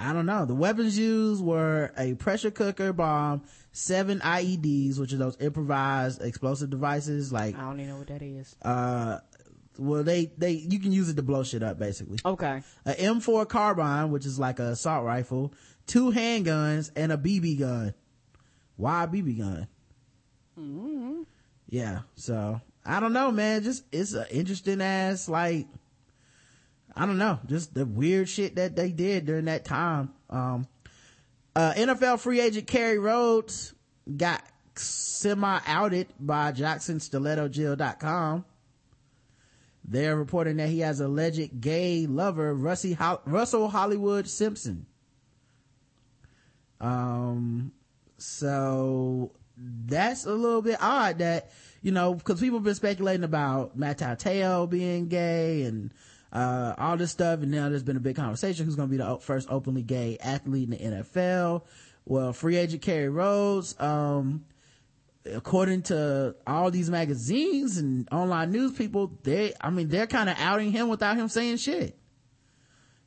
[0.03, 0.45] I don't know.
[0.45, 6.69] The weapons used were a pressure cooker bomb seven IEDs, which are those improvised explosive
[6.69, 7.31] devices.
[7.31, 8.55] Like I don't even know what that is.
[8.61, 9.19] Uh,
[9.77, 12.19] well, they they you can use it to blow shit up, basically.
[12.23, 12.61] Okay.
[12.85, 15.53] A M4 carbine, which is like a assault rifle,
[15.87, 17.93] two handguns, and a BB gun.
[18.75, 19.67] Why a BB gun?
[20.59, 21.21] Mm-hmm.
[21.69, 22.01] Yeah.
[22.15, 23.63] So I don't know, man.
[23.63, 25.67] Just it's an interesting ass like.
[26.95, 30.13] I don't know, just the weird shit that they did during that time.
[30.29, 30.67] Um,
[31.55, 33.73] uh, NFL free agent Kerry Rhodes
[34.15, 34.43] got
[34.75, 38.45] semi outed by JacksonStilettoJill.com.
[39.85, 44.85] They're reporting that he has alleged gay lover, Russell Hollywood Simpson.
[46.79, 47.73] Um,
[48.17, 51.51] so that's a little bit odd that,
[51.81, 55.93] you know, cause people have been speculating about Manti Te'o being gay and,
[56.33, 57.41] uh, all this stuff.
[57.41, 60.17] And now there's been a big conversation who's going to be the first openly gay
[60.19, 61.63] athlete in the NFL.
[62.05, 64.43] Well, free agent Kerry Rhodes, um,
[65.31, 70.35] according to all these magazines and online news people, they, I mean, they're kind of
[70.39, 71.97] outing him without him saying shit.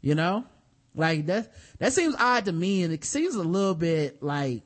[0.01, 0.45] You know?
[0.95, 4.63] Like that, that seems odd to me and it seems a little bit like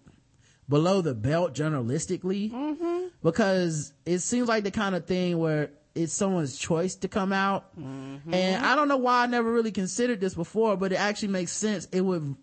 [0.68, 3.06] below the belt journalistically Mm-hmm.
[3.20, 7.76] because it seems like the kind of thing where it's someone's choice to come out.
[7.78, 8.32] Mm-hmm.
[8.32, 11.52] And I don't know why I never really considered this before, but it actually makes
[11.52, 11.86] sense.
[11.92, 12.36] It would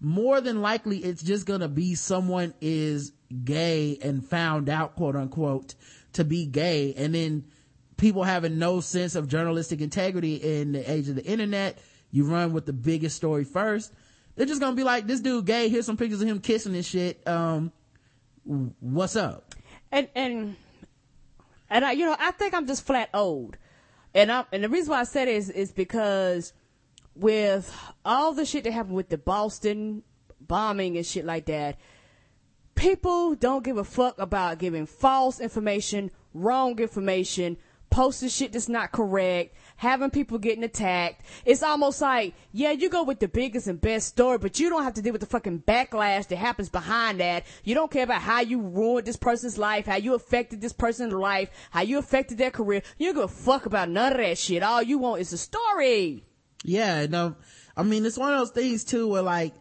[0.00, 3.12] more than likely it's just gonna be someone is
[3.44, 5.74] gay and found out quote unquote
[6.12, 7.44] to be gay and then
[7.96, 11.78] people having no sense of journalistic integrity in the age of the internet
[12.10, 13.92] you run with the biggest story first
[14.36, 16.84] they're just gonna be like this dude gay here's some pictures of him kissing and
[16.84, 17.72] shit um
[18.80, 19.54] what's up
[19.90, 20.56] and and
[21.70, 23.56] and I, you know, I think I'm just flat old,
[24.14, 26.52] and I and the reason why I said it is is because
[27.14, 27.74] with
[28.04, 30.02] all the shit that happened with the Boston
[30.40, 31.78] bombing and shit like that,
[32.74, 37.56] people don't give a fuck about giving false information, wrong information,
[37.90, 41.22] posting shit that's not correct, having people getting attacked.
[41.44, 44.84] It's almost like, yeah, you go with the biggest and best story, but you don't
[44.84, 47.44] have to deal with the fucking backlash that happens behind that.
[47.64, 51.12] You don't care about how you ruined this person's life, how you affected this person's
[51.12, 52.82] life, how you affected their career.
[52.98, 54.62] You don't give a fuck about none of that shit.
[54.62, 56.24] All you want is a story.
[56.64, 57.36] Yeah, no, um,
[57.76, 59.54] I mean, it's one of those things too where like,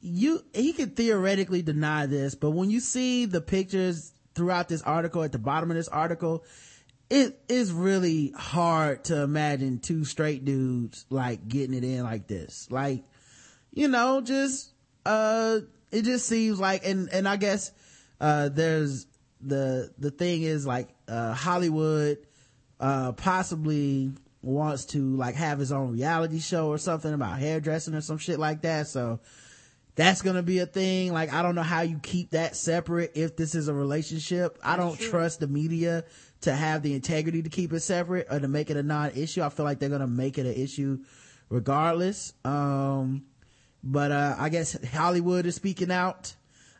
[0.00, 5.22] you, he could theoretically deny this, but when you see the pictures throughout this article,
[5.22, 6.44] at the bottom of this article,
[7.08, 12.68] it is really hard to imagine two straight dudes like getting it in like this.
[12.70, 13.04] Like,
[13.72, 14.72] you know, just,
[15.04, 15.60] uh,
[15.92, 17.70] it just seems like, and, and I guess,
[18.20, 19.06] uh, there's
[19.40, 22.18] the, the thing is like, uh, Hollywood,
[22.80, 24.12] uh, possibly
[24.42, 28.38] wants to like have his own reality show or something about hairdressing or some shit
[28.38, 28.86] like that.
[28.86, 29.20] So
[29.96, 31.12] that's gonna be a thing.
[31.12, 34.58] Like, I don't know how you keep that separate if this is a relationship.
[34.62, 36.04] I don't trust the media
[36.42, 39.42] to have the integrity to keep it separate or to make it a non-issue.
[39.42, 40.98] I feel like they're gonna make it an issue
[41.48, 42.34] regardless.
[42.44, 43.24] Um,
[43.82, 46.34] but, uh, I guess Hollywood is speaking out.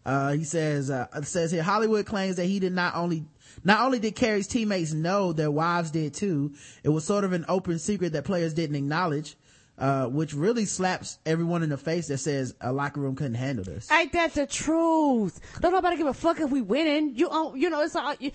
[0.04, 3.24] Uh, he says, uh, says here, Hollywood claims that he did not only,
[3.64, 6.54] not only did Kerry's teammates know, their wives did too.
[6.84, 9.36] It was sort of an open secret that players didn't acknowledge.
[9.78, 13.62] Uh, which really slaps everyone in the face that says a locker room couldn't handle
[13.62, 13.90] this.
[13.92, 15.38] Ain't that the truth?
[15.60, 17.14] Don't nobody give a fuck if we winning.
[17.14, 18.30] You, you know, it's all, you,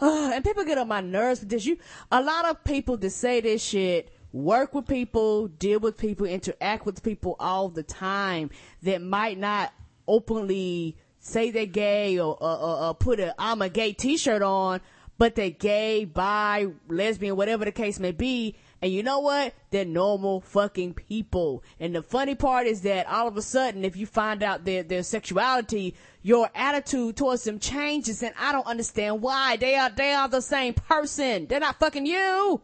[0.00, 1.64] uh, and people get on my nerves this.
[1.64, 1.78] You,
[2.10, 6.84] a lot of people that say this shit work with people, deal with people, interact
[6.84, 8.50] with people all the time
[8.82, 9.72] that might not
[10.08, 14.80] openly say they're gay or, or, or, or put a I'm a gay t-shirt on,
[15.16, 18.56] but they're gay, bi, lesbian, whatever the case may be.
[18.82, 19.54] And you know what?
[19.70, 21.62] They're normal fucking people.
[21.80, 24.82] And the funny part is that all of a sudden, if you find out their,
[24.82, 28.22] their sexuality, your attitude towards them changes.
[28.22, 29.56] And I don't understand why.
[29.56, 31.46] They are, they are the same person.
[31.46, 32.60] They're not fucking you.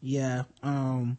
[0.00, 0.44] Yeah.
[0.62, 1.18] Um,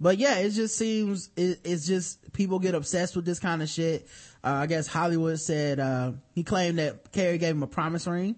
[0.00, 3.68] but yeah, it just seems, it, it's just people get obsessed with this kind of
[3.68, 4.06] shit.
[4.42, 8.36] Uh, I guess Hollywood said, uh, he claimed that Kerry gave him a promise ring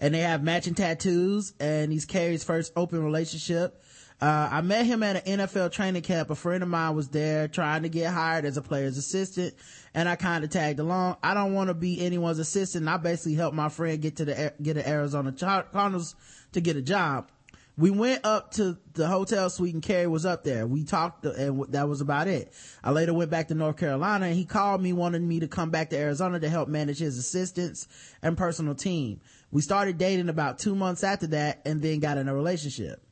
[0.00, 3.82] and they have matching tattoos and he's Kerry's first open relationship.
[4.20, 6.28] Uh, I met him at an NFL training camp.
[6.28, 9.54] A friend of mine was there trying to get hired as a player's assistant
[9.94, 11.16] and I kind of tagged along.
[11.22, 12.86] I don't want to be anyone's assistant.
[12.86, 16.14] I basically helped my friend get to the, get an Arizona Cardinals
[16.52, 17.30] to get a job.
[17.78, 20.66] We went up to the hotel suite and Kerry was up there.
[20.66, 22.52] We talked and that was about it.
[22.84, 25.70] I later went back to North Carolina and he called me wanting me to come
[25.70, 27.88] back to Arizona to help manage his assistants
[28.20, 29.22] and personal team.
[29.50, 33.02] We started dating about two months after that and then got in a relationship.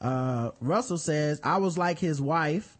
[0.00, 2.76] Uh, Russell says, I was like his wife.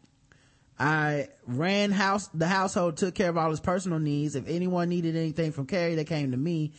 [0.79, 4.35] I ran house, the household, took care of all his personal needs.
[4.35, 6.73] If anyone needed anything from Kerry, they came to me.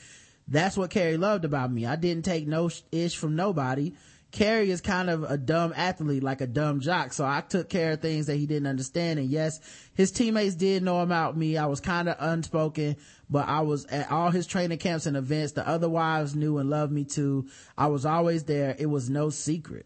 [0.47, 1.85] That's what Kerry loved about me.
[1.85, 3.93] I didn't take no ish from nobody.
[4.31, 7.13] Kerry is kind of a dumb athlete, like a dumb jock.
[7.13, 9.19] So I took care of things that he didn't understand.
[9.19, 9.59] And yes,
[9.93, 11.57] his teammates did know about me.
[11.57, 12.95] I was kind of unspoken,
[13.29, 15.51] but I was at all his training camps and events.
[15.51, 17.49] The other wives knew and loved me too.
[17.77, 18.75] I was always there.
[18.79, 19.85] It was no secret.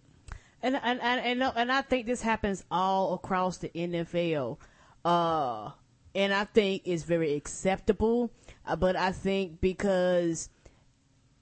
[0.65, 4.57] And and and and, I think this happens all across the NFL.
[5.05, 5.69] Uh,
[6.15, 8.31] and I think it's very acceptable.
[8.65, 10.49] Uh, but I think because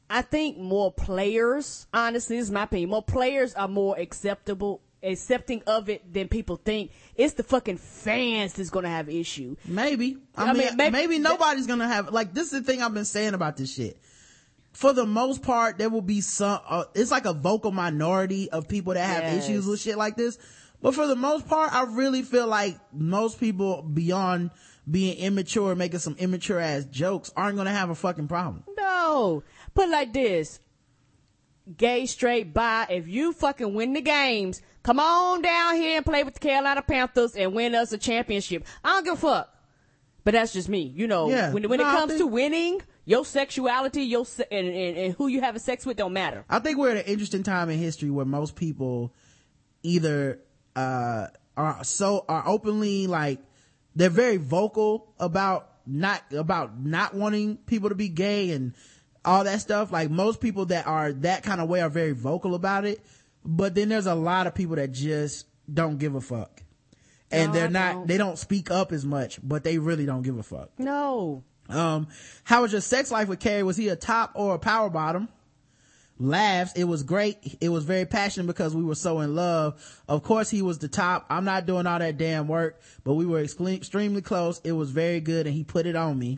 [0.09, 5.63] I think more players, honestly, this is my opinion, more players are more acceptable, accepting
[5.67, 6.91] of it than people think.
[7.15, 9.55] It's the fucking fans that's gonna have issue.
[9.65, 10.17] Maybe.
[10.35, 12.93] I, I mean, mean, maybe, maybe- nobody's gonna have, like, this is the thing I've
[12.93, 13.97] been saying about this shit.
[14.73, 18.67] For the most part, there will be some, uh, it's like a vocal minority of
[18.67, 19.45] people that have Yes.
[19.45, 20.37] issues with shit like this.
[20.81, 24.49] But for the most part, I really feel like most people beyond
[24.89, 28.63] being immature making some immature ass jokes aren't gonna have a fucking problem.
[28.77, 29.43] No.
[29.75, 30.59] Put it like this.
[31.77, 36.23] Gay, straight, bi, if you fucking win the games, come on down here and play
[36.23, 38.65] with the Carolina Panthers and win us a championship.
[38.83, 39.49] I don't give a fuck.
[40.25, 40.81] But that's just me.
[40.81, 41.53] You know, Yeah.
[41.53, 45.13] when, when No, it comes think- to winning, Your sexuality, your se- and, and, and
[45.15, 46.45] who you having sex with don't matter.
[46.49, 49.13] I think we're at an interesting time in history where most people
[49.83, 50.39] either
[50.75, 51.27] uh
[51.57, 53.39] are so are openly like
[53.95, 58.73] they're very vocal about not about not wanting people to be gay and
[59.25, 59.91] all that stuff.
[59.91, 63.01] Like most people that are that kind of way are very vocal about it.
[63.45, 66.63] But then there's a lot of people that just don't give a fuck.
[67.29, 68.07] And No, they're I not don't.
[68.07, 70.69] they don't speak up as much, but they really don't give a fuck.
[70.79, 71.43] No.
[71.69, 72.07] Um,
[72.43, 73.63] how was your sex life with Kerry?
[73.63, 75.29] Was he a top or a power bottom?
[76.19, 76.73] Laughs.
[76.73, 77.57] It was great.
[77.59, 79.81] It was very passionate because we were so in love.
[80.07, 81.25] Of course, he was the top.
[81.29, 84.61] I'm not doing all that damn work, but we were extreme- extremely close.
[84.63, 86.37] It was very good and he put it on me.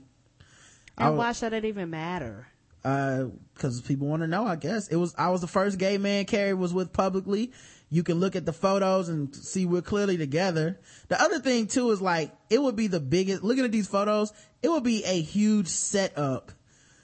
[0.98, 2.48] I And wa- why should it even matter?
[2.86, 4.88] Uh, cause people want to know, I guess.
[4.90, 7.52] It was, I was the first gay man Kerry was with publicly.
[7.90, 10.80] You can look at the photos and see we're clearly together.
[11.08, 14.32] The other thing too is like, it would be the biggest, looking at these photos,
[14.62, 16.52] it would be a huge setup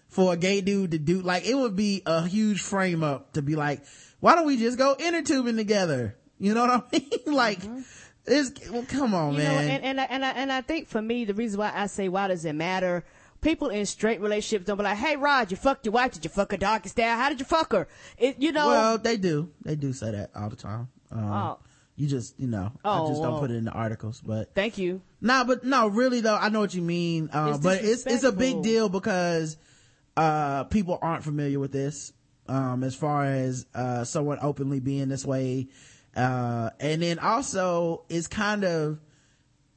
[0.08, 3.42] for a gay dude to do, like, it would be a huge frame up to
[3.42, 3.82] be like,
[4.20, 6.16] why don't we just go inner tubing together?
[6.38, 7.34] You know what I mean?
[7.36, 7.60] like,
[8.28, 9.42] it's, well, come on, Mm-hmm.
[9.42, 9.66] You man.
[9.68, 11.88] know, and, and, I- and, I, and I think for me, the reason why I
[11.88, 13.04] say, why does it matter?
[13.42, 16.12] People in straight relationships don't be like, hey, Rod, you fucked your wife.
[16.14, 17.18] Did you fuck her doggy style?
[17.18, 17.88] How did you fuck her?
[18.18, 19.50] It, you know, Well, they do.
[19.64, 20.90] They do say that all the time.
[21.12, 21.60] Um, Oh.
[21.98, 24.78] You just, you know, I Oh, just don't put it in the articles, but thank
[24.78, 25.02] you.
[25.20, 27.30] nah, but no, really though, I know what you mean.
[27.32, 29.58] Uh, It's but it's, it's a big deal because,
[30.18, 32.14] uh, people aren't familiar with this,
[32.48, 35.68] um, as far as, uh, someone openly being this way.
[36.16, 39.00] Uh, and then also it's kind of,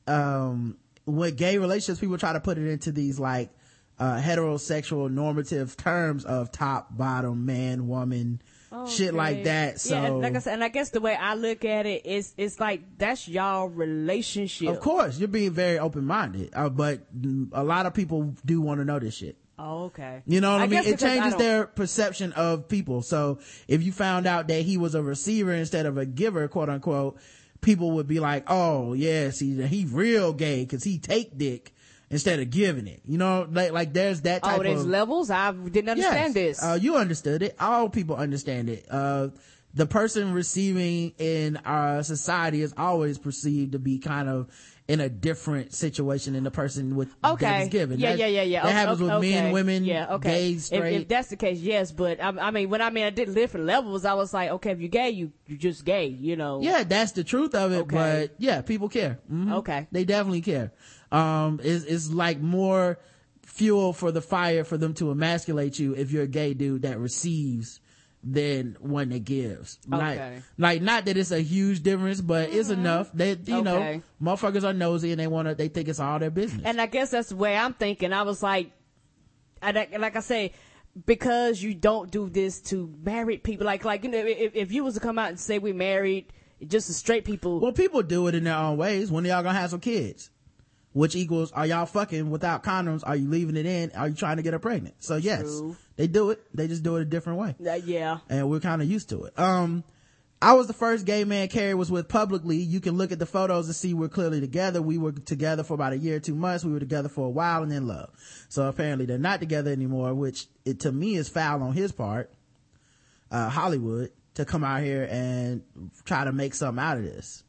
[0.06, 3.50] um, with gay relationships, people try to put it into these like,
[3.98, 8.42] uh, heterosexual normative terms of top, bottom, man, woman,
[8.88, 9.80] shit like that.
[9.80, 12.04] So, yeah, and like I said, and I guess the way I look at it
[12.04, 14.68] is, it's like that's y'all relationship.
[14.68, 17.06] Of course, you're being very open minded, uh, but
[17.52, 19.36] a lot of people do want to know this shit.
[19.56, 20.22] Oh, okay.
[20.26, 20.82] You know what I, mean?
[20.84, 23.02] It changes their perception of people.
[23.02, 26.68] So if you found out that he was a receiver instead of a giver, quote
[26.68, 27.20] unquote,
[27.64, 31.74] people would be like, "Oh, yeah, see, he real gay because he take dick
[32.10, 35.30] instead of giving it." You know, like like there's that type Oh, there's of levels.
[35.30, 36.58] I didn't understand Yes.
[36.58, 36.62] this.
[36.62, 37.56] Uh, you understood it.
[37.58, 38.86] All people understand it.
[38.88, 39.28] Uh,
[39.76, 44.48] the person receiving in our society is always perceived to be kind of
[44.86, 47.62] in a different situation than the person with that Okay.
[47.62, 47.98] is given.
[47.98, 48.62] Yeah, That- yeah, yeah, yeah.
[48.64, 49.30] That Okay, happens with okay.
[49.30, 50.30] men, women, yeah, okay.
[50.30, 51.00] gay, If- straight.
[51.02, 51.90] If, that's the case, yes.
[51.90, 54.72] But I, I mean, when I mean I did different levels, I was like, okay,
[54.72, 56.60] if you're gay, you you just gay, you know.
[56.60, 57.88] yeah, that's the truth of it.
[57.88, 59.20] But yeah, people care.
[59.32, 59.54] Mhm.
[59.54, 59.86] Okay.
[59.90, 60.72] They definitely care.
[61.10, 62.98] Um, it's, it's like more
[63.42, 66.98] fuel for the fire for them to emasculate you if you're a gay dude that
[66.98, 67.80] receives
[68.24, 69.78] than one that gives.
[69.86, 70.42] Like, Okay.
[70.58, 72.80] like not that it's a huge difference, but it's mm-hmm.
[72.80, 76.18] enough that, you know, motherfuckers are nosy and they want to, they think it's all
[76.18, 76.62] their business.
[76.64, 78.12] And I guess that's the way I'm thinking.
[78.12, 78.70] I was like,
[79.60, 80.52] I, like I say,
[81.06, 84.84] because you don't do this to married people, like like you know, if, if you
[84.84, 86.32] was to come out and say we married,
[86.66, 89.10] just as straight people, well, people do it in their own ways.
[89.10, 90.30] When are y'all gonna have some kids?
[90.92, 93.02] Which equals, are y'all fucking without condoms?
[93.04, 93.90] Are you leaving it in?
[93.96, 94.94] Are you trying to get her pregnant?
[95.00, 95.76] So yes, True.
[95.96, 96.42] They do it.
[96.52, 97.54] They just do it a different way.
[97.66, 98.18] uh, yeah.
[98.28, 99.38] and we're kind of used to it.
[99.38, 99.84] Um,
[100.42, 102.56] I was the first gay man Kerry was with publicly.
[102.56, 104.82] You can look at the photos and see we're clearly together.
[104.82, 106.64] We were together for about a year, two months.
[106.64, 108.10] We were together for a while and then love.
[108.50, 112.30] So apparently they're not together anymore, which it to me is foul on his part,
[113.30, 115.62] uh, Hollywood to come out here and
[116.04, 117.42] try to make something out of this.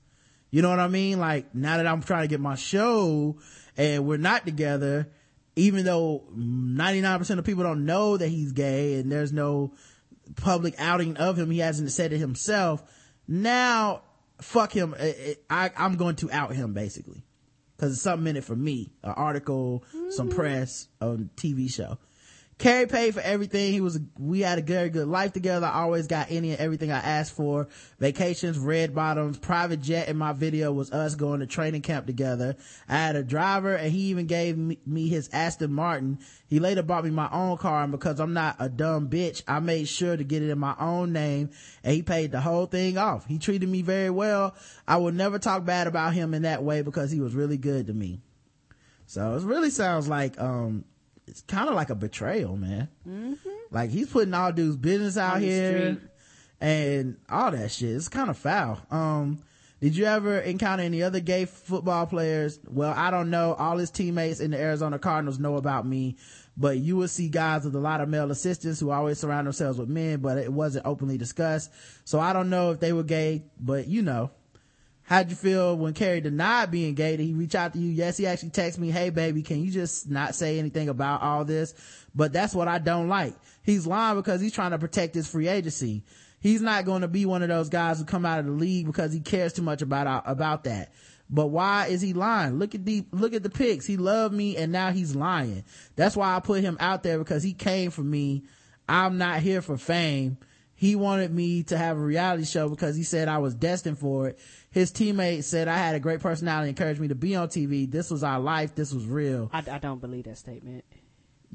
[0.52, 1.20] You know what I mean?
[1.20, 3.36] Like now that I'm trying to get my show
[3.76, 5.10] and we're not together,
[5.56, 9.74] even though 99% of people don't know that he's gay and there's no
[10.36, 12.84] public outing of him, he hasn't said it himself.
[13.28, 14.02] Now,
[14.42, 14.96] fuck him.
[15.00, 17.24] I, I, I'm going to out him basically.
[17.78, 18.94] Cause it's something in it for me.
[19.04, 20.36] An article, some mm.
[20.36, 21.98] press, a TV show.
[22.58, 23.74] Kerry paid for everything.
[23.74, 25.68] He was, we had a very good life together.
[25.68, 27.68] I always got any and everything I asked for.
[28.00, 32.56] Vacations, red bottoms, private jet in my video was us going to training camp together.
[32.88, 36.20] I had a driver and he even gave me, me his Aston Martin.
[36.48, 39.60] He later bought me my own car and because I'm not a dumb bitch, I
[39.60, 41.50] made sure to get it in my own name
[41.84, 43.26] and he paid the whole thing off.
[43.26, 44.56] He treated me very well.
[44.88, 47.88] I will never talk bad about him in that way because he was really good
[47.88, 48.22] to me.
[49.08, 50.86] So it really sounds like, um,
[51.28, 52.88] it's kind of like a betrayal, man.
[53.72, 56.10] Like he's putting all dudes business out here street.
[56.62, 57.90] and all that shit.
[57.96, 58.80] It's kind of foul.
[58.92, 59.40] Um,
[59.82, 62.60] did you ever encounter any other gay football players?
[62.68, 63.54] Well, I don't know.
[63.56, 66.16] All his teammates in the Arizona Cardinals know about me,
[66.56, 69.78] but you will see guys with a lot of male assistants who always surround themselves
[69.78, 71.72] with men, but it wasn't openly discussed.
[72.06, 74.32] So I don't know if they were gay, but you know,
[75.06, 77.16] How'd you feel when Kerry denied being gay?
[77.16, 77.92] Did he reach out to you?
[77.92, 81.46] Yes, he actually texted me, Hey baby, can you just not say anything about all
[81.46, 81.76] this?
[82.16, 83.36] But that's what I don't like.
[83.64, 86.04] He's lying because he's trying to protect his free agency.
[86.40, 88.88] He's not going to be one of those guys who come out of the league
[88.88, 90.92] because he cares too much about, uh, about that.
[91.30, 92.58] But why is he lying?
[92.58, 93.86] Look at the, look at the pics.
[93.86, 95.64] He loved me and now he's lying.
[95.96, 98.44] That's why I put him out there because he came for me.
[98.88, 100.38] I'm not here for fame.
[100.76, 104.28] He wanted me to have a reality show because he said I was destined for
[104.28, 104.40] it.
[104.76, 107.90] His teammate said I had a great personality, encouraged me to be on TV.
[107.90, 108.76] This was our life.
[108.76, 109.50] This was real.
[109.54, 110.84] I, I don't believe that statement.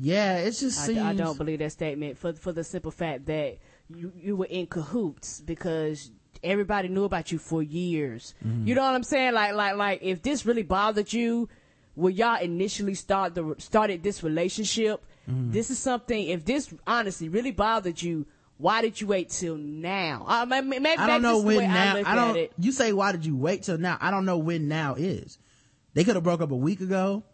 [0.01, 0.99] Yeah, it just seems.
[0.99, 3.59] I, I don't believe that statement for for the simple fact that
[3.95, 6.11] you you were in cahoots because
[6.43, 8.35] everybody knew about you for years.
[8.43, 8.67] Mm-hmm.
[8.67, 9.35] You know what I'm saying?
[9.35, 11.51] Like, like, like, if this really bothered you,
[11.97, 15.51] when y'all initially start the started this relationship, mm-hmm.
[15.51, 16.29] this is something.
[16.29, 18.25] If this honestly really bothered you,
[18.61, 20.25] why did you wait till now?
[20.29, 21.97] Uh, maybe, maybe I don't know when now.
[21.97, 22.51] I, I don't.
[22.59, 23.97] You say why did you wait till now?
[24.01, 25.39] I don't know when now is.
[25.95, 27.25] They could have broke up a week ago.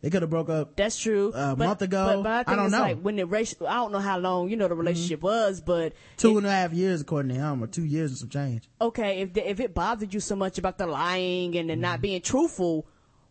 [0.00, 0.74] They could have broke up.
[0.74, 1.32] That's true.
[1.32, 2.22] A month ago.
[2.24, 2.80] But, but I, I, don't know.
[2.80, 5.26] Like when the race, I don't know how long you know the relationship mm-hmm.
[5.26, 8.18] was, but two it, and a half years according to him, or two years and
[8.18, 8.68] some change.
[8.80, 11.82] Okay, if the, if it bothered you so much about the lying and the mm-hmm.
[11.82, 12.88] not being truthful,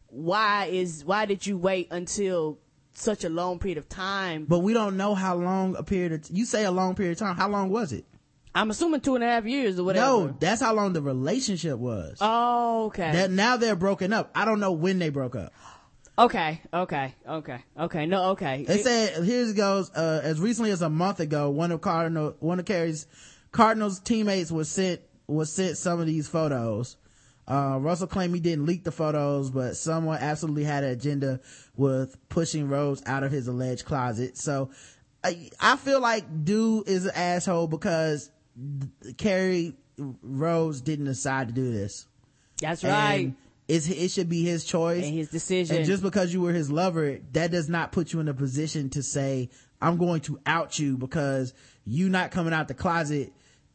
[0.07, 2.57] why is why did you wait until
[2.93, 4.45] such a long period of time?
[4.45, 6.11] But we don't know how long a period.
[6.11, 7.35] Of, you say a long period of time.
[7.35, 8.05] How long was it?
[8.53, 10.05] I'm assuming two and a half years or whatever.
[10.05, 12.18] No, that's how long the relationship was.
[12.19, 13.11] Oh, okay.
[13.13, 14.30] That now they're broken up.
[14.35, 15.53] I don't know when they broke up.
[16.19, 18.05] Okay, okay, okay, okay.
[18.05, 18.65] No, okay.
[18.68, 19.89] They said here it goes.
[19.91, 23.07] Uh, as recently as a month ago, one of Cardinal, one of Kerry's
[23.51, 26.97] Cardinals teammates was sent was sent some of these photos.
[27.52, 31.41] Uh, Russell claimed he didn't leak the photos, but someone absolutely had an agenda
[31.76, 34.38] with pushing Rhodes out of his alleged closet.
[34.38, 34.69] So
[35.22, 38.32] I, I feel like dude is an asshole because
[39.18, 42.07] Kerry Rhodes didn't decide to do this.
[42.61, 43.34] That's right.
[43.68, 45.76] It's, it should be his choice and his decision.
[45.76, 48.90] And just because you were his lover, that does not put you in a position
[48.91, 49.49] to say,
[49.82, 51.53] I'm going to out you because
[51.86, 53.34] you not coming out the closet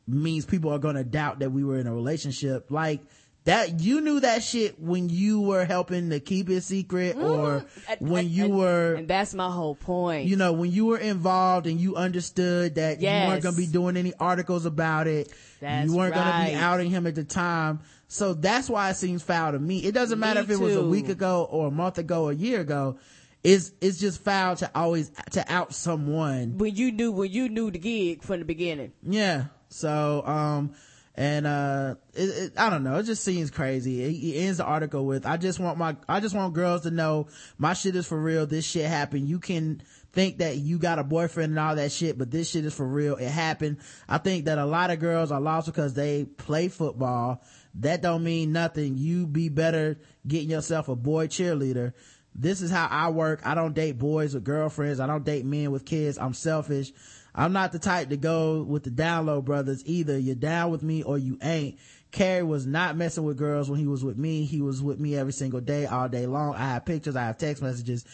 [0.09, 2.71] means people are going to doubt that we were in a relationship.
[2.71, 3.03] Like,
[3.47, 8.01] that you knew that shit when you were helping to keep it secret or mm.
[8.01, 11.81] when you were and that's my whole point you know when you were involved and
[11.81, 13.25] you understood that yes.
[13.25, 16.25] you weren't going to be doing any articles about it that's you weren't right.
[16.25, 19.59] going to be outing him at the time so that's why it seems foul to
[19.59, 19.79] me.
[19.81, 20.63] It doesn't matter if it too.
[20.63, 22.99] was a week ago or a month ago or a year ago.
[23.43, 26.59] It's, it's just foul to always, to out someone.
[26.59, 28.93] When you knew, when you knew the gig from the beginning.
[29.03, 29.47] Yeah.
[29.69, 30.75] So, um,
[31.17, 34.65] and uh it, it, i don't know it just seems crazy he, he, ends the
[34.65, 37.27] article with i just want my i just want girls to know
[37.59, 39.81] my shit is for real this shit happened you can
[40.13, 42.87] think that you got a boyfriend and all that shit but this shit is for
[42.87, 43.79] real it happened
[44.09, 47.43] i think that a lot of girls are lost because they play football
[47.81, 48.97] that don't mean nothing.
[48.97, 51.93] You be better getting yourself a boy cheerleader.
[52.35, 53.41] This is how I work.
[53.45, 55.01] I don't date boys with girlfriends.
[55.01, 56.19] I don't date men with kids.
[56.19, 56.93] I'm selfish.
[57.37, 60.19] I'm not the type to go with the download brothers either.
[60.19, 61.79] You're down with me or you ain't.
[62.11, 64.47] Kerry was not messing with girls when he was with me.
[64.47, 66.55] He was with me every single day, all day long.
[66.55, 67.15] I have pictures.
[67.15, 68.07] I have text messages.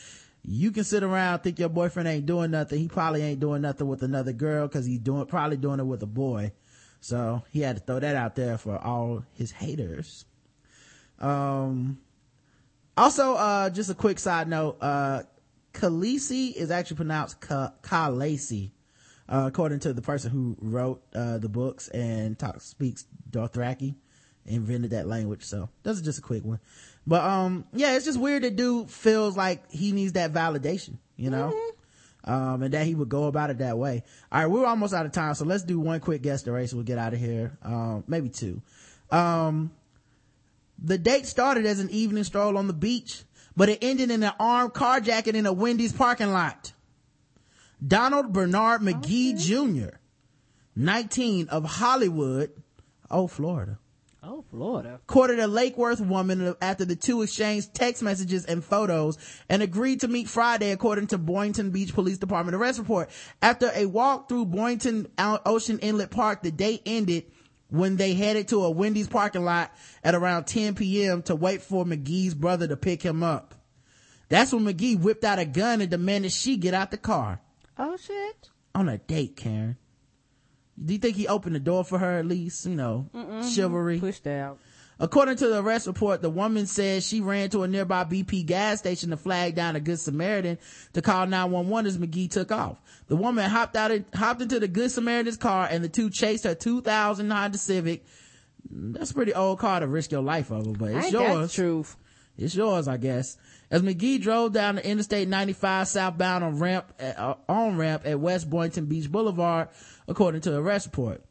[0.45, 2.81] You can sit around, think your boyfriend ain't doing nothing.
[2.81, 6.03] He probably ain't doing nothing with another girl because he's doing, probably doing it with
[6.03, 6.51] a boy.
[7.01, 10.25] So he had to throw that out there for all his haters.
[11.21, 12.01] Um,
[12.97, 15.23] also, uh, just a quick side note, uh,
[15.75, 18.73] Khaleesi is actually pronounced Khaleesi,
[19.29, 23.95] uh, according to the person who wrote, uh, the books and talks, speaks Dothraki,
[24.47, 25.45] invented that language.
[25.45, 26.61] So that's just a quick one.
[27.07, 31.31] But, um, yeah, it's just weird that dude feels like he needs that validation, you
[31.31, 31.49] know?
[31.49, 31.79] Mm-hmm
[32.25, 34.03] um, and that he would go about it that way.
[34.31, 36.73] All right, we're almost out of time, so let's do one quick guest race.
[36.73, 37.59] We'll get out of here.
[37.63, 38.63] Um, maybe two.
[39.11, 39.73] Um,
[40.79, 43.25] the date started as an evening stroll on the beach,
[43.57, 46.73] but it ended in an armed carjacking in a Wendy's parking lot.
[47.85, 49.89] Donald Bernard oh, McGee okay.
[49.89, 49.97] Jr.,
[50.77, 52.51] 19 of Hollywood,
[53.11, 53.79] oh, Florida,
[54.25, 55.01] Oh, Florida.
[55.09, 59.19] Courted a Lake Worth woman after the two exchanged text messages and photos
[59.49, 63.11] and agreed to meet Friday according to Boynton Beach Police Department arrest report.
[63.41, 67.33] After a walk through Boynton Ocean Inlet Park, the date ended
[67.69, 69.73] when they headed to a Wendy's parking lot
[70.05, 71.23] at around 10 p.m.
[71.23, 73.57] to wait for McGee's brother to pick him up.
[74.29, 77.41] That's when McGee whipped out a gun and demanded she get out the car.
[77.79, 78.51] Oh shit.
[78.75, 79.77] On a date, Karen.
[80.83, 82.65] Do you think he opened the door for her at least?
[82.67, 83.55] You know, Mm-mm.
[83.55, 84.01] chivalry.
[84.01, 84.59] Pushed out.
[84.99, 88.79] According to the arrest report, the woman says she ran to a nearby BP gas
[88.79, 90.59] station to flag down a Good Samaritan
[90.93, 92.81] to call 911 as McGee took off.
[93.09, 96.55] The woman hopped out, hopped into the Good Samaritan's car and the two chased her
[96.55, 98.05] 2000 Honda Civic.
[98.71, 101.53] that's a pretty old car to risk your life over, but it's Ain't yours.
[101.53, 101.97] truth?
[102.43, 103.37] It's yours, I guess.
[103.71, 108.21] As McGee drove down the Interstate 95 southbound on ramp at, uh, on ramp at
[108.21, 109.69] West Boynton Beach Boulevard,
[110.09, 111.23] according to the arrest report.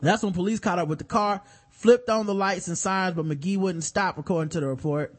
[0.00, 3.24] That's when police caught up with the car, flipped on the lights and signs, but
[3.24, 5.14] McGee wouldn't stop, according to the report.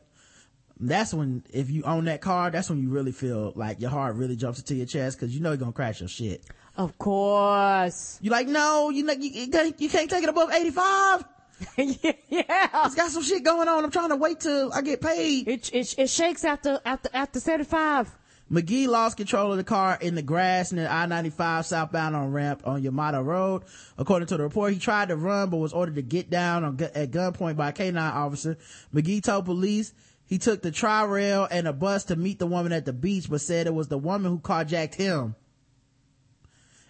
[0.80, 4.16] That's when, if you own that car, that's when you really feel like your heart
[4.16, 6.44] really jumps into your chest because you know you're gonna crash your shit.
[6.76, 8.20] Of course.
[8.22, 11.26] You're like, no, you you, you can't you can't take it above 85.
[11.78, 12.86] yeah.
[12.86, 13.84] It's got some shit going on.
[13.84, 15.48] I'm trying to wait till I get paid.
[15.48, 18.16] It, it, it shakes after, after, after 75.
[18.52, 22.82] McGee lost control of the car in the grass near I-95 southbound on ramp on
[22.82, 23.64] Yamato Road.
[23.98, 26.82] According to the report, he tried to run but was ordered to get down on,
[26.82, 28.58] at gunpoint by a K-9 officer.
[28.94, 29.94] McGee told police
[30.26, 33.42] he took the tri-rail and a bus to meet the woman at the beach but
[33.42, 35.36] said it was the woman who carjacked him.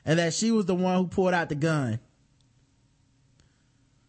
[0.05, 1.99] And that she was the one who pulled out the gun.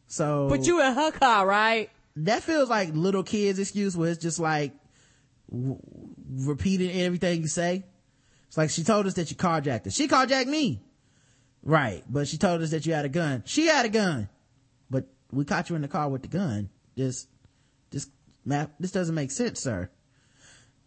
[0.09, 0.49] So.
[0.49, 1.91] But you in her car, right?
[2.25, 4.73] that feels like little kids excuse where it's just like
[5.51, 5.79] w-
[6.31, 7.85] repeating everything you say.
[8.49, 9.91] It's like she told us that you carjacked her.
[9.91, 10.83] She carjacked me.
[11.63, 12.03] Right.
[12.09, 13.43] But she told us that you had a gun.
[13.47, 14.29] She had a gun.
[14.91, 16.71] But we caught you in the car with the gun.
[16.97, 17.29] Just,
[17.91, 18.11] just,
[18.45, 19.91] map, this doesn't make sense, sir.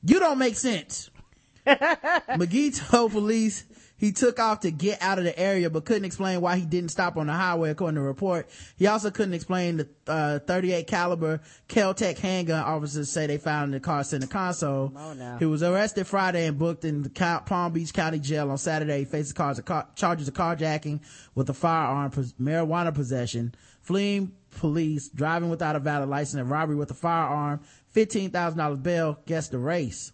[0.04, 1.12] You don't make sense.
[1.68, 3.64] McGee told police
[4.02, 6.90] he took off to get out of the area, but couldn't explain why he didn't
[6.90, 8.50] stop on the highway, according to the report.
[8.76, 13.72] He also couldn't explain the uh, 38 caliber Kel-Tec handgun officers say they found in
[13.74, 14.92] the car center console.
[14.98, 15.38] Oh.
[15.38, 19.00] He was arrested Friday and booked in the Palm Beach County Jail on Saturday.
[19.00, 21.02] He faces cars of car- charges of carjacking
[21.36, 26.76] with a firearm, pos- marijuana possession, fleeing police, driving without a valid license, and robbery
[26.76, 27.60] with a firearm.
[27.96, 29.20] $15,000 bail.
[29.28, 30.12] Guess the race.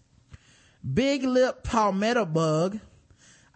[0.93, 2.81] Big lip palmetto bug.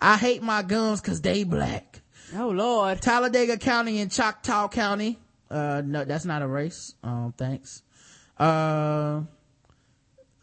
[0.02, 2.02] I hate my gums cause they black.
[2.36, 3.02] Oh, Lord.
[3.02, 5.20] Talladega County and Choctaw County.
[5.50, 6.96] Uh, no, that's not a race.
[7.04, 7.84] Um, thanks.
[8.38, 9.22] Uh,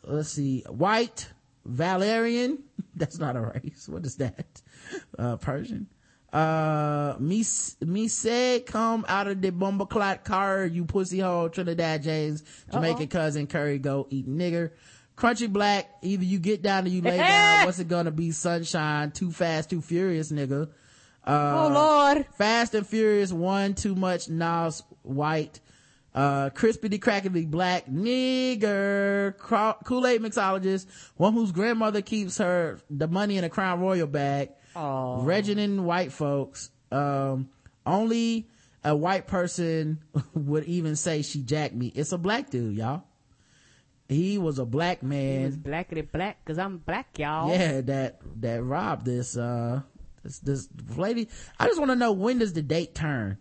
[0.05, 0.63] let's see.
[0.69, 1.31] White
[1.69, 2.59] Valyrian.
[2.95, 3.89] That's not a race.
[3.89, 4.61] What is that?
[5.17, 5.87] Uh, Persian.
[6.33, 7.45] Uh, me,
[7.81, 13.07] me say come out of the bumbleclot car, you pussy hole, Trinidad James, Jamaican Uh-oh.
[13.07, 14.73] cousin, curry go eat nigger.
[15.19, 17.67] Crunchy black, either you get down or you lay down.
[17.67, 18.31] What's it gonna be?
[18.31, 20.69] Sunshine, too fast, too furious, nigga.
[21.27, 22.27] Uh, oh, Lord.
[22.37, 25.61] Fast and Furious one too much Nas white,
[26.15, 29.37] uh, crispity crackety black nigger
[29.85, 30.87] Kool-Aid mixologist,
[31.17, 34.51] one whose grandmother keeps her the money in a Crown Royal bag.
[34.77, 35.21] Oh.
[35.23, 36.71] Reginald white folks.
[36.93, 37.51] Um,
[37.85, 38.49] only
[38.85, 39.99] a white person
[40.35, 41.89] would even say she jacked me.
[41.95, 43.03] It's a black dude, y'all.
[44.09, 45.45] He was a black He man.
[45.45, 47.51] was blackity black, cause I'm black, y'all.
[47.51, 49.83] Yeah, that that robbed this uh
[50.23, 51.29] this this lady.
[51.59, 53.37] I just want to know when does the date turn?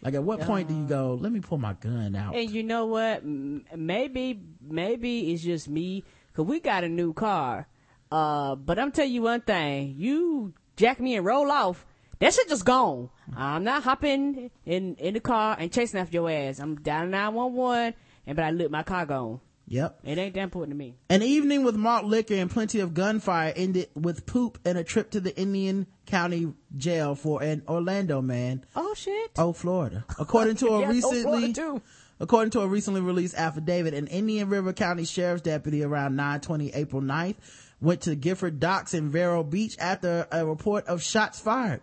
[0.00, 1.18] Like at what point do you go?
[1.20, 2.34] Let me pull my gun out.
[2.34, 3.24] And you know what?
[3.24, 6.04] Maybe, maybe it's just me,
[6.34, 7.66] cause we got a new car.
[8.12, 11.86] Uh, but I'm tell you one thing: you jack me and roll off,
[12.20, 13.10] that shit just gone.
[13.36, 16.58] I'm not hopping in in the car and chasing after your ass.
[16.58, 17.94] I'm down nine one one,
[18.26, 19.40] and but I let my car go.
[19.66, 20.00] Yep.
[20.04, 20.96] It ain't that important to me.
[21.08, 25.10] An evening with malt liquor and plenty of gunfire ended with poop and a trip
[25.12, 28.64] to the Indian County Jail for an Orlando man.
[28.76, 29.30] Oh shit!
[29.38, 30.04] Oh, Florida.
[30.18, 31.82] According to a Yes, oh, recently, too.
[32.20, 37.00] according to a recently released affidavit, an Indian River County Sheriff's deputy around 920 April
[37.00, 37.36] 9th
[37.80, 41.80] went to Gifford Docks in Vero Beach after a report of shots fired.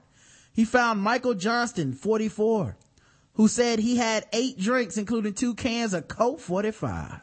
[0.53, 2.75] He found Michael Johnston, 44,
[3.35, 7.21] who said he had eight drinks, including two cans of Colt 45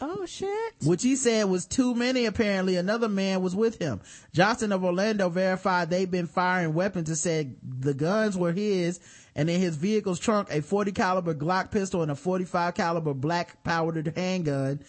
[0.00, 0.74] Oh shit!
[0.84, 2.76] which he said was too many apparently.
[2.76, 4.00] Another man was with him.
[4.32, 9.00] Johnson of orlando verified they'd been firing weapons and said the guns were his
[9.34, 13.62] and in his vehicle's trunk a 40 caliber glock pistol and a 45 caliber black
[13.64, 14.80] powdered handgun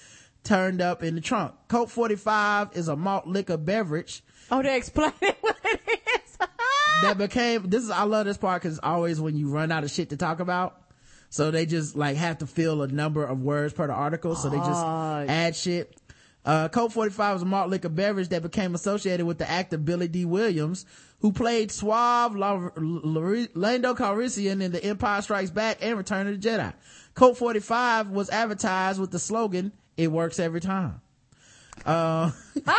[0.43, 1.53] turned up in the trunk.
[1.67, 4.23] Colt 45 is a malt liquor beverage.
[4.51, 5.11] Oh, they explain
[5.41, 6.37] what it is.
[7.01, 9.91] that became this is i love this part because always when you run out of
[9.91, 10.79] shit to talk about
[11.29, 14.49] so they just like have to fill a number of words per the article so
[14.49, 15.25] they just Oh.
[15.27, 15.95] add shit
[16.45, 20.07] uh, Colt 45 is a malt liquor beverage that became associated with the actor Billy
[20.07, 20.85] Dee Williams,
[21.21, 26.39] who played Suave La- La- Lando Calrissian in The Empire Strikes Back and Return of
[26.39, 26.71] the Jedi.
[27.15, 31.01] Colt 45 was advertised with the slogan, it works every time.
[31.83, 32.29] Uh,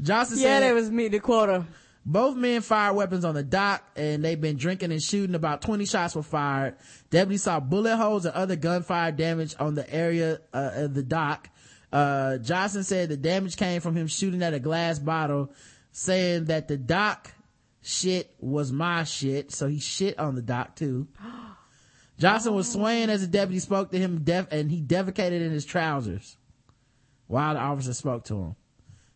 [0.00, 1.08] Johnson yeah, said, that was me.
[1.08, 1.66] The quota.
[2.06, 5.34] Both men fired weapons on the dock and they've been drinking and shooting.
[5.34, 6.76] About 20 shots were fired.
[7.10, 11.48] Deputies saw bullet holes and other gunfire damage on the area uh, of the dock.
[11.92, 15.52] Uh, Johnson said the damage came from him shooting at a glass bottle,
[15.92, 17.32] saying that the dock
[17.82, 19.52] shit was my shit.
[19.52, 21.08] So he shit on the dock too.
[22.18, 25.64] Johnson was swaying as the deputy spoke to him def- and he defecated in his
[25.64, 26.36] trousers
[27.26, 28.56] while the officer spoke to him.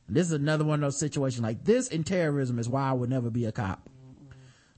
[0.09, 3.11] This is another one of those situations like this in terrorism is why I would
[3.11, 3.89] never be a cop.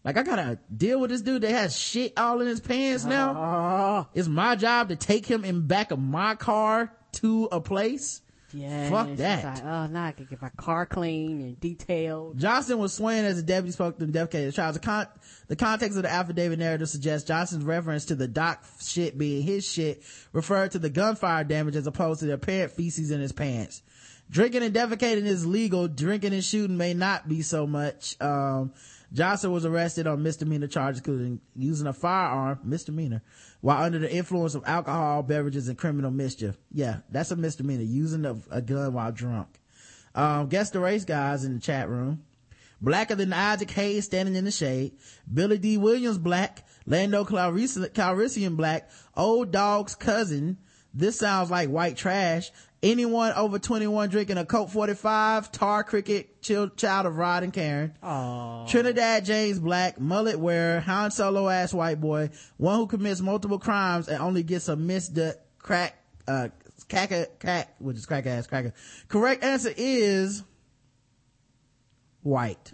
[0.04, 3.34] Like I gotta deal with this dude that has shit all in his pants now.
[3.36, 8.22] Oh, It's my job to take him in back of my car to a place.
[8.54, 8.88] yeah.
[8.88, 9.44] Fuck that.
[9.44, 12.38] Like, oh, now I can get my car clean and detailed.
[12.38, 14.74] Johnson was swaying as the deputy spoke to the defecated child.
[14.76, 15.06] The, con-
[15.48, 19.70] the context of the affidavit narrative suggests Johnson's reference to the doc shit being his
[19.70, 20.02] shit
[20.32, 23.82] referred to the gunfire damage as opposed to the apparent feces in his pants.
[24.30, 25.88] Drinking and defecating is legal.
[25.88, 28.16] Drinking and shooting may not be so much.
[28.20, 28.72] Um,
[29.12, 33.22] Johnson was arrested on misdemeanor charges, including using a firearm, misdemeanor,
[33.60, 36.56] while under the influence of alcohol, beverages, and criminal mischief.
[36.72, 39.48] Yeah, that's a misdemeanor, using a, a gun while drunk.
[40.14, 42.22] Um, guess the race guys in the chat room.
[42.80, 44.92] Blacker than Isaac Hayes standing in the shade.
[45.32, 46.66] Billy Dee Williams black.
[46.86, 48.90] Lando Calrissian, black.
[49.16, 50.56] Old dog's cousin.
[50.94, 52.50] This sounds like white trash.
[52.82, 55.52] Anyone over 21 drinking a Colt 45.
[55.52, 57.92] Tar Cricket, chill, child of Rod and Karen.
[58.02, 63.58] Oh, Trinidad James Black, mullet wearer, Han Solo ass white boy, one who commits multiple
[63.58, 65.18] crimes and only gets a missed
[65.58, 66.48] crack, uh,
[66.88, 68.72] cracker, crack, which is crack ass cracker.
[69.08, 70.42] Correct answer is
[72.22, 72.72] white.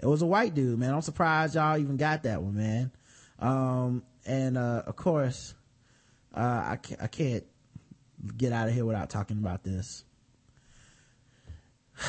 [0.00, 0.94] It was a white dude, man.
[0.94, 2.90] I'm surprised y'all even got that one, man.
[3.38, 5.54] Um, and, uh, of course,
[6.34, 7.44] uh, I can't, I can't
[8.36, 10.04] get out of here without talking about this.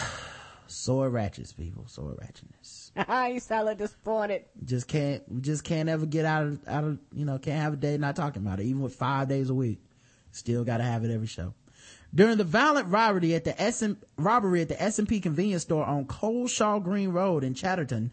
[0.67, 1.85] Sword ratchets, people.
[1.87, 2.91] Sword ratchetness
[3.33, 4.45] you sound like disappointed.
[4.63, 7.73] just can't we just can't ever get out of out of you know can't have
[7.73, 9.79] a day not talking about it even with five days a week
[10.31, 11.53] still gotta have it every show
[12.13, 13.83] during the violent robbery at the S
[14.17, 18.11] robbery at the S&P convenience store on Coalshaw Green Road in Chadderton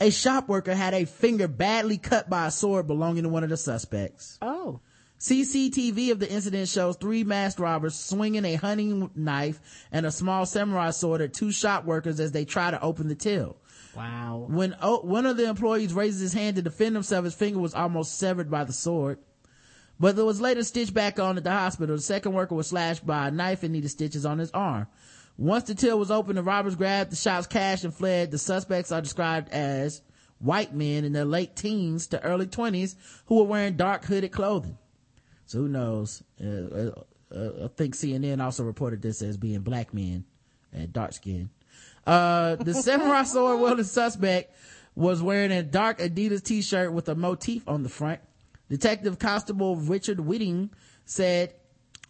[0.00, 3.50] a shop worker had a finger badly cut by a sword belonging to one of
[3.50, 4.80] the suspects Oh,
[5.18, 10.46] CCTV of the incident shows three masked robbers swinging a hunting knife and a small
[10.46, 13.56] samurai sword at two shop workers as they try to open the till
[13.96, 14.46] wow.
[14.48, 17.74] when oh, one of the employees raises his hand to defend himself, his finger was
[17.74, 19.18] almost severed by the sword.
[20.00, 21.96] But it was later stitched back on at the hospital.
[21.96, 24.86] The second worker was slashed by a knife and needed stitches on his arm.
[25.36, 28.30] Once the till was open, the robbers grabbed the shop's cash and fled.
[28.30, 30.02] The suspects are described as
[30.38, 32.94] white men in their late teens to early twenties
[33.26, 34.78] who were wearing dark hooded clothing.
[35.48, 36.22] So who knows?
[36.38, 36.90] Uh, uh,
[37.34, 40.26] uh, I think CNN also reported this as being black men
[40.74, 41.48] and dark skin.
[42.06, 44.54] Uh, the samurai sword wielding suspect
[44.94, 48.20] was wearing a dark Adidas t-shirt with a motif on the front.
[48.68, 50.68] Detective Constable Richard Whiting
[51.06, 51.54] said,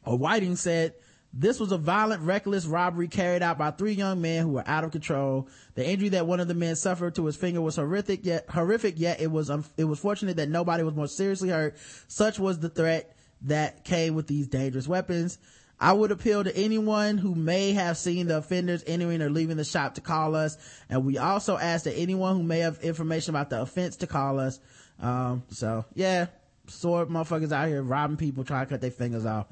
[0.05, 0.95] or Whiting said,
[1.33, 4.83] this was a violent, reckless robbery carried out by three young men who were out
[4.83, 5.47] of control.
[5.77, 8.99] The injury that one of the men suffered to his finger was horrific, yet horrific.
[8.99, 11.77] Yet it was um, it was fortunate that nobody was more seriously hurt.
[12.09, 15.39] Such was the threat that came with these dangerous weapons.
[15.81, 19.65] I would appeal to anyone who may have seen the offenders entering or leaving the
[19.65, 20.59] shop to call us.
[20.91, 24.41] And we also ask that anyone who may have information about the offense to call
[24.41, 24.59] us.
[25.01, 26.27] Um, so yeah,
[26.67, 29.47] sword motherfuckers out here robbing people, trying to cut their fingers off.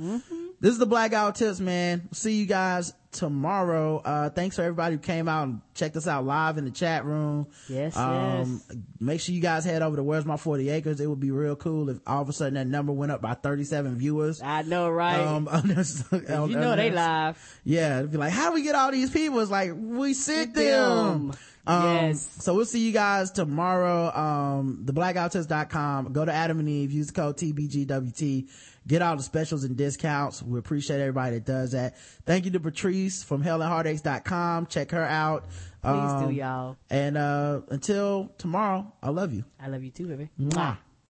[0.59, 2.09] This is the Blackout Tips, man.
[2.12, 3.99] See you guys tomorrow.
[3.99, 7.05] Uh, thanks for everybody who came out and checked us out live in the chat
[7.05, 7.47] room.
[7.69, 8.62] Yes, Um,
[8.99, 10.99] make sure you guys head over to Where's My 40 Acres.
[11.01, 13.35] It would be real cool if all of a sudden that number went up by
[13.35, 14.41] 37 viewers.
[14.43, 15.20] I know, right?
[15.20, 16.97] Um, on this- on- you know on they this.
[16.97, 17.61] live.
[17.65, 19.41] Yeah, it'd be like, how do we get all these people?
[19.41, 21.28] It's like, we sent them.
[21.28, 21.39] Them.
[21.69, 22.28] Um, Yes.
[22.41, 24.15] So we'll see you guys tomorrow.
[24.16, 26.12] Um, theblackguywhotips.com.
[26.12, 26.93] Go to Adam and Eve.
[26.93, 28.49] Use the code TBGWT.
[28.87, 30.43] Get all the specials and discounts.
[30.43, 31.97] We appreciate everybody that does that.
[32.25, 34.67] Thank you to Patrice from hellandheartaches.com.
[34.67, 35.45] Check her out.
[35.83, 36.77] Please Um, do, y'all.
[36.91, 39.45] And, uh, until tomorrow, I love you.
[39.61, 40.31] I love you too, baby.
[40.41, 40.79] Mwah.